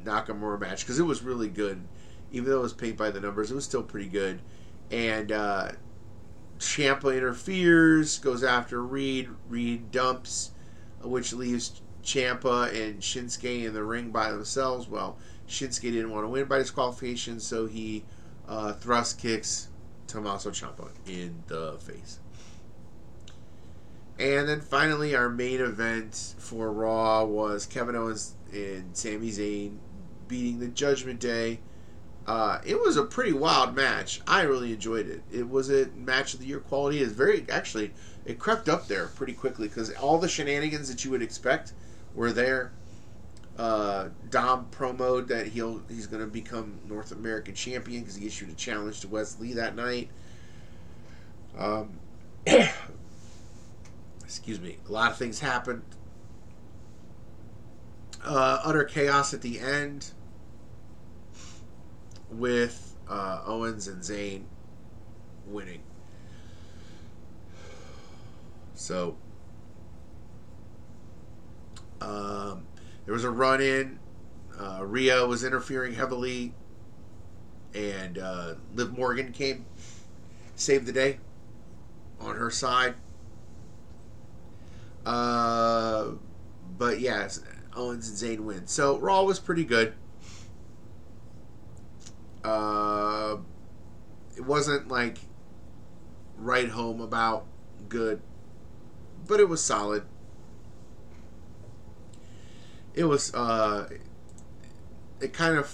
Nakamura 0.04 0.60
match 0.60 0.80
because 0.80 0.98
it 0.98 1.04
was 1.04 1.22
really 1.22 1.48
good, 1.48 1.80
even 2.30 2.50
though 2.50 2.58
it 2.58 2.62
was 2.62 2.74
paint 2.74 2.98
by 2.98 3.10
the 3.10 3.20
numbers. 3.20 3.50
It 3.50 3.54
was 3.54 3.64
still 3.64 3.82
pretty 3.82 4.08
good, 4.08 4.40
and 4.90 5.32
uh, 5.32 5.72
Ciampa 6.58 7.16
interferes, 7.16 8.18
goes 8.18 8.44
after 8.44 8.82
Reed. 8.82 9.30
Reed 9.48 9.90
dumps, 9.90 10.50
which 11.02 11.32
leaves 11.32 11.80
Ciampa 12.02 12.68
and 12.74 13.00
Shinsuke 13.00 13.64
in 13.64 13.72
the 13.72 13.84
ring 13.84 14.10
by 14.10 14.30
themselves. 14.30 14.88
Well, 14.88 15.16
Shinsuke 15.48 15.82
didn't 15.82 16.10
want 16.10 16.24
to 16.24 16.28
win 16.28 16.46
by 16.46 16.58
disqualification, 16.58 17.40
so 17.40 17.66
he 17.66 18.04
uh, 18.46 18.74
thrust 18.74 19.18
kicks 19.18 19.68
Tommaso 20.06 20.50
Ciampa 20.50 20.90
in 21.06 21.42
the 21.46 21.78
face. 21.78 22.18
And 24.18 24.48
then 24.48 24.60
finally, 24.60 25.14
our 25.14 25.28
main 25.28 25.60
event 25.60 26.34
for 26.38 26.72
Raw 26.72 27.24
was 27.24 27.66
Kevin 27.66 27.94
Owens 27.94 28.34
and 28.52 28.96
Sami 28.96 29.30
Zayn 29.30 29.78
beating 30.26 30.58
the 30.58 30.68
Judgment 30.68 31.20
Day 31.20 31.60
uh, 32.28 32.60
it 32.66 32.78
was 32.78 32.98
a 32.98 33.04
pretty 33.04 33.32
wild 33.32 33.74
match. 33.74 34.20
I 34.26 34.42
really 34.42 34.74
enjoyed 34.74 35.08
it. 35.08 35.22
It 35.32 35.48
was 35.48 35.70
a 35.70 35.86
match 35.96 36.34
of 36.34 36.40
the 36.40 36.46
year 36.46 36.60
quality. 36.60 37.00
Is 37.00 37.12
very 37.12 37.46
actually 37.48 37.92
it 38.26 38.38
crept 38.38 38.68
up 38.68 38.86
there 38.86 39.06
pretty 39.06 39.32
quickly 39.32 39.66
because 39.66 39.90
all 39.94 40.18
the 40.18 40.28
shenanigans 40.28 40.90
that 40.90 41.06
you 41.06 41.10
would 41.10 41.22
expect 41.22 41.72
were 42.14 42.30
there. 42.30 42.72
Uh, 43.56 44.10
Dom 44.28 44.66
promoed 44.70 45.28
that 45.28 45.46
he'll 45.46 45.80
he's 45.88 46.06
going 46.06 46.22
to 46.22 46.28
become 46.28 46.78
North 46.86 47.12
American 47.12 47.54
champion 47.54 48.02
because 48.02 48.16
he 48.16 48.26
issued 48.26 48.50
a 48.50 48.54
challenge 48.54 49.00
to 49.00 49.08
Wes 49.08 49.40
Lee 49.40 49.54
that 49.54 49.74
night. 49.74 50.10
Um, 51.56 51.98
excuse 54.28 54.60
me. 54.60 54.76
A 54.86 54.92
lot 54.92 55.10
of 55.10 55.16
things 55.16 55.40
happened. 55.40 55.80
Uh, 58.22 58.60
utter 58.62 58.84
chaos 58.84 59.32
at 59.32 59.40
the 59.40 59.58
end 59.58 60.12
with 62.30 62.94
uh, 63.08 63.40
Owens 63.46 63.88
and 63.88 64.02
Zayn 64.02 64.42
winning. 65.46 65.80
So 68.74 69.16
um, 72.02 72.66
there 73.06 73.14
was 73.14 73.24
a 73.24 73.30
run 73.30 73.62
in. 73.62 73.98
Uh, 74.60 74.84
Rhea 74.84 75.24
was 75.26 75.42
interfering 75.42 75.94
heavily, 75.94 76.52
and 77.74 78.18
uh, 78.18 78.56
Liv 78.74 78.92
Morgan 78.92 79.32
came, 79.32 79.64
saved 80.54 80.84
the 80.84 80.92
day 80.92 81.18
on 82.20 82.36
her 82.36 82.50
side. 82.50 82.94
Uh, 85.04 86.12
but 86.76 87.00
yes, 87.00 87.42
Owens 87.74 88.08
and 88.08 88.38
Zayn 88.38 88.44
win. 88.44 88.66
So 88.66 88.98
Raw 88.98 89.22
was 89.22 89.38
pretty 89.38 89.64
good. 89.64 89.94
Uh, 92.44 93.38
it 94.36 94.44
wasn't 94.44 94.88
like 94.88 95.18
right 96.36 96.68
home 96.68 97.00
about 97.00 97.46
good, 97.88 98.22
but 99.26 99.40
it 99.40 99.48
was 99.48 99.62
solid. 99.62 100.04
It 102.94 103.04
was 103.04 103.34
uh, 103.34 103.88
it 105.20 105.32
kind 105.32 105.56
of 105.56 105.68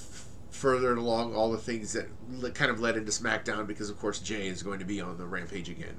furthered 0.51 0.99
along 0.99 1.35
all 1.35 1.51
the 1.51 1.59
things 1.59 1.93
that 1.93 2.09
kind 2.55 2.71
of 2.71 2.81
led 2.81 2.97
into 2.97 3.11
SmackDown 3.11 3.67
because 3.67 3.91
of 3.91 3.99
course 3.99 4.21
Jey 4.21 4.47
is 4.47 4.63
going 4.63 4.79
to 4.79 4.85
be 4.85 5.01
on 5.01 5.19
the 5.19 5.27
Rampage 5.27 5.69
again. 5.69 5.97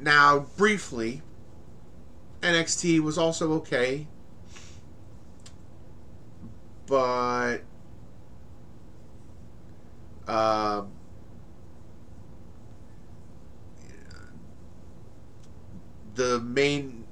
Now, 0.00 0.46
briefly, 0.56 1.22
NXT 2.42 3.00
was 3.00 3.18
also 3.18 3.52
okay 3.54 4.06
but 6.86 7.58
uh, 10.28 10.82
the 16.14 16.40
main 16.40 17.04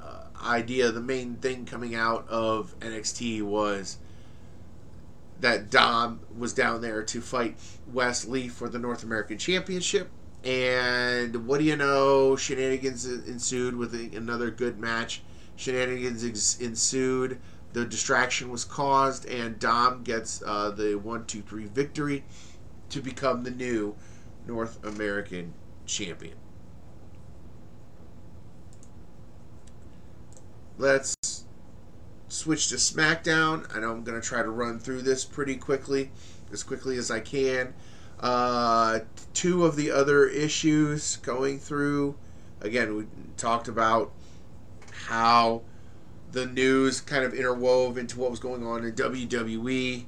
uh, 0.00 0.24
idea, 0.44 0.90
the 0.90 1.00
main 1.00 1.36
thing 1.36 1.64
coming 1.64 1.94
out 1.94 2.28
of 2.28 2.78
NXT 2.80 3.42
was 3.42 3.98
that 5.40 5.70
Dom 5.70 6.20
was 6.36 6.52
down 6.52 6.82
there 6.82 7.02
to 7.02 7.20
fight 7.20 7.56
Wes 7.92 8.26
Lee 8.26 8.48
for 8.48 8.68
the 8.68 8.78
North 8.78 9.02
American 9.02 9.38
Championship. 9.38 10.08
And 10.44 11.46
what 11.46 11.58
do 11.58 11.64
you 11.64 11.76
know? 11.76 12.34
Shenanigans 12.36 13.06
ensued 13.06 13.76
with 13.76 13.94
another 13.94 14.50
good 14.50 14.78
match. 14.78 15.22
Shenanigans 15.56 16.58
ensued. 16.60 17.40
The 17.72 17.84
distraction 17.86 18.50
was 18.50 18.64
caused, 18.64 19.24
and 19.26 19.58
Dom 19.58 20.02
gets 20.02 20.42
uh, 20.44 20.70
the 20.70 20.96
one, 20.96 21.24
two, 21.26 21.42
three 21.42 21.66
victory 21.66 22.24
to 22.90 23.00
become 23.00 23.44
the 23.44 23.50
new 23.50 23.96
North 24.46 24.84
American 24.84 25.54
champion. 25.86 26.34
Let's 30.76 31.16
switch 32.28 32.68
to 32.68 32.74
SmackDown. 32.74 33.74
I 33.74 33.80
know 33.80 33.92
I'm 33.92 34.04
going 34.04 34.20
to 34.20 34.26
try 34.26 34.42
to 34.42 34.50
run 34.50 34.78
through 34.78 35.02
this 35.02 35.24
pretty 35.24 35.56
quickly, 35.56 36.10
as 36.52 36.62
quickly 36.62 36.96
as 36.96 37.10
I 37.10 37.20
can. 37.20 37.74
Uh, 38.22 39.00
two 39.34 39.64
of 39.64 39.74
the 39.74 39.90
other 39.90 40.26
issues 40.26 41.16
going 41.16 41.58
through. 41.58 42.14
Again, 42.60 42.96
we 42.96 43.06
talked 43.36 43.66
about 43.66 44.12
how 45.08 45.62
the 46.30 46.46
news 46.46 47.00
kind 47.00 47.24
of 47.24 47.32
interwove 47.32 47.96
into 47.96 48.18
what 48.18 48.30
was 48.30 48.38
going 48.38 48.64
on 48.64 48.84
in 48.84 48.92
WWE. 48.92 50.04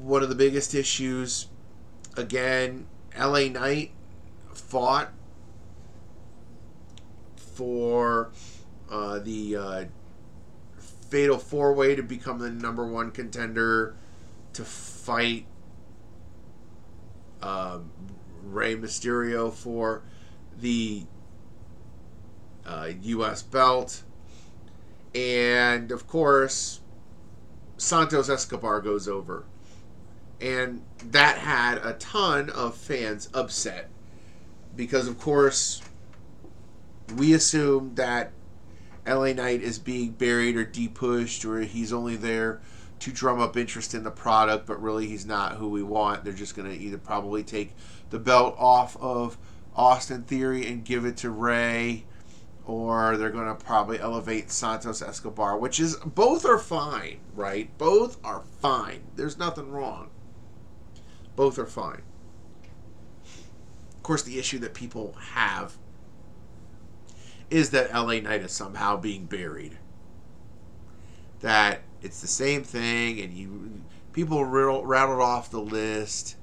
One 0.00 0.22
of 0.22 0.30
the 0.30 0.34
biggest 0.34 0.74
issues, 0.74 1.48
again, 2.16 2.86
LA 3.18 3.48
Knight 3.48 3.90
fought 4.54 5.12
for 7.36 8.30
uh, 8.90 9.18
the 9.18 9.56
uh, 9.56 9.84
Fatal 11.10 11.36
Four 11.36 11.74
Way 11.74 11.94
to 11.94 12.02
become 12.02 12.38
the 12.38 12.50
number 12.50 12.86
one 12.86 13.10
contender 13.10 13.94
to 14.58 14.64
fight 14.64 15.46
um, 17.40 17.92
Rey 18.42 18.74
Mysterio 18.74 19.52
for 19.52 20.02
the 20.60 21.04
uh, 22.66 22.90
U.S. 23.02 23.40
belt. 23.42 24.02
And 25.14 25.92
of 25.92 26.08
course, 26.08 26.80
Santos 27.76 28.28
Escobar 28.28 28.80
goes 28.80 29.06
over. 29.06 29.44
And 30.40 30.82
that 31.04 31.38
had 31.38 31.78
a 31.78 31.92
ton 31.92 32.50
of 32.50 32.74
fans 32.74 33.28
upset 33.32 33.88
because, 34.74 35.06
of 35.06 35.20
course, 35.20 35.82
we 37.16 37.32
assume 37.32 37.94
that 37.94 38.32
LA 39.06 39.34
Knight 39.34 39.62
is 39.62 39.78
being 39.78 40.10
buried 40.10 40.56
or 40.56 40.64
depushed 40.64 41.44
or 41.44 41.60
he's 41.60 41.92
only 41.92 42.16
there 42.16 42.60
to 43.00 43.12
drum 43.12 43.40
up 43.40 43.56
interest 43.56 43.94
in 43.94 44.02
the 44.02 44.10
product, 44.10 44.66
but 44.66 44.80
really 44.80 45.06
he's 45.06 45.26
not 45.26 45.56
who 45.56 45.68
we 45.68 45.82
want. 45.82 46.24
They're 46.24 46.32
just 46.32 46.56
going 46.56 46.70
to 46.70 46.76
either 46.76 46.98
probably 46.98 47.42
take 47.42 47.74
the 48.10 48.18
belt 48.18 48.56
off 48.58 48.96
of 49.00 49.38
Austin 49.74 50.24
Theory 50.24 50.66
and 50.66 50.84
give 50.84 51.04
it 51.04 51.16
to 51.18 51.30
Ray, 51.30 52.04
or 52.66 53.16
they're 53.16 53.30
going 53.30 53.46
to 53.46 53.54
probably 53.54 53.98
elevate 54.00 54.50
Santos 54.50 55.00
Escobar, 55.00 55.56
which 55.56 55.78
is 55.80 55.96
both 55.96 56.44
are 56.44 56.58
fine, 56.58 57.20
right? 57.34 57.76
Both 57.78 58.18
are 58.24 58.42
fine. 58.60 59.02
There's 59.16 59.38
nothing 59.38 59.70
wrong. 59.70 60.10
Both 61.36 61.58
are 61.58 61.66
fine. 61.66 62.02
Of 63.96 64.02
course, 64.02 64.22
the 64.22 64.38
issue 64.38 64.58
that 64.60 64.74
people 64.74 65.14
have 65.32 65.76
is 67.50 67.70
that 67.70 67.92
LA 67.92 68.20
Knight 68.20 68.42
is 68.42 68.52
somehow 68.52 68.96
being 68.96 69.26
buried. 69.26 69.78
That 71.40 71.82
it's 72.02 72.20
the 72.20 72.26
same 72.26 72.62
thing, 72.62 73.20
and 73.20 73.32
you 73.32 73.82
people 74.12 74.44
rattled 74.44 75.20
off 75.20 75.50
the 75.50 75.60
list. 75.60 76.36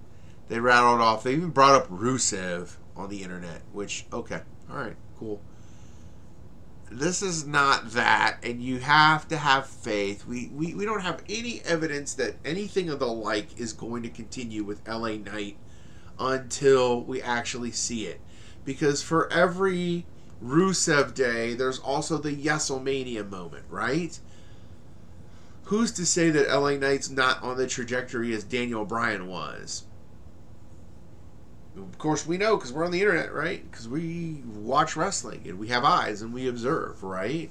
They 0.47 0.59
rattled 0.59 1.01
off. 1.01 1.23
They 1.23 1.33
even 1.33 1.49
brought 1.49 1.75
up 1.75 1.89
Rusev 1.89 2.77
on 2.95 3.09
the 3.09 3.23
internet, 3.23 3.61
which 3.71 4.05
okay, 4.13 4.41
all 4.69 4.77
right, 4.77 4.95
cool. 5.17 5.41
This 6.91 7.21
is 7.21 7.47
not 7.47 7.91
that, 7.91 8.37
and 8.43 8.61
you 8.61 8.79
have 8.79 9.27
to 9.29 9.37
have 9.37 9.65
faith. 9.65 10.25
We, 10.25 10.49
we, 10.53 10.75
we 10.75 10.85
don't 10.85 11.01
have 11.01 11.23
any 11.27 11.61
evidence 11.65 12.13
that 12.13 12.35
anything 12.45 12.89
of 12.89 12.99
the 12.99 13.07
like 13.07 13.59
is 13.59 13.73
going 13.73 14.03
to 14.03 14.09
continue 14.09 14.63
with 14.63 14.87
LA 14.87 15.17
Knight 15.17 15.57
until 16.19 17.01
we 17.01 17.21
actually 17.21 17.71
see 17.71 18.05
it. 18.05 18.21
Because 18.63 19.01
for 19.01 19.31
every 19.33 20.05
Rusev 20.43 21.13
Day, 21.15 21.55
there's 21.55 21.79
also 21.79 22.17
the 22.17 22.35
Yeselmania 22.35 23.27
moment, 23.29 23.65
right? 23.69 24.17
Who's 25.65 25.91
to 25.93 26.05
say 26.05 26.29
that 26.29 26.49
LA 26.49 26.71
Knight's 26.71 27.09
not 27.09 27.41
on 27.41 27.57
the 27.57 27.67
trajectory 27.67 28.33
as 28.33 28.43
Daniel 28.43 28.85
Bryan 28.85 29.27
was? 29.27 29.85
Of 31.75 31.97
course, 31.97 32.25
we 32.25 32.37
know 32.37 32.55
because 32.55 32.71
we're 32.71 32.85
on 32.85 32.91
the 32.91 33.01
internet, 33.01 33.33
right? 33.33 33.69
Because 33.69 33.87
we 33.87 34.43
watch 34.45 34.95
wrestling 34.95 35.41
and 35.45 35.59
we 35.59 35.67
have 35.69 35.83
eyes 35.83 36.21
and 36.21 36.33
we 36.33 36.47
observe, 36.47 37.03
right? 37.03 37.49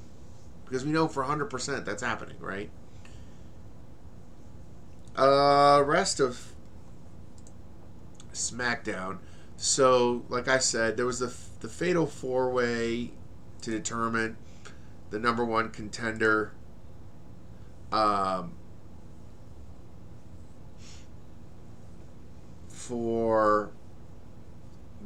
Because 0.65 0.85
we 0.85 0.93
know 0.93 1.09
for 1.09 1.25
100% 1.25 1.85
that's 1.85 2.03
happening, 2.03 2.37
right? 2.41 2.71
Uh, 5.17 5.83
rest 5.85 6.21
of 6.21 6.53
SmackDown. 8.33 9.19
So, 9.57 10.25
like 10.29 10.49
I 10.49 10.59
said, 10.59 10.97
there 10.97 11.07
was 11.07 11.21
the 11.21 11.33
the 11.61 11.69
fatal 11.69 12.07
four 12.07 12.51
way 12.51 13.13
to 13.63 13.71
determine 13.71 14.37
the 15.11 15.19
number 15.19 15.45
one 15.45 15.71
contender. 15.71 16.53
Um, 17.95 18.51
for 22.69 23.71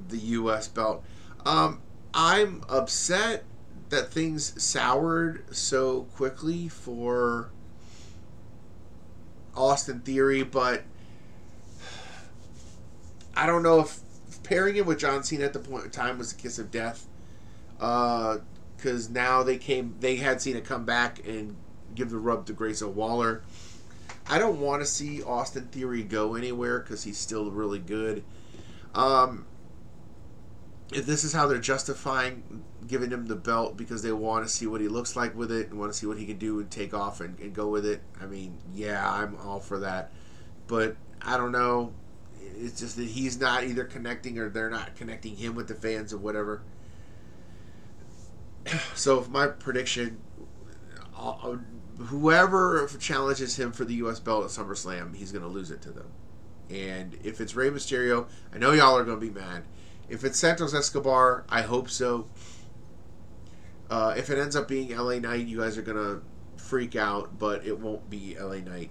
the 0.08 0.16
U.S. 0.16 0.68
belt. 0.68 1.04
Um, 1.44 1.82
I'm 2.14 2.64
upset 2.66 3.44
that 3.90 4.10
things 4.10 4.62
soured 4.62 5.54
so 5.54 6.04
quickly 6.14 6.68
for 6.68 7.50
Austin 9.54 10.00
Theory, 10.00 10.42
but 10.42 10.84
I 13.36 13.44
don't 13.44 13.62
know 13.62 13.80
if 13.80 14.00
pairing 14.44 14.76
him 14.76 14.86
with 14.86 14.98
John 14.98 15.22
Cena 15.22 15.44
at 15.44 15.52
the 15.52 15.58
point 15.58 15.84
in 15.84 15.90
time 15.90 16.16
was 16.16 16.32
a 16.32 16.36
kiss 16.36 16.58
of 16.58 16.70
death. 16.70 17.06
Because 17.74 19.08
uh, 19.08 19.12
now 19.12 19.42
they 19.42 19.58
came, 19.58 19.94
they 20.00 20.16
had 20.16 20.40
Cena 20.40 20.62
come 20.62 20.86
back 20.86 21.20
and 21.26 21.54
give 21.98 22.10
the 22.10 22.18
rub 22.18 22.46
to 22.46 22.52
Grayson 22.52 22.94
Waller. 22.94 23.42
I 24.28 24.38
don't 24.38 24.60
want 24.60 24.82
to 24.82 24.86
see 24.86 25.22
Austin 25.22 25.66
Theory 25.66 26.02
go 26.02 26.34
anywhere 26.34 26.80
because 26.80 27.04
he's 27.04 27.18
still 27.18 27.50
really 27.50 27.78
good. 27.78 28.24
Um, 28.94 29.46
if 30.92 31.06
this 31.06 31.24
is 31.24 31.32
how 31.32 31.46
they're 31.46 31.58
justifying 31.58 32.64
giving 32.86 33.10
him 33.10 33.26
the 33.26 33.36
belt 33.36 33.76
because 33.76 34.02
they 34.02 34.12
want 34.12 34.46
to 34.46 34.52
see 34.52 34.66
what 34.66 34.80
he 34.80 34.88
looks 34.88 35.14
like 35.14 35.36
with 35.36 35.52
it 35.52 35.68
and 35.68 35.78
want 35.78 35.92
to 35.92 35.98
see 35.98 36.06
what 36.06 36.18
he 36.18 36.24
can 36.24 36.38
do 36.38 36.60
and 36.60 36.70
take 36.70 36.94
off 36.94 37.20
and, 37.20 37.38
and 37.38 37.54
go 37.54 37.68
with 37.68 37.84
it, 37.84 38.00
I 38.20 38.26
mean, 38.26 38.56
yeah, 38.72 39.10
I'm 39.10 39.36
all 39.44 39.60
for 39.60 39.80
that. 39.80 40.12
But 40.66 40.96
I 41.20 41.36
don't 41.36 41.52
know 41.52 41.92
it's 42.60 42.80
just 42.80 42.96
that 42.96 43.06
he's 43.06 43.40
not 43.40 43.64
either 43.64 43.84
connecting 43.84 44.38
or 44.38 44.48
they're 44.48 44.70
not 44.70 44.96
connecting 44.96 45.36
him 45.36 45.54
with 45.54 45.68
the 45.68 45.74
fans 45.74 46.12
or 46.12 46.18
whatever. 46.18 46.62
So, 48.94 49.20
if 49.20 49.30
my 49.30 49.46
prediction, 49.46 50.18
I'll 51.16 51.40
uh, 51.42 51.56
whoever 51.98 52.88
challenges 52.98 53.58
him 53.58 53.72
for 53.72 53.84
the 53.84 53.94
U.S. 53.94 54.20
belt 54.20 54.44
at 54.44 54.50
SummerSlam, 54.50 55.14
he's 55.14 55.32
going 55.32 55.42
to 55.42 55.48
lose 55.48 55.70
it 55.70 55.82
to 55.82 55.90
them. 55.90 56.10
And 56.70 57.16
if 57.24 57.40
it's 57.40 57.54
Rey 57.54 57.70
Mysterio, 57.70 58.28
I 58.54 58.58
know 58.58 58.72
y'all 58.72 58.96
are 58.96 59.04
going 59.04 59.18
to 59.18 59.26
be 59.26 59.32
mad. 59.32 59.64
If 60.08 60.24
it's 60.24 60.38
Santos 60.38 60.74
Escobar, 60.74 61.44
I 61.48 61.62
hope 61.62 61.90
so. 61.90 62.28
Uh, 63.90 64.14
if 64.16 64.30
it 64.30 64.38
ends 64.38 64.54
up 64.54 64.68
being 64.68 64.94
LA 64.96 65.18
Knight, 65.18 65.46
you 65.46 65.58
guys 65.58 65.78
are 65.78 65.82
going 65.82 65.96
to 65.96 66.22
freak 66.56 66.94
out, 66.96 67.38
but 67.38 67.66
it 67.66 67.78
won't 67.78 68.08
be 68.10 68.36
LA 68.38 68.56
Knight. 68.56 68.90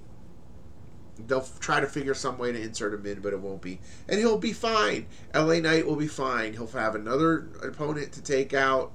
They'll 1.26 1.48
try 1.60 1.80
to 1.80 1.88
figure 1.88 2.14
some 2.14 2.38
way 2.38 2.52
to 2.52 2.62
insert 2.62 2.94
him 2.94 3.06
in, 3.06 3.22
but 3.22 3.34
it 3.34 3.40
won't 3.40 3.62
be. 3.62 3.80
And 4.08 4.20
he'll 4.20 4.38
be 4.38 4.54
fine. 4.54 5.08
LA 5.34 5.60
Knight 5.60 5.88
will 5.88 5.96
be 5.96 6.08
fine. 6.08 6.54
He'll 6.54 6.68
have 6.68 6.96
another 6.96 7.48
opponent 7.64 8.12
to 8.14 8.22
take 8.22 8.54
out. 8.54 8.92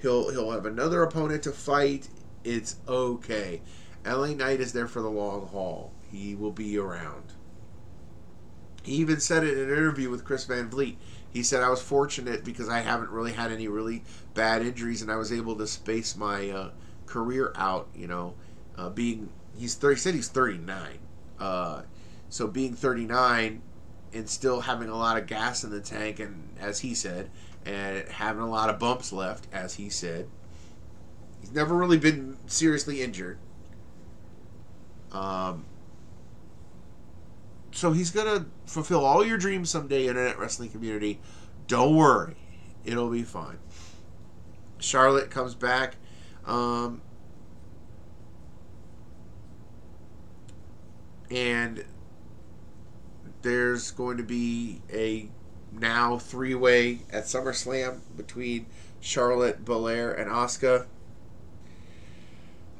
He'll 0.00 0.30
he'll 0.30 0.52
have 0.52 0.66
another 0.66 1.02
opponent 1.02 1.42
to 1.44 1.52
fight. 1.52 2.08
It's 2.48 2.76
okay. 2.88 3.60
LA 4.06 4.28
Knight 4.28 4.60
is 4.60 4.72
there 4.72 4.88
for 4.88 5.02
the 5.02 5.10
long 5.10 5.48
haul. 5.48 5.92
He 6.10 6.34
will 6.34 6.50
be 6.50 6.78
around. 6.78 7.34
He 8.82 8.94
even 8.94 9.20
said 9.20 9.44
it 9.44 9.58
in 9.58 9.64
an 9.64 9.76
interview 9.76 10.08
with 10.08 10.24
Chris 10.24 10.46
Van 10.46 10.70
Vliet. 10.70 10.96
He 11.30 11.42
said, 11.42 11.62
I 11.62 11.68
was 11.68 11.82
fortunate 11.82 12.44
because 12.44 12.70
I 12.70 12.80
haven't 12.80 13.10
really 13.10 13.32
had 13.32 13.52
any 13.52 13.68
really 13.68 14.02
bad 14.32 14.62
injuries 14.62 15.02
and 15.02 15.12
I 15.12 15.16
was 15.16 15.30
able 15.30 15.56
to 15.56 15.66
space 15.66 16.16
my 16.16 16.48
uh, 16.48 16.70
career 17.04 17.52
out, 17.54 17.88
you 17.94 18.06
know, 18.06 18.32
uh, 18.78 18.88
being, 18.88 19.28
he's 19.54 19.74
30, 19.74 19.94
he 19.94 20.00
said 20.00 20.14
he's 20.14 20.28
39. 20.28 20.98
Uh, 21.38 21.82
so 22.30 22.46
being 22.46 22.72
39 22.72 23.60
and 24.14 24.26
still 24.30 24.62
having 24.62 24.88
a 24.88 24.96
lot 24.96 25.18
of 25.18 25.26
gas 25.26 25.64
in 25.64 25.70
the 25.70 25.82
tank, 25.82 26.18
and 26.18 26.48
as 26.58 26.80
he 26.80 26.94
said, 26.94 27.28
and 27.66 28.08
having 28.08 28.40
a 28.40 28.48
lot 28.48 28.70
of 28.70 28.78
bumps 28.78 29.12
left, 29.12 29.46
as 29.52 29.74
he 29.74 29.90
said. 29.90 30.30
He's 31.48 31.54
never 31.54 31.74
really 31.74 31.96
been 31.96 32.36
seriously 32.46 33.00
injured. 33.00 33.38
Um, 35.12 35.64
so 37.72 37.92
he's 37.92 38.10
gonna 38.10 38.44
fulfill 38.66 39.02
all 39.02 39.24
your 39.24 39.38
dreams 39.38 39.70
someday, 39.70 40.08
internet 40.08 40.38
wrestling 40.38 40.68
community. 40.68 41.20
Don't 41.66 41.96
worry, 41.96 42.36
it'll 42.84 43.08
be 43.08 43.22
fine. 43.22 43.56
Charlotte 44.78 45.30
comes 45.30 45.54
back. 45.54 45.96
Um, 46.44 47.00
and 51.30 51.82
there's 53.40 53.90
going 53.92 54.18
to 54.18 54.22
be 54.22 54.82
a 54.92 55.30
now 55.72 56.18
three 56.18 56.54
way 56.54 57.00
at 57.10 57.24
SummerSlam 57.24 58.00
between 58.18 58.66
Charlotte, 59.00 59.64
Belair, 59.64 60.12
and 60.12 60.30
Asuka. 60.30 60.84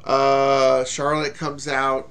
Uh, 0.05 0.85
Charlotte 0.85 1.35
comes 1.35 1.69
out, 1.69 2.11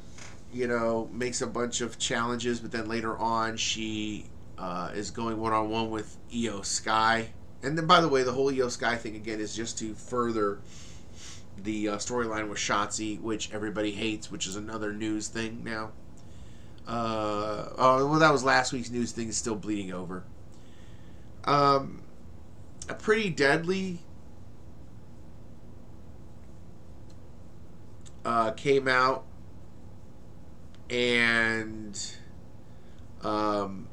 you 0.54 0.68
know, 0.68 1.10
makes 1.12 1.42
a 1.42 1.48
bunch 1.48 1.82
of 1.82 1.98
challenges, 1.98 2.60
but 2.60 2.72
then 2.72 2.88
later 2.88 3.18
on 3.18 3.58
she 3.58 4.26
uh, 4.58 4.92
is 4.94 5.12
going 5.12 5.40
one 5.40 5.54
on 5.54 5.70
one 5.70 5.90
with 5.90 6.18
Iyo 6.32 6.64
Sky. 6.64 7.30
And 7.64 7.78
then, 7.78 7.88
by 7.88 8.02
the 8.02 8.08
way, 8.08 8.24
the 8.24 8.32
whole 8.32 8.52
Iyo 8.52 8.70
Sky 8.70 8.96
thing 8.96 9.16
again 9.16 9.40
is 9.40 9.56
just 9.56 9.78
to 9.80 9.94
further 9.94 10.60
the 11.64 11.90
uh, 11.90 11.98
storyline 11.98 12.50
with 12.50 12.60
Shotzi, 12.60 13.20
which 13.20 13.52
everybody 13.52 13.92
hates, 13.92 14.32
which 14.32 14.46
is 14.48 14.56
another 14.56 14.94
news 14.94 15.28
thing 15.28 15.64
now. 15.64 15.92
Uh, 16.88 17.70
oh, 17.78 18.08
well, 18.08 18.20
that 18.20 18.32
was 18.32 18.44
last 18.44 18.72
week's 18.72 18.90
news 18.90 19.12
thing. 19.12 19.28
Is 19.28 19.38
still 19.38 19.56
bleeding 19.56 19.92
over. 19.92 20.24
Um, 21.44 22.04
a 22.88 22.94
pretty 22.94 23.30
deadly 23.30 24.00
uh, 28.28 28.52
came 28.52 28.90
out 28.90 29.24
and 30.90 31.98
um, 33.24 33.88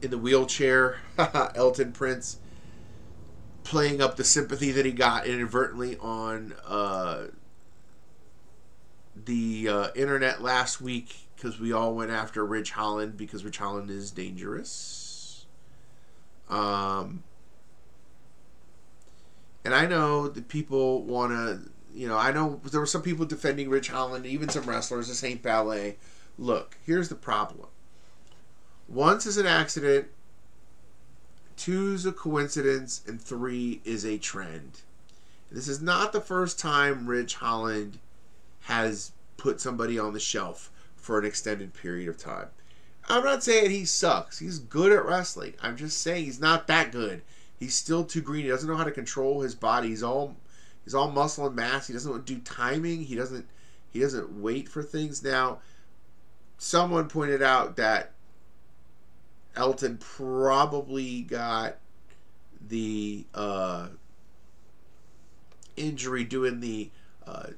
in 0.00 0.10
the 0.10 0.16
wheelchair, 0.16 0.96
Elton 1.54 1.92
Prince 1.92 2.38
playing 3.62 4.00
up 4.00 4.16
the 4.16 4.24
sympathy 4.24 4.72
that 4.72 4.86
he 4.86 4.92
got 4.92 5.26
inadvertently 5.26 5.98
on 5.98 6.54
uh, 6.66 7.24
the 9.14 9.68
uh, 9.68 9.88
internet 9.94 10.40
last 10.40 10.80
week 10.80 11.28
because 11.36 11.60
we 11.60 11.72
all 11.72 11.94
went 11.94 12.10
after 12.10 12.44
Ridge 12.44 12.70
Holland 12.70 13.18
because 13.18 13.44
Ridge 13.44 13.58
Holland 13.58 13.90
is 13.90 14.10
dangerous. 14.10 15.44
Um, 16.48 17.22
and 19.62 19.74
I 19.74 19.86
know 19.86 20.28
that 20.28 20.48
people 20.48 21.02
want 21.02 21.32
to, 21.32 21.70
you 21.94 22.08
know, 22.08 22.18
I 22.18 22.32
know 22.32 22.60
there 22.70 22.80
were 22.80 22.86
some 22.86 23.02
people 23.02 23.24
defending 23.24 23.70
Ridge 23.70 23.88
Holland, 23.88 24.26
even 24.26 24.48
some 24.48 24.64
wrestlers, 24.64 25.08
this 25.08 25.22
ain't 25.22 25.42
ballet. 25.42 25.96
Look, 26.38 26.76
here's 26.84 27.08
the 27.08 27.14
problem. 27.14 27.68
Once 28.88 29.24
is 29.26 29.36
an 29.36 29.46
accident, 29.46 30.08
two's 31.56 32.04
a 32.04 32.12
coincidence, 32.12 33.02
and 33.06 33.20
three 33.20 33.80
is 33.84 34.04
a 34.04 34.18
trend. 34.18 34.80
This 35.50 35.68
is 35.68 35.80
not 35.80 36.12
the 36.12 36.20
first 36.20 36.58
time 36.58 37.06
Ridge 37.06 37.34
Holland 37.34 37.98
has 38.62 39.12
put 39.36 39.60
somebody 39.60 39.98
on 39.98 40.12
the 40.12 40.20
shelf 40.20 40.70
for 40.96 41.18
an 41.18 41.24
extended 41.24 41.74
period 41.74 42.08
of 42.08 42.18
time. 42.18 42.48
I'm 43.08 43.22
not 43.22 43.44
saying 43.44 43.70
he 43.70 43.84
sucks. 43.84 44.38
He's 44.38 44.58
good 44.58 44.90
at 44.90 45.04
wrestling. 45.04 45.54
I'm 45.62 45.76
just 45.76 46.00
saying 46.00 46.24
he's 46.24 46.40
not 46.40 46.66
that 46.66 46.90
good. 46.90 47.22
He's 47.58 47.74
still 47.74 48.04
too 48.04 48.22
green. 48.22 48.44
He 48.44 48.48
doesn't 48.48 48.68
know 48.68 48.76
how 48.76 48.84
to 48.84 48.90
control 48.90 49.42
his 49.42 49.54
body. 49.54 49.88
He's 49.88 50.02
all 50.02 50.34
he's 50.84 50.94
all 50.94 51.10
muscle 51.10 51.46
and 51.46 51.56
mass. 51.56 51.86
He 51.86 51.92
doesn't 51.92 52.24
do 52.24 52.38
timing. 52.40 53.02
He 53.02 53.14
doesn't 53.14 53.46
he 53.90 54.00
doesn't 54.00 54.40
wait 54.40 54.68
for 54.68 54.82
things. 54.82 55.22
Now, 55.22 55.60
someone 56.58 57.08
pointed 57.08 57.42
out 57.42 57.76
that 57.76 58.12
Elton 59.56 59.98
probably 59.98 61.22
got 61.22 61.76
the 62.68 63.24
uh, 63.34 63.88
injury 65.76 66.24
doing 66.24 66.60
the 66.60 66.90
uh, 67.26 67.48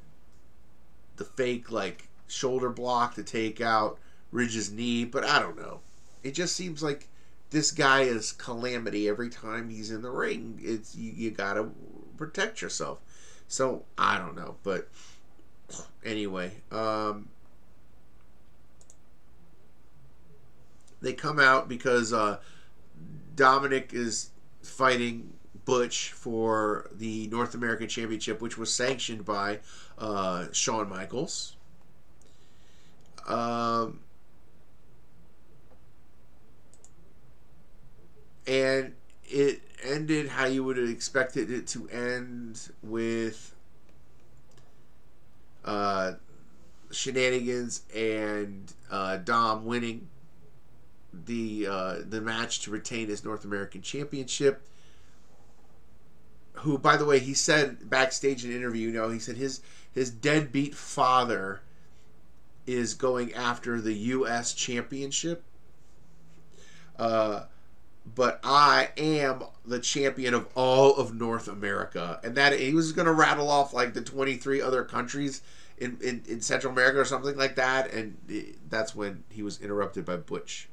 the 1.16 1.24
fake 1.24 1.70
like 1.70 2.08
shoulder 2.28 2.68
block 2.68 3.14
to 3.14 3.22
take 3.22 3.60
out 3.60 3.98
Ridge's 4.30 4.70
knee, 4.70 5.04
but 5.04 5.24
I 5.24 5.38
don't 5.40 5.56
know. 5.56 5.80
It 6.22 6.32
just 6.32 6.56
seems 6.56 6.82
like 6.82 7.08
this 7.50 7.70
guy 7.70 8.02
is 8.02 8.32
calamity 8.32 9.08
every 9.08 9.30
time 9.30 9.70
he's 9.70 9.90
in 9.90 10.02
the 10.02 10.10
ring. 10.10 10.60
It's 10.62 10.94
you, 10.94 11.12
you 11.12 11.30
gotta 11.30 11.68
protect 12.16 12.60
yourself. 12.60 13.00
So 13.48 13.84
I 13.96 14.18
don't 14.18 14.36
know, 14.36 14.56
but 14.62 14.88
anyway, 16.04 16.52
um, 16.70 17.28
they 21.00 21.12
come 21.12 21.38
out 21.38 21.68
because 21.68 22.12
uh, 22.12 22.38
Dominic 23.34 23.90
is 23.92 24.30
fighting 24.62 25.32
Butch 25.64 26.12
for 26.12 26.90
the 26.92 27.28
North 27.28 27.54
American 27.54 27.88
Championship, 27.88 28.40
which 28.40 28.58
was 28.58 28.72
sanctioned 28.72 29.24
by 29.24 29.60
uh, 29.98 30.46
Shawn 30.52 30.88
Michaels. 30.88 31.56
Um, 33.26 34.00
and 38.46 38.94
it 39.24 39.60
ended 39.82 40.28
how 40.28 40.46
you 40.46 40.64
would 40.64 40.76
have 40.76 40.88
expected 40.88 41.50
it 41.50 41.66
to 41.68 41.88
end 41.88 42.70
with 42.82 43.54
uh, 45.64 46.12
shenanigans 46.90 47.82
and 47.94 48.72
uh, 48.90 49.16
Dom 49.16 49.64
winning 49.64 50.08
the 51.12 51.66
uh, 51.66 51.96
the 52.08 52.20
match 52.20 52.60
to 52.60 52.70
retain 52.70 53.08
his 53.08 53.24
North 53.24 53.44
American 53.44 53.82
Championship 53.82 54.62
who, 56.60 56.78
by 56.78 56.96
the 56.96 57.04
way, 57.04 57.18
he 57.18 57.34
said 57.34 57.88
backstage 57.88 58.44
in 58.44 58.50
an 58.50 58.56
interview, 58.56 58.88
you 58.88 58.94
know, 58.94 59.10
he 59.10 59.18
said 59.18 59.36
his 59.36 59.60
his 59.92 60.10
deadbeat 60.10 60.74
father 60.74 61.60
is 62.66 62.94
going 62.94 63.32
after 63.34 63.80
the 63.80 63.94
U.S. 63.94 64.52
Championship. 64.52 65.42
Uh, 66.98 67.44
but 68.14 68.40
I 68.44 68.90
am 68.96 69.42
the 69.64 69.80
champion 69.80 70.34
of 70.34 70.46
all 70.54 70.96
of 70.96 71.14
North 71.14 71.48
America, 71.48 72.20
and 72.22 72.34
that 72.36 72.58
he 72.58 72.72
was 72.72 72.92
going 72.92 73.06
to 73.06 73.12
rattle 73.12 73.50
off 73.50 73.72
like 73.72 73.94
the 73.94 74.00
23 74.00 74.60
other 74.60 74.84
countries 74.84 75.42
in, 75.78 75.98
in, 76.02 76.22
in 76.28 76.40
Central 76.40 76.72
America 76.72 77.00
or 77.00 77.04
something 77.04 77.36
like 77.36 77.56
that, 77.56 77.92
and 77.92 78.16
it, 78.28 78.70
that's 78.70 78.94
when 78.94 79.24
he 79.28 79.42
was 79.42 79.60
interrupted 79.60 80.04
by 80.04 80.16
Butch. 80.16 80.68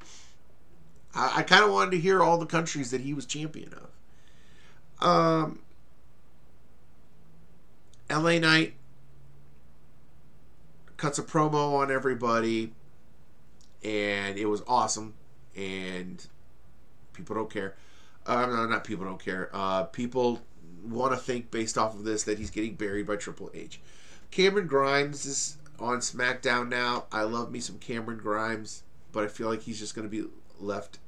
I, 1.15 1.39
I 1.39 1.43
kind 1.43 1.63
of 1.63 1.71
wanted 1.71 1.91
to 1.91 1.99
hear 1.99 2.21
all 2.21 2.37
the 2.37 2.45
countries 2.45 2.91
that 2.91 3.01
he 3.01 3.13
was 3.13 3.25
champion 3.25 3.73
of. 3.73 5.07
Um, 5.07 5.59
LA 8.09 8.39
Knight 8.39 8.75
cuts 10.97 11.19
a 11.19 11.23
promo 11.23 11.73
on 11.73 11.91
everybody, 11.91 12.73
and 13.83 14.37
it 14.37 14.45
was 14.45 14.61
awesome. 14.67 15.15
And 15.55 16.25
people 17.13 17.35
don't 17.35 17.49
care. 17.49 17.75
Uh, 18.25 18.45
no, 18.45 18.65
not 18.65 18.83
people 18.83 19.05
don't 19.05 19.23
care. 19.23 19.49
Uh, 19.53 19.83
people 19.83 20.41
want 20.83 21.13
to 21.13 21.17
think 21.17 21.51
based 21.51 21.77
off 21.77 21.93
of 21.93 22.03
this 22.03 22.23
that 22.23 22.37
he's 22.37 22.49
getting 22.49 22.75
buried 22.75 23.07
by 23.07 23.15
Triple 23.15 23.51
H. 23.53 23.79
Cameron 24.31 24.67
Grimes 24.67 25.25
is 25.25 25.57
on 25.79 25.99
SmackDown 25.99 26.69
now. 26.69 27.05
I 27.11 27.23
love 27.23 27.51
me 27.51 27.59
some 27.59 27.77
Cameron 27.79 28.17
Grimes, 28.17 28.83
but 29.11 29.23
I 29.23 29.27
feel 29.27 29.49
like 29.49 29.61
he's 29.61 29.79
just 29.79 29.95
going 29.95 30.09
to 30.09 30.23
be 30.23 30.27
left 30.59 30.99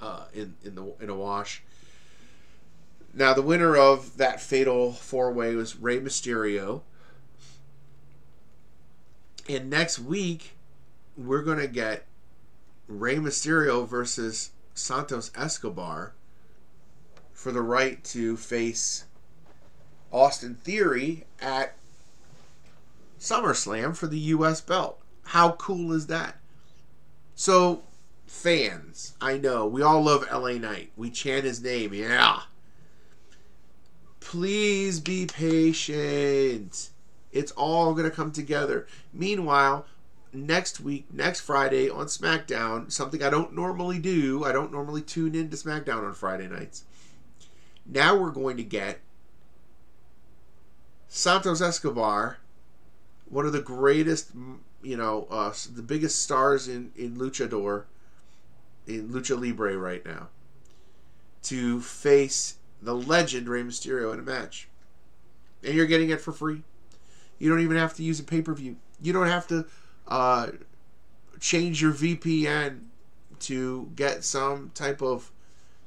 uh, 0.00 0.24
in 0.32 0.54
in 0.64 0.74
the 0.74 0.92
in 1.00 1.08
a 1.08 1.14
wash. 1.14 1.62
Now, 3.16 3.32
the 3.32 3.42
winner 3.42 3.76
of 3.76 4.16
that 4.16 4.40
fatal 4.40 4.92
four 4.92 5.32
way 5.32 5.54
was 5.54 5.76
Rey 5.76 6.00
Mysterio. 6.00 6.82
And 9.48 9.70
next 9.70 9.98
week, 9.98 10.56
we're 11.16 11.42
going 11.42 11.58
to 11.58 11.68
get 11.68 12.06
Rey 12.88 13.16
Mysterio 13.16 13.86
versus 13.86 14.50
Santos 14.74 15.30
Escobar 15.36 16.14
for 17.32 17.52
the 17.52 17.62
right 17.62 18.02
to 18.04 18.36
face 18.36 19.04
Austin 20.12 20.54
Theory 20.56 21.24
at 21.40 21.76
SummerSlam 23.18 23.96
for 23.96 24.06
the 24.06 24.18
U.S. 24.18 24.60
belt. 24.60 25.00
How 25.24 25.52
cool 25.52 25.92
is 25.92 26.08
that? 26.08 26.36
So, 27.34 27.82
fans, 28.26 29.14
I 29.20 29.38
know, 29.38 29.66
we 29.66 29.82
all 29.82 30.02
love 30.02 30.26
LA 30.30 30.52
Knight. 30.52 30.92
We 30.96 31.10
chant 31.10 31.44
his 31.44 31.62
name, 31.62 31.94
yeah. 31.94 32.42
Please 34.20 35.00
be 35.00 35.26
patient. 35.26 36.90
It's 37.32 37.52
all 37.52 37.92
going 37.94 38.08
to 38.08 38.14
come 38.14 38.30
together. 38.30 38.86
Meanwhile, 39.12 39.86
next 40.34 40.80
week, 40.80 41.06
next 41.12 41.40
Friday 41.40 41.88
on 41.88 42.06
SmackDown, 42.06 42.90
something 42.90 43.22
I 43.22 43.30
don't 43.30 43.54
normally 43.54 43.98
do. 43.98 44.44
I 44.44 44.52
don't 44.52 44.72
normally 44.72 45.02
tune 45.02 45.34
into 45.34 45.56
SmackDown 45.56 46.04
on 46.04 46.14
Friday 46.14 46.48
nights. 46.48 46.84
Now 47.86 48.16
we're 48.16 48.30
going 48.30 48.56
to 48.56 48.64
get 48.64 49.00
Santos 51.08 51.60
Escobar, 51.60 52.38
one 53.28 53.46
of 53.46 53.52
the 53.52 53.60
greatest, 53.60 54.30
you 54.82 54.96
know, 54.96 55.26
uh, 55.30 55.52
the 55.72 55.82
biggest 55.82 56.22
stars 56.22 56.66
in, 56.68 56.92
in 56.96 57.16
Luchador, 57.16 57.84
in 58.86 59.10
Lucha 59.10 59.40
Libre 59.40 59.76
right 59.76 60.04
now, 60.04 60.28
to 61.44 61.80
face 61.80 62.56
the 62.82 62.94
legend 62.94 63.48
Rey 63.48 63.62
Mysterio 63.62 64.12
in 64.12 64.18
a 64.18 64.22
match. 64.22 64.68
And 65.62 65.74
you're 65.74 65.86
getting 65.86 66.10
it 66.10 66.20
for 66.20 66.32
free. 66.32 66.62
You 67.38 67.48
don't 67.48 67.60
even 67.60 67.76
have 67.76 67.94
to 67.94 68.02
use 68.02 68.20
a 68.20 68.24
pay 68.24 68.42
per 68.42 68.54
view. 68.54 68.76
You 69.00 69.12
don't 69.12 69.26
have 69.26 69.46
to 69.48 69.66
uh, 70.08 70.48
change 71.40 71.82
your 71.82 71.92
VPN 71.92 72.84
to 73.40 73.90
get 73.94 74.24
some 74.24 74.70
type 74.74 75.02
of 75.02 75.30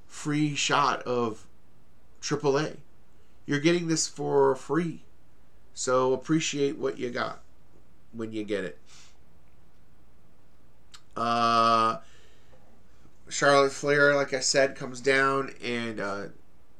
free 0.07 0.55
shot 0.55 1.01
of 1.03 1.45
AAA. 2.21 2.77
You're 3.45 3.59
getting 3.59 3.87
this 3.87 4.07
for 4.07 4.55
free. 4.55 5.03
So 5.73 6.13
appreciate 6.13 6.77
what 6.77 6.97
you 6.97 7.09
got 7.09 7.41
when 8.11 8.31
you 8.31 8.43
get 8.43 8.63
it. 8.63 8.79
Uh, 11.15 11.97
Charlotte 13.29 13.71
Flair, 13.71 14.15
like 14.15 14.33
I 14.33 14.39
said, 14.39 14.75
comes 14.75 15.01
down 15.01 15.53
and 15.63 15.99
uh, 15.99 16.23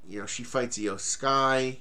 you 0.08 0.20
know 0.20 0.26
she 0.26 0.44
fights 0.44 0.78
Iyo 0.78 1.00
Sky. 1.00 1.80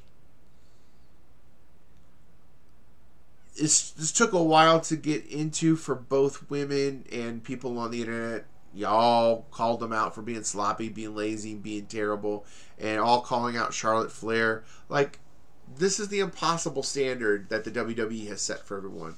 This, 3.59 3.91
this 3.91 4.13
took 4.13 4.33
a 4.33 4.43
while 4.43 4.81
to 4.83 4.97
get 4.97 5.27
into 5.27 5.77
for 5.77 5.95
both 5.95 6.51
women 6.51 7.05
and 7.11 7.43
people 7.43 7.79
on 7.79 7.91
the 7.91 8.01
internet. 8.01 8.45
Y'all 8.75 9.47
called 9.51 9.81
them 9.81 9.93
out 9.93 10.15
for 10.15 10.21
being 10.21 10.45
sloppy, 10.45 10.91
being 10.91 11.15
lazy, 11.15 11.55
being 11.55 11.87
terrible, 11.87 12.45
and 12.79 13.01
all 13.01 13.23
calling 13.23 13.57
out 13.57 13.73
Charlotte 13.73 14.13
Flair. 14.13 14.65
Like, 14.91 15.19
this 15.79 15.99
is 15.99 16.09
the 16.09 16.21
impossible 16.21 16.83
standard 16.83 17.49
that 17.49 17.65
the 17.65 17.71
WWE 17.71 18.29
has 18.29 18.43
set 18.43 18.67
for 18.67 18.77
everyone. 18.77 19.17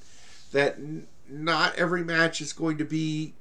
That 0.53 0.75
n- 0.75 1.07
not 1.27 1.75
every 1.75 2.03
match 2.03 2.39
is 2.39 2.53
going 2.53 2.77
to 2.77 2.85
be 2.85 3.33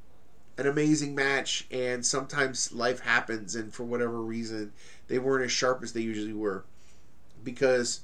an 0.58 0.66
amazing 0.66 1.14
match, 1.14 1.66
and 1.70 2.04
sometimes 2.04 2.72
life 2.72 3.00
happens, 3.00 3.54
and 3.54 3.72
for 3.72 3.84
whatever 3.84 4.20
reason, 4.20 4.72
they 5.06 5.18
weren't 5.18 5.44
as 5.44 5.52
sharp 5.52 5.82
as 5.82 5.92
they 5.92 6.00
usually 6.00 6.32
were. 6.32 6.64
Because 7.44 8.00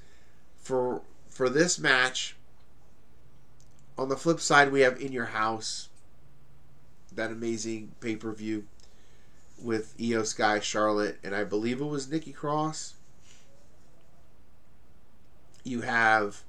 for 0.62 1.02
for 1.28 1.48
this 1.48 1.80
match, 1.80 2.36
on 3.96 4.08
the 4.08 4.16
flip 4.16 4.40
side, 4.40 4.72
we 4.72 4.80
have 4.80 5.00
In 5.00 5.12
Your 5.12 5.26
House, 5.26 5.88
that 7.12 7.30
amazing 7.30 7.92
pay 8.00 8.16
per 8.16 8.32
view 8.32 8.64
with 9.62 9.96
Iyo 9.98 10.26
Sky, 10.26 10.60
Charlotte, 10.60 11.18
and 11.22 11.34
I 11.34 11.44
believe 11.44 11.80
it 11.80 11.86
was 11.86 12.10
Nikki 12.10 12.32
Cross. 12.32 12.94
You 15.62 15.82
have 15.82 16.42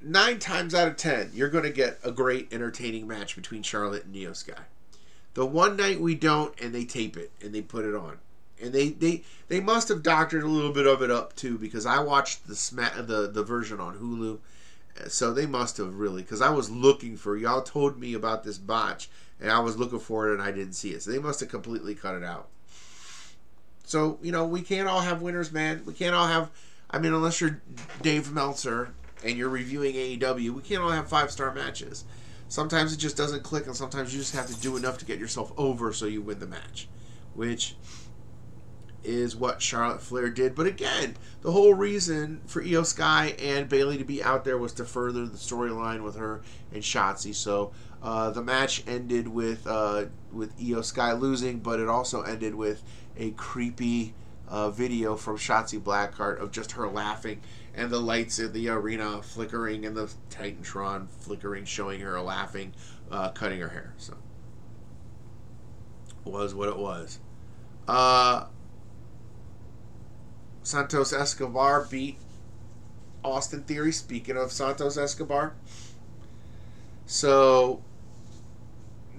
nine 0.00 0.38
times 0.38 0.74
out 0.74 0.88
of 0.88 0.96
ten, 0.96 1.30
you're 1.34 1.48
going 1.48 1.64
to 1.64 1.70
get 1.70 1.98
a 2.02 2.10
great, 2.10 2.52
entertaining 2.52 3.06
match 3.06 3.36
between 3.36 3.62
Charlotte 3.62 4.04
and 4.04 4.14
Iyo 4.14 4.34
Sky. 4.34 4.62
The 5.34 5.46
one 5.46 5.76
night 5.76 6.00
we 6.00 6.14
don't, 6.14 6.58
and 6.60 6.74
they 6.74 6.84
tape 6.84 7.16
it 7.16 7.30
and 7.40 7.54
they 7.54 7.62
put 7.62 7.84
it 7.84 7.94
on, 7.94 8.18
and 8.60 8.72
they 8.72 8.90
they 8.90 9.22
they 9.48 9.60
must 9.60 9.88
have 9.88 10.02
doctored 10.02 10.42
a 10.42 10.48
little 10.48 10.72
bit 10.72 10.86
of 10.86 11.02
it 11.02 11.10
up 11.10 11.34
too 11.36 11.56
because 11.56 11.86
I 11.86 12.00
watched 12.00 12.46
the 12.46 12.56
sma- 12.56 13.02
the 13.02 13.30
the 13.30 13.42
version 13.42 13.80
on 13.80 13.98
Hulu, 13.98 14.38
so 15.08 15.32
they 15.32 15.46
must 15.46 15.76
have 15.78 15.94
really 15.94 16.22
because 16.22 16.42
I 16.42 16.50
was 16.50 16.70
looking 16.70 17.16
for 17.16 17.36
y'all 17.36 17.62
told 17.62 17.98
me 17.98 18.14
about 18.14 18.44
this 18.44 18.58
botch 18.58 19.08
and 19.40 19.50
I 19.50 19.58
was 19.60 19.76
looking 19.76 19.98
for 19.98 20.28
it 20.28 20.34
and 20.34 20.42
I 20.42 20.52
didn't 20.52 20.74
see 20.74 20.90
it, 20.90 21.02
so 21.02 21.10
they 21.10 21.18
must 21.18 21.40
have 21.40 21.48
completely 21.48 21.94
cut 21.94 22.14
it 22.14 22.22
out. 22.22 22.48
So 23.84 24.18
you 24.22 24.32
know 24.32 24.46
we 24.46 24.62
can't 24.62 24.88
all 24.88 25.00
have 25.00 25.22
winners, 25.22 25.52
man. 25.52 25.82
We 25.84 25.94
can't 25.94 26.14
all 26.14 26.26
have. 26.26 26.50
I 26.90 26.98
mean, 26.98 27.12
unless 27.14 27.40
you're 27.40 27.60
Dave 28.02 28.32
Meltzer 28.32 28.92
and 29.24 29.36
you're 29.36 29.48
reviewing 29.48 29.94
AEW, 29.94 30.50
we 30.50 30.62
can't 30.62 30.82
all 30.82 30.90
have 30.90 31.08
five 31.08 31.30
star 31.30 31.52
matches. 31.54 32.04
Sometimes 32.48 32.92
it 32.92 32.98
just 32.98 33.16
doesn't 33.16 33.42
click, 33.42 33.66
and 33.66 33.74
sometimes 33.74 34.12
you 34.12 34.20
just 34.20 34.34
have 34.34 34.46
to 34.46 34.60
do 34.60 34.76
enough 34.76 34.98
to 34.98 35.06
get 35.06 35.18
yourself 35.18 35.52
over 35.56 35.92
so 35.92 36.04
you 36.04 36.20
win 36.20 36.38
the 36.38 36.46
match, 36.46 36.86
which 37.34 37.76
is 39.04 39.34
what 39.36 39.60
Charlotte 39.60 40.00
Flair 40.00 40.30
did. 40.30 40.54
But 40.54 40.66
again, 40.66 41.16
the 41.40 41.52
whole 41.52 41.74
reason 41.74 42.40
for 42.46 42.62
Iyo 42.62 42.84
Sky 42.84 43.34
and 43.38 43.68
Bayley 43.68 43.98
to 43.98 44.04
be 44.04 44.22
out 44.22 44.44
there 44.44 44.58
was 44.58 44.72
to 44.74 44.84
further 44.84 45.26
the 45.26 45.36
storyline 45.36 46.02
with 46.02 46.16
her 46.16 46.42
and 46.72 46.82
Shotzi. 46.82 47.34
So 47.34 47.72
uh, 48.02 48.30
the 48.30 48.42
match 48.42 48.82
ended 48.86 49.28
with 49.28 49.66
uh, 49.66 50.06
with 50.32 50.58
Iyo 50.58 50.84
Sky 50.84 51.12
losing, 51.12 51.60
but 51.60 51.80
it 51.80 51.88
also 51.88 52.22
ended 52.22 52.54
with 52.54 52.82
a 53.16 53.30
creepy 53.32 54.14
uh, 54.48 54.70
video 54.70 55.16
from 55.16 55.36
Shotzi 55.36 55.80
Blackheart 55.80 56.40
of 56.40 56.50
just 56.50 56.72
her 56.72 56.88
laughing 56.88 57.40
and 57.74 57.90
the 57.90 58.00
lights 58.00 58.38
in 58.38 58.52
the 58.52 58.68
arena 58.68 59.22
flickering 59.22 59.86
and 59.86 59.96
the 59.96 60.12
Titantron 60.30 61.08
flickering, 61.08 61.64
showing 61.64 62.00
her 62.00 62.20
laughing, 62.20 62.74
uh, 63.10 63.30
cutting 63.30 63.60
her 63.60 63.68
hair. 63.68 63.94
So 63.96 64.14
was 66.24 66.54
what 66.54 66.68
it 66.68 66.76
was. 66.76 67.18
Santos 70.62 71.12
Escobar 71.12 71.86
beat 71.90 72.18
Austin 73.24 73.62
Theory. 73.62 73.92
Speaking 73.92 74.36
of 74.36 74.52
Santos 74.52 74.96
Escobar, 74.96 75.54
so 77.06 77.82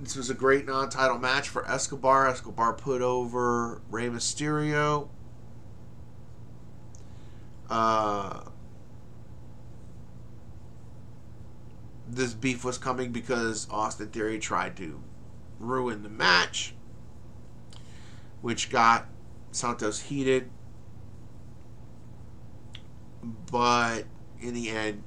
this 0.02 0.16
was 0.16 0.30
a 0.30 0.34
great 0.34 0.66
non-title 0.66 1.18
match 1.18 1.50
for 1.50 1.70
Escobar. 1.70 2.28
Escobar 2.28 2.74
put 2.74 3.02
over 3.02 3.82
Rey 3.90 4.10
Mysterio. 4.10 5.10
Uh, 7.70 8.42
this 12.08 12.34
beef 12.34 12.64
was 12.64 12.78
coming 12.78 13.12
because 13.12 13.68
Austin 13.72 14.10
Theory 14.10 14.40
tried 14.40 14.76
to 14.78 15.02
ruin 15.60 16.04
the 16.04 16.10
match, 16.10 16.76
which 18.42 18.70
got 18.70 19.08
Santos 19.52 20.02
heated. 20.02 20.50
But 23.24 24.04
in 24.42 24.54
the 24.54 24.70
end, 24.70 25.04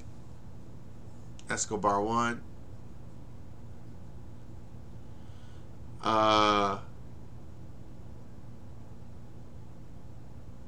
Escobar 1.51 2.01
won. 2.01 2.43
Uh, 6.03 6.79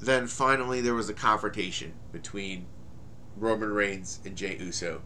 then 0.01 0.27
finally, 0.27 0.81
there 0.81 0.95
was 0.95 1.09
a 1.09 1.15
confrontation 1.15 1.95
between 2.13 2.67
Roman 3.37 3.73
Reigns 3.73 4.21
and 4.25 4.37
Jey 4.37 4.57
Uso. 4.59 5.03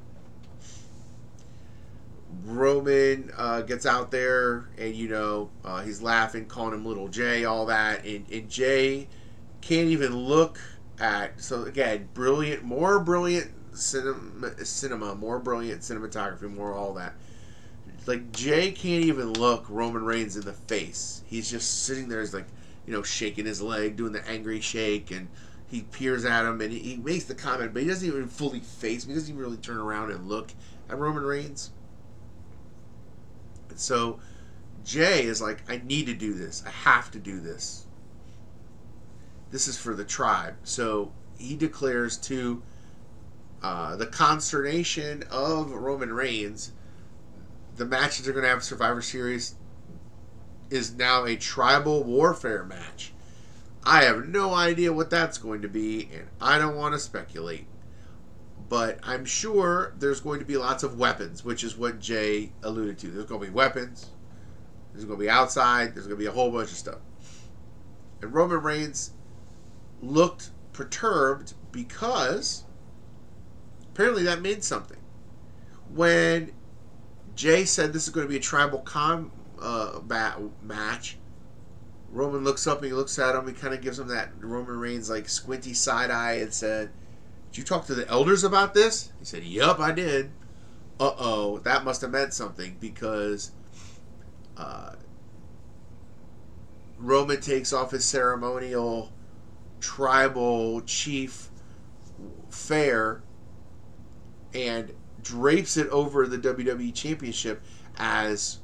Roman 2.45 3.31
uh, 3.37 3.61
gets 3.61 3.85
out 3.85 4.11
there, 4.11 4.69
and 4.79 4.95
you 4.95 5.09
know 5.09 5.51
uh, 5.65 5.83
he's 5.83 6.01
laughing, 6.01 6.47
calling 6.47 6.73
him 6.73 6.85
Little 6.87 7.09
Jey, 7.09 7.45
all 7.45 7.67
that, 7.67 8.05
and, 8.07 8.25
and 8.31 8.49
Jey 8.49 9.09
can't 9.61 9.89
even 9.89 10.17
look 10.17 10.59
So 11.37 11.65
again, 11.65 12.09
brilliant, 12.15 12.63
more 12.63 13.01
brilliant 13.01 13.51
cinema, 13.77 14.65
cinema, 14.65 15.15
more 15.15 15.39
brilliant 15.41 15.81
cinematography, 15.81 16.55
more 16.55 16.73
all 16.73 16.95
that. 16.95 17.15
Like 18.07 18.33
Jey 18.33 18.71
can't 18.71 19.05
even 19.05 19.33
look 19.33 19.65
Roman 19.69 20.05
Reigns 20.05 20.37
in 20.37 20.45
the 20.45 20.53
face. 20.53 21.23
He's 21.27 21.51
just 21.51 21.85
sitting 21.85 22.09
there, 22.09 22.21
he's 22.21 22.35
like, 22.35 22.47
you 22.87 22.93
know, 22.93 23.03
shaking 23.03 23.47
his 23.47 23.61
leg, 23.61 23.97
doing 23.97 24.13
the 24.13 24.29
angry 24.29 24.61
shake, 24.61 25.11
and 25.11 25.29
he 25.69 25.83
peers 25.83 26.25
at 26.25 26.45
him, 26.45 26.61
and 26.61 26.73
he, 26.73 26.79
he 26.79 26.97
makes 26.97 27.25
the 27.25 27.35
comment, 27.35 27.73
but 27.73 27.83
he 27.83 27.89
doesn't 27.89 28.07
even 28.07 28.29
fully 28.29 28.61
face 28.61 29.05
him. 29.05 29.11
He 29.11 29.15
doesn't 29.15 29.31
even 29.31 29.41
really 29.41 29.57
turn 29.57 29.79
around 29.79 30.11
and 30.11 30.29
look 30.29 30.51
at 30.89 30.99
Roman 30.99 31.25
Reigns. 31.25 31.71
And 33.71 33.79
so 33.79 34.21
Jey 34.85 35.25
is 35.25 35.41
like, 35.41 35.63
I 35.69 35.81
need 35.85 36.07
to 36.07 36.15
do 36.15 36.35
this. 36.35 36.63
I 36.67 36.71
have 36.71 37.11
to 37.13 37.19
do 37.19 37.41
this. 37.41 37.87
This 39.53 39.69
is 39.69 39.79
for 39.79 39.95
the 39.95 40.05
tribe. 40.05 40.57
So 40.65 41.13
he 41.39 41.55
declares 41.57 42.17
to 42.19 42.63
uh, 43.63 43.95
the 43.97 44.07
consternation 44.07 45.23
of 45.31 45.71
Roman 45.71 46.13
Reigns, 46.13 46.73
the 47.77 47.85
matches 47.85 48.25
they're 48.25 48.35
going 48.35 48.45
to 48.45 48.49
have 48.49 48.65
Survivor 48.65 49.03
Series 49.03 49.55
is 50.71 50.95
now 50.95 51.27
a 51.27 51.37
tribal 51.37 52.03
warfare 52.03 52.65
match. 52.65 53.13
I 53.85 54.05
have 54.05 54.27
no 54.27 54.55
idea 54.55 54.93
what 54.93 55.11
that's 55.11 55.37
going 55.37 55.63
to 55.63 55.69
be, 55.69 56.09
and 56.13 56.29
I 56.41 56.59
don't 56.59 56.77
want 56.77 56.95
to 56.95 56.99
speculate. 56.99 57.67
But 58.71 59.01
I'm 59.03 59.27
sure 59.27 59.93
there's 59.99 60.21
going 60.21 60.41
to 60.41 60.47
be 60.47 60.57
lots 60.57 60.83
of 60.83 60.99
weapons, 60.99 61.45
which 61.45 61.63
is 61.63 61.77
what 61.77 62.01
Jey 62.01 62.53
alluded 62.63 62.99
to. 63.01 63.09
There's 63.09 63.27
going 63.27 63.43
to 63.43 63.47
be 63.49 63.53
weapons, 63.53 64.09
there's 64.93 65.05
going 65.05 65.19
to 65.19 65.25
be 65.25 65.29
outside, 65.29 65.95
there's 65.95 66.07
going 66.07 66.19
to 66.19 66.25
be 66.25 66.27
a 66.27 66.33
whole 66.33 66.51
bunch 66.51 66.71
of 66.71 66.77
stuff. 66.77 67.01
And 68.23 68.33
Roman 68.33 68.63
Reigns 68.63 69.11
looked 70.03 70.51
perturbed 70.73 71.55
because 71.71 72.65
apparently 73.93 74.25
that 74.25 74.43
meant 74.43 74.65
something. 74.65 74.99
When 75.95 76.53
Jey 77.35 77.65
said 77.65 77.93
this 77.93 78.05
is 78.05 78.11
going 78.11 78.27
to 78.27 78.31
be 78.31 78.37
a 78.37 78.41
tribal 78.41 78.81
combat 78.81 79.31
uh, 79.61 80.41
match. 80.63 81.19
Roman 82.11 82.45
looks 82.45 82.67
up 82.67 82.79
and 82.79 82.87
he 82.87 82.93
looks 82.93 83.19
at 83.19 83.35
him. 83.35 83.47
He 83.47 83.55
kind 83.55 83.73
of 83.73 83.81
gives 83.81 83.99
him 83.99 84.09
that 84.09 84.33
Roman 84.39 84.79
Reigns 84.79 85.09
like 85.09 85.29
squinty 85.29 85.73
side 85.73 86.11
eye 86.11 86.35
and 86.35 86.53
said, 86.53 86.91
"Did 87.51 87.59
you 87.59 87.65
talk 87.65 87.87
to 87.87 87.95
the 87.95 88.07
elders 88.09 88.45
about 88.45 88.75
this?" 88.75 89.13
He 89.19 89.25
said, 89.25 89.45
"Yup, 89.45 89.81
I 89.81 89.93
did." 89.93 90.31
Uh 91.01 91.13
oh, 91.19 91.59
that 91.61 91.85
must 91.85 92.03
have 92.03 92.11
meant 92.11 92.35
something 92.35 92.77
because 92.79 93.53
uh, 94.59 94.93
Roman 96.99 97.41
takes 97.41 97.73
off 97.73 97.93
his 97.93 98.05
ceremonial 98.05 99.11
tribal 99.83 100.81
chief 100.83 101.51
fair 102.49 103.23
and 104.55 104.95
drapes 105.23 105.77
it 105.77 105.89
over 105.89 106.27
the 106.27 106.39
WWE 106.39 106.95
Championship 106.95 107.63
as 107.99 108.59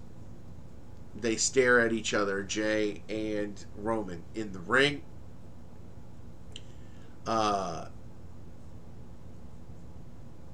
they 1.14 1.36
stare 1.36 1.80
at 1.80 1.92
each 1.92 2.14
other, 2.14 2.42
Jey 2.42 3.02
and 3.08 3.64
Roman, 3.76 4.22
in 4.34 4.52
the 4.52 4.60
ring. 4.60 5.02
Uh, 7.26 7.86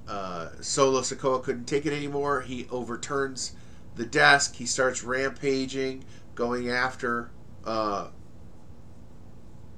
uh, 0.07 0.49
Solo 0.61 1.01
Sikoa 1.01 1.41
couldn't 1.43 1.65
take 1.65 1.85
it 1.85 1.93
anymore. 1.93 2.41
He 2.41 2.67
overturns 2.69 3.53
the 3.95 4.05
desk. 4.05 4.55
He 4.55 4.65
starts 4.65 5.03
rampaging, 5.03 6.03
going 6.33 6.69
after 6.69 7.29
uh, 7.63 8.09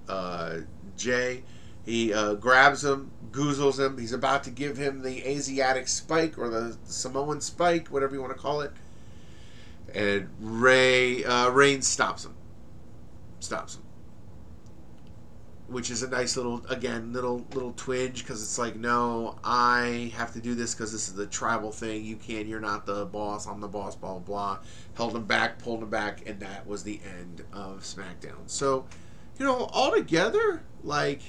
uh, 0.07 0.57
Jey. 0.97 1.43
He 1.85 2.13
uh, 2.13 2.33
grabs 2.33 2.83
him, 2.83 3.11
goozles 3.31 3.79
him. 3.79 3.97
He's 3.97 4.11
about 4.11 4.43
to 4.43 4.49
give 4.49 4.75
him 4.75 5.01
the 5.01 5.25
Asiatic 5.25 5.87
spike 5.87 6.37
or 6.37 6.49
the 6.49 6.77
Samoan 6.83 7.39
spike, 7.39 7.87
whatever 7.87 8.13
you 8.13 8.21
want 8.21 8.33
to 8.33 8.39
call 8.39 8.59
it. 8.59 8.73
And 9.93 10.27
Ray 10.41 11.23
uh, 11.23 11.49
Reigns 11.49 11.87
stops 11.87 12.25
him. 12.25 12.35
Stops 13.39 13.75
him. 13.75 13.83
Which 15.69 15.89
is 15.89 16.03
a 16.03 16.09
nice 16.09 16.37
little, 16.37 16.65
again, 16.69 17.11
little 17.11 17.45
little 17.53 17.73
twinge 17.73 18.23
because 18.23 18.41
it's 18.41 18.57
like, 18.57 18.77
no, 18.77 19.37
I 19.43 20.13
have 20.15 20.31
to 20.33 20.39
do 20.39 20.55
this 20.55 20.73
because 20.73 20.93
this 20.93 21.09
is 21.09 21.13
the 21.13 21.25
tribal 21.25 21.71
thing. 21.71 22.05
You 22.05 22.15
can't. 22.15 22.47
You're 22.47 22.61
not 22.61 22.85
the 22.85 23.05
boss. 23.05 23.47
I'm 23.47 23.59
the 23.59 23.67
boss. 23.67 23.95
Blah 23.95 24.19
blah 24.19 24.19
blah. 24.19 24.59
Held 24.95 25.15
him 25.15 25.25
back, 25.25 25.59
pulled 25.59 25.83
him 25.83 25.89
back, 25.89 26.23
and 26.25 26.39
that 26.39 26.65
was 26.65 26.83
the 26.83 27.01
end 27.19 27.43
of 27.51 27.81
SmackDown. 27.81 28.47
So, 28.47 28.85
you 29.37 29.45
know, 29.45 29.69
altogether, 29.73 30.63
like 30.87 31.21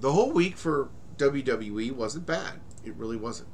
the 0.00 0.12
whole 0.12 0.32
week 0.32 0.56
for 0.56 0.90
WWE 1.16 1.92
wasn't 1.92 2.26
bad. 2.26 2.60
It 2.84 2.94
really 2.96 3.16
wasn't. 3.16 3.48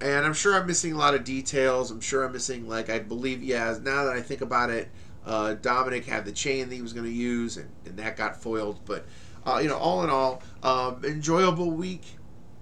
And 0.00 0.26
I'm 0.26 0.34
sure 0.34 0.54
I'm 0.54 0.66
missing 0.66 0.92
a 0.92 0.98
lot 0.98 1.14
of 1.14 1.24
details. 1.24 1.90
I'm 1.90 2.00
sure 2.00 2.24
I'm 2.24 2.32
missing, 2.32 2.68
like, 2.68 2.90
I 2.90 2.98
believe, 2.98 3.42
yeah, 3.42 3.76
now 3.82 4.04
that 4.04 4.14
I 4.14 4.20
think 4.20 4.40
about 4.40 4.70
it, 4.70 4.90
uh, 5.24 5.54
Dominic 5.54 6.04
had 6.04 6.24
the 6.24 6.32
chain 6.32 6.68
that 6.68 6.74
he 6.74 6.82
was 6.82 6.92
going 6.92 7.06
to 7.06 7.12
use, 7.12 7.56
and, 7.56 7.70
and 7.86 7.96
that 7.96 8.16
got 8.16 8.42
foiled. 8.42 8.80
But, 8.84 9.06
uh, 9.46 9.60
you 9.62 9.68
know, 9.68 9.76
all 9.76 10.02
in 10.02 10.10
all, 10.10 10.42
um, 10.62 11.04
enjoyable 11.04 11.70
week 11.70 12.04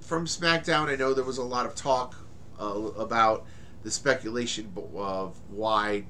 from 0.01 0.27
SmackDown. 0.27 0.89
I 0.89 0.97
know 0.97 1.15
there 1.15 1.25
was 1.25 1.39
a 1.39 1.43
lot 1.45 1.65
of 1.67 1.75
talk 1.75 2.15
uh, 2.61 2.65
about 2.65 3.47
the 3.83 3.91
speculation 3.91 4.71
of 4.95 5.41
why 5.49 6.05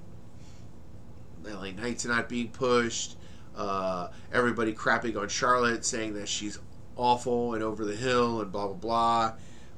LA 1.45 1.71
Knight's 1.71 2.05
not 2.05 2.29
being 2.29 2.49
pushed 2.49 3.17
uh, 3.61 4.11
everybody 4.33 4.73
crapping 4.73 5.21
on 5.21 5.29
Charlotte, 5.29 5.85
saying 5.85 6.15
that 6.15 6.29
she's 6.29 6.59
awful 6.97 7.55
and 7.55 7.63
over 7.63 7.85
the 7.85 7.95
hill 7.95 8.41
and 8.41 8.51
blah 8.51 8.67
blah 8.67 8.75
blah 8.75 9.33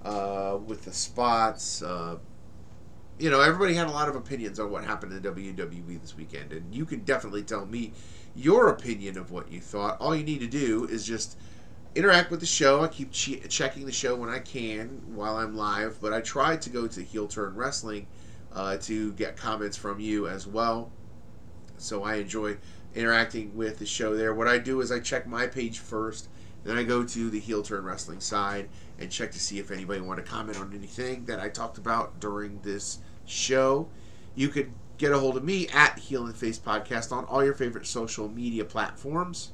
uh, 0.05 0.57
with 0.59 0.85
the 0.85 0.93
spots. 0.93 1.83
Uh, 1.83 2.18
you 3.18 3.28
know, 3.28 3.41
everybody 3.41 3.74
had 3.74 3.89
a 3.89 3.91
lot 3.91 4.09
of 4.09 4.14
opinions 4.14 4.61
on 4.61 4.70
what 4.70 4.85
happened 4.85 5.12
in 5.12 5.20
WWE 5.20 6.01
this 6.01 6.16
weekend, 6.16 6.53
and 6.53 6.72
you 6.72 6.85
can 6.85 7.01
definitely 7.01 7.43
tell 7.43 7.66
me 7.66 7.93
your 8.37 8.68
opinion 8.68 9.18
of 9.18 9.33
what 9.33 9.51
you 9.51 9.61
thought. 9.61 10.01
All 10.01 10.14
you 10.14 10.22
need 10.22 10.41
to 10.41 10.47
do 10.47 10.85
is 10.87 11.05
just 11.05 11.37
interact 11.97 12.30
with 12.30 12.39
the 12.39 12.47
show. 12.47 12.83
I 12.83 12.89
keep 12.89 13.11
che- 13.11 13.41
checking 13.49 13.85
the 13.85 13.93
show 13.93 14.14
when 14.14 14.28
I 14.28 14.39
can 14.39 15.03
while 15.14 15.37
I'm 15.37 15.57
live, 15.57 15.99
but 16.01 16.12
I 16.12 16.20
try 16.20 16.57
to 16.57 16.70
go 16.70 16.87
to 16.87 17.03
Heel 17.03 17.26
Turn 17.26 17.57
Wrestling 17.57 18.07
uh, 18.53 18.76
to 18.78 19.12
get 19.14 19.37
comments 19.37 19.76
from 19.76 19.99
you 19.99 20.28
as 20.28 20.47
well. 20.47 20.93
So 21.78 22.05
I 22.05 22.16
enjoy 22.16 22.59
interacting 22.95 23.57
with 23.57 23.78
the 23.78 23.86
show 23.86 24.16
there. 24.16 24.34
What 24.34 24.49
I 24.49 24.59
do 24.59 24.80
is 24.80 24.93
I 24.93 25.01
check 25.01 25.26
my 25.26 25.47
page 25.47 25.78
first, 25.78 26.28
then 26.64 26.76
I 26.76 26.82
go 26.82 27.05
to 27.05 27.30
the 27.30 27.40
Heel 27.40 27.62
Turn 27.62 27.84
Wrestling 27.84 28.20
side 28.20 28.68
and 28.99 29.11
check 29.11 29.32
to 29.32 29.40
see 29.40 29.59
if 29.59 29.70
anybody 29.70 30.01
want 30.01 30.24
to 30.24 30.30
comment 30.30 30.59
on 30.59 30.72
anything 30.74 31.24
that 31.24 31.40
I 31.40 31.49
talked 31.49 31.78
about 31.78 32.20
during 32.20 32.61
this 32.62 32.99
show. 33.24 33.88
You 34.34 34.49
could 34.49 34.72
get 34.99 35.12
a 35.12 35.18
hold 35.18 35.36
of 35.36 35.45
me 35.45 35.66
at 35.68 35.99
Heel 35.99 36.26
and 36.26 36.36
Face 36.36 36.59
Podcast 36.59 37.11
on 37.11 37.24
all 37.24 37.45
your 37.45 37.55
favorite 37.55 37.86
social 37.86 38.28
media 38.28 38.64
platforms. 38.64 39.53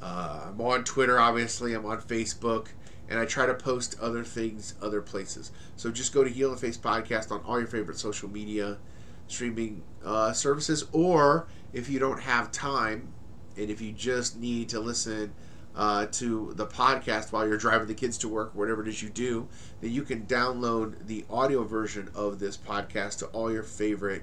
Uh, 0.00 0.48
I'm 0.48 0.60
on 0.60 0.84
Twitter, 0.84 1.18
obviously. 1.18 1.74
I'm 1.74 1.86
on 1.86 2.00
Facebook, 2.00 2.68
and 3.08 3.18
I 3.18 3.24
try 3.24 3.46
to 3.46 3.54
post 3.54 3.96
other 4.00 4.22
things 4.22 4.74
other 4.80 5.00
places. 5.00 5.50
So 5.76 5.90
just 5.90 6.12
go 6.12 6.22
to 6.22 6.30
Heel 6.30 6.50
and 6.50 6.60
Face 6.60 6.76
Podcast 6.76 7.32
on 7.32 7.40
all 7.40 7.58
your 7.58 7.66
favorite 7.66 7.98
social 7.98 8.28
media 8.28 8.78
streaming 9.26 9.82
uh, 10.04 10.32
services, 10.32 10.86
or 10.92 11.46
if 11.72 11.88
you 11.88 11.98
don't 11.98 12.20
have 12.20 12.52
time 12.52 13.12
and 13.56 13.70
if 13.70 13.80
you 13.80 13.92
just 13.92 14.38
need 14.38 14.68
to 14.68 14.80
listen 14.80 15.32
uh, 15.74 16.06
to 16.06 16.52
the 16.54 16.66
podcast 16.66 17.32
while 17.32 17.46
you're 17.46 17.56
driving 17.56 17.88
the 17.88 17.94
kids 17.94 18.18
to 18.18 18.28
work, 18.28 18.54
whatever 18.54 18.82
it 18.82 18.88
is 18.88 19.02
you 19.02 19.08
do, 19.08 19.48
then 19.80 19.90
you 19.90 20.02
can 20.02 20.26
download 20.26 21.06
the 21.06 21.24
audio 21.28 21.64
version 21.64 22.08
of 22.14 22.38
this 22.38 22.56
podcast 22.56 23.18
to 23.18 23.26
all 23.26 23.52
your 23.52 23.62
favorite 23.62 24.22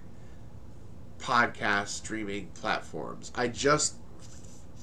podcast 1.19 1.89
streaming 1.89 2.47
platforms. 2.53 3.31
I 3.35 3.47
just 3.47 3.95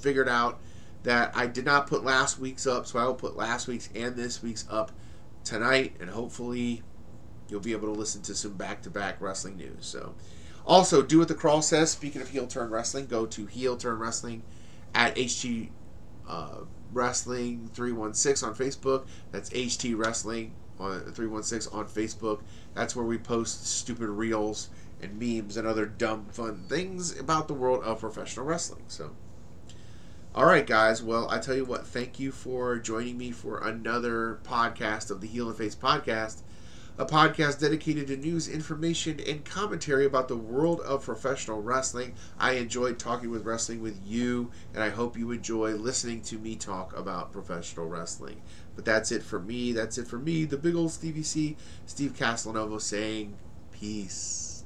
figured 0.00 0.28
out 0.28 0.60
that 1.02 1.36
I 1.36 1.46
did 1.46 1.64
not 1.64 1.86
put 1.86 2.04
last 2.04 2.38
week's 2.38 2.66
up, 2.66 2.86
so 2.86 2.98
I 2.98 3.04
will 3.04 3.14
put 3.14 3.36
last 3.36 3.66
week's 3.66 3.88
and 3.94 4.14
this 4.14 4.42
week's 4.42 4.66
up 4.70 4.92
tonight, 5.44 5.96
and 6.00 6.10
hopefully 6.10 6.82
you'll 7.50 7.60
be 7.60 7.72
able 7.72 7.92
to 7.92 7.98
listen 7.98 8.22
to 8.22 8.34
some 8.34 8.54
back-to-back 8.54 9.20
wrestling 9.20 9.56
news. 9.56 9.86
So, 9.86 10.14
also 10.66 11.02
do 11.02 11.18
what 11.18 11.28
the 11.28 11.34
crawl 11.34 11.62
says. 11.62 11.90
Speaking 11.90 12.20
of 12.20 12.28
heel 12.28 12.46
turn 12.46 12.70
wrestling, 12.70 13.06
go 13.06 13.26
to 13.26 13.46
heel 13.46 13.76
turn 13.76 13.98
wrestling 13.98 14.42
at 14.94 15.16
HT 15.16 15.70
uh, 16.28 16.58
Wrestling 16.92 17.70
three 17.74 17.92
one 17.92 18.14
six 18.14 18.42
on 18.42 18.54
Facebook. 18.54 19.06
That's 19.30 19.50
HT 19.50 19.96
Wrestling 19.96 20.54
on 20.78 21.00
one 21.00 21.42
six 21.42 21.66
on 21.66 21.86
Facebook. 21.86 22.40
That's 22.74 22.94
where 22.94 23.04
we 23.04 23.18
post 23.18 23.66
stupid 23.66 24.08
reels 24.08 24.70
and 25.00 25.18
memes 25.18 25.56
and 25.56 25.66
other 25.66 25.86
dumb 25.86 26.26
fun 26.30 26.64
things 26.68 27.18
about 27.18 27.48
the 27.48 27.54
world 27.54 27.82
of 27.84 28.00
professional 28.00 28.46
wrestling. 28.46 28.84
So. 28.88 29.10
All 30.34 30.46
right, 30.46 30.66
guys. 30.66 31.02
Well, 31.02 31.28
I 31.30 31.38
tell 31.38 31.56
you 31.56 31.64
what, 31.64 31.86
thank 31.86 32.20
you 32.20 32.30
for 32.30 32.78
joining 32.78 33.18
me 33.18 33.32
for 33.32 33.58
another 33.58 34.38
podcast 34.44 35.10
of 35.10 35.20
the 35.20 35.26
Heel 35.26 35.48
and 35.48 35.56
Face 35.56 35.74
podcast 35.74 36.42
a 36.98 37.06
podcast 37.06 37.60
dedicated 37.60 38.08
to 38.08 38.16
news, 38.16 38.48
information, 38.48 39.20
and 39.26 39.44
commentary 39.44 40.04
about 40.04 40.26
the 40.26 40.36
world 40.36 40.80
of 40.80 41.04
professional 41.04 41.62
wrestling. 41.62 42.14
I 42.38 42.52
enjoyed 42.52 42.98
talking 42.98 43.30
with 43.30 43.46
wrestling 43.46 43.80
with 43.80 44.00
you, 44.04 44.50
and 44.74 44.82
I 44.82 44.88
hope 44.88 45.16
you 45.16 45.30
enjoy 45.30 45.76
listening 45.76 46.22
to 46.22 46.38
me 46.38 46.56
talk 46.56 46.96
about 46.96 47.32
professional 47.32 47.86
wrestling. 47.86 48.42
But 48.74 48.84
that's 48.84 49.12
it 49.12 49.22
for 49.22 49.38
me. 49.38 49.72
That's 49.72 49.96
it 49.96 50.08
for 50.08 50.18
me, 50.18 50.44
the 50.44 50.58
big 50.58 50.74
old 50.74 50.90
Stevie 50.90 51.22
C, 51.22 51.56
Steve 51.86 52.16
Castellanovo 52.16 52.78
saying 52.78 53.36
peace. 53.70 54.64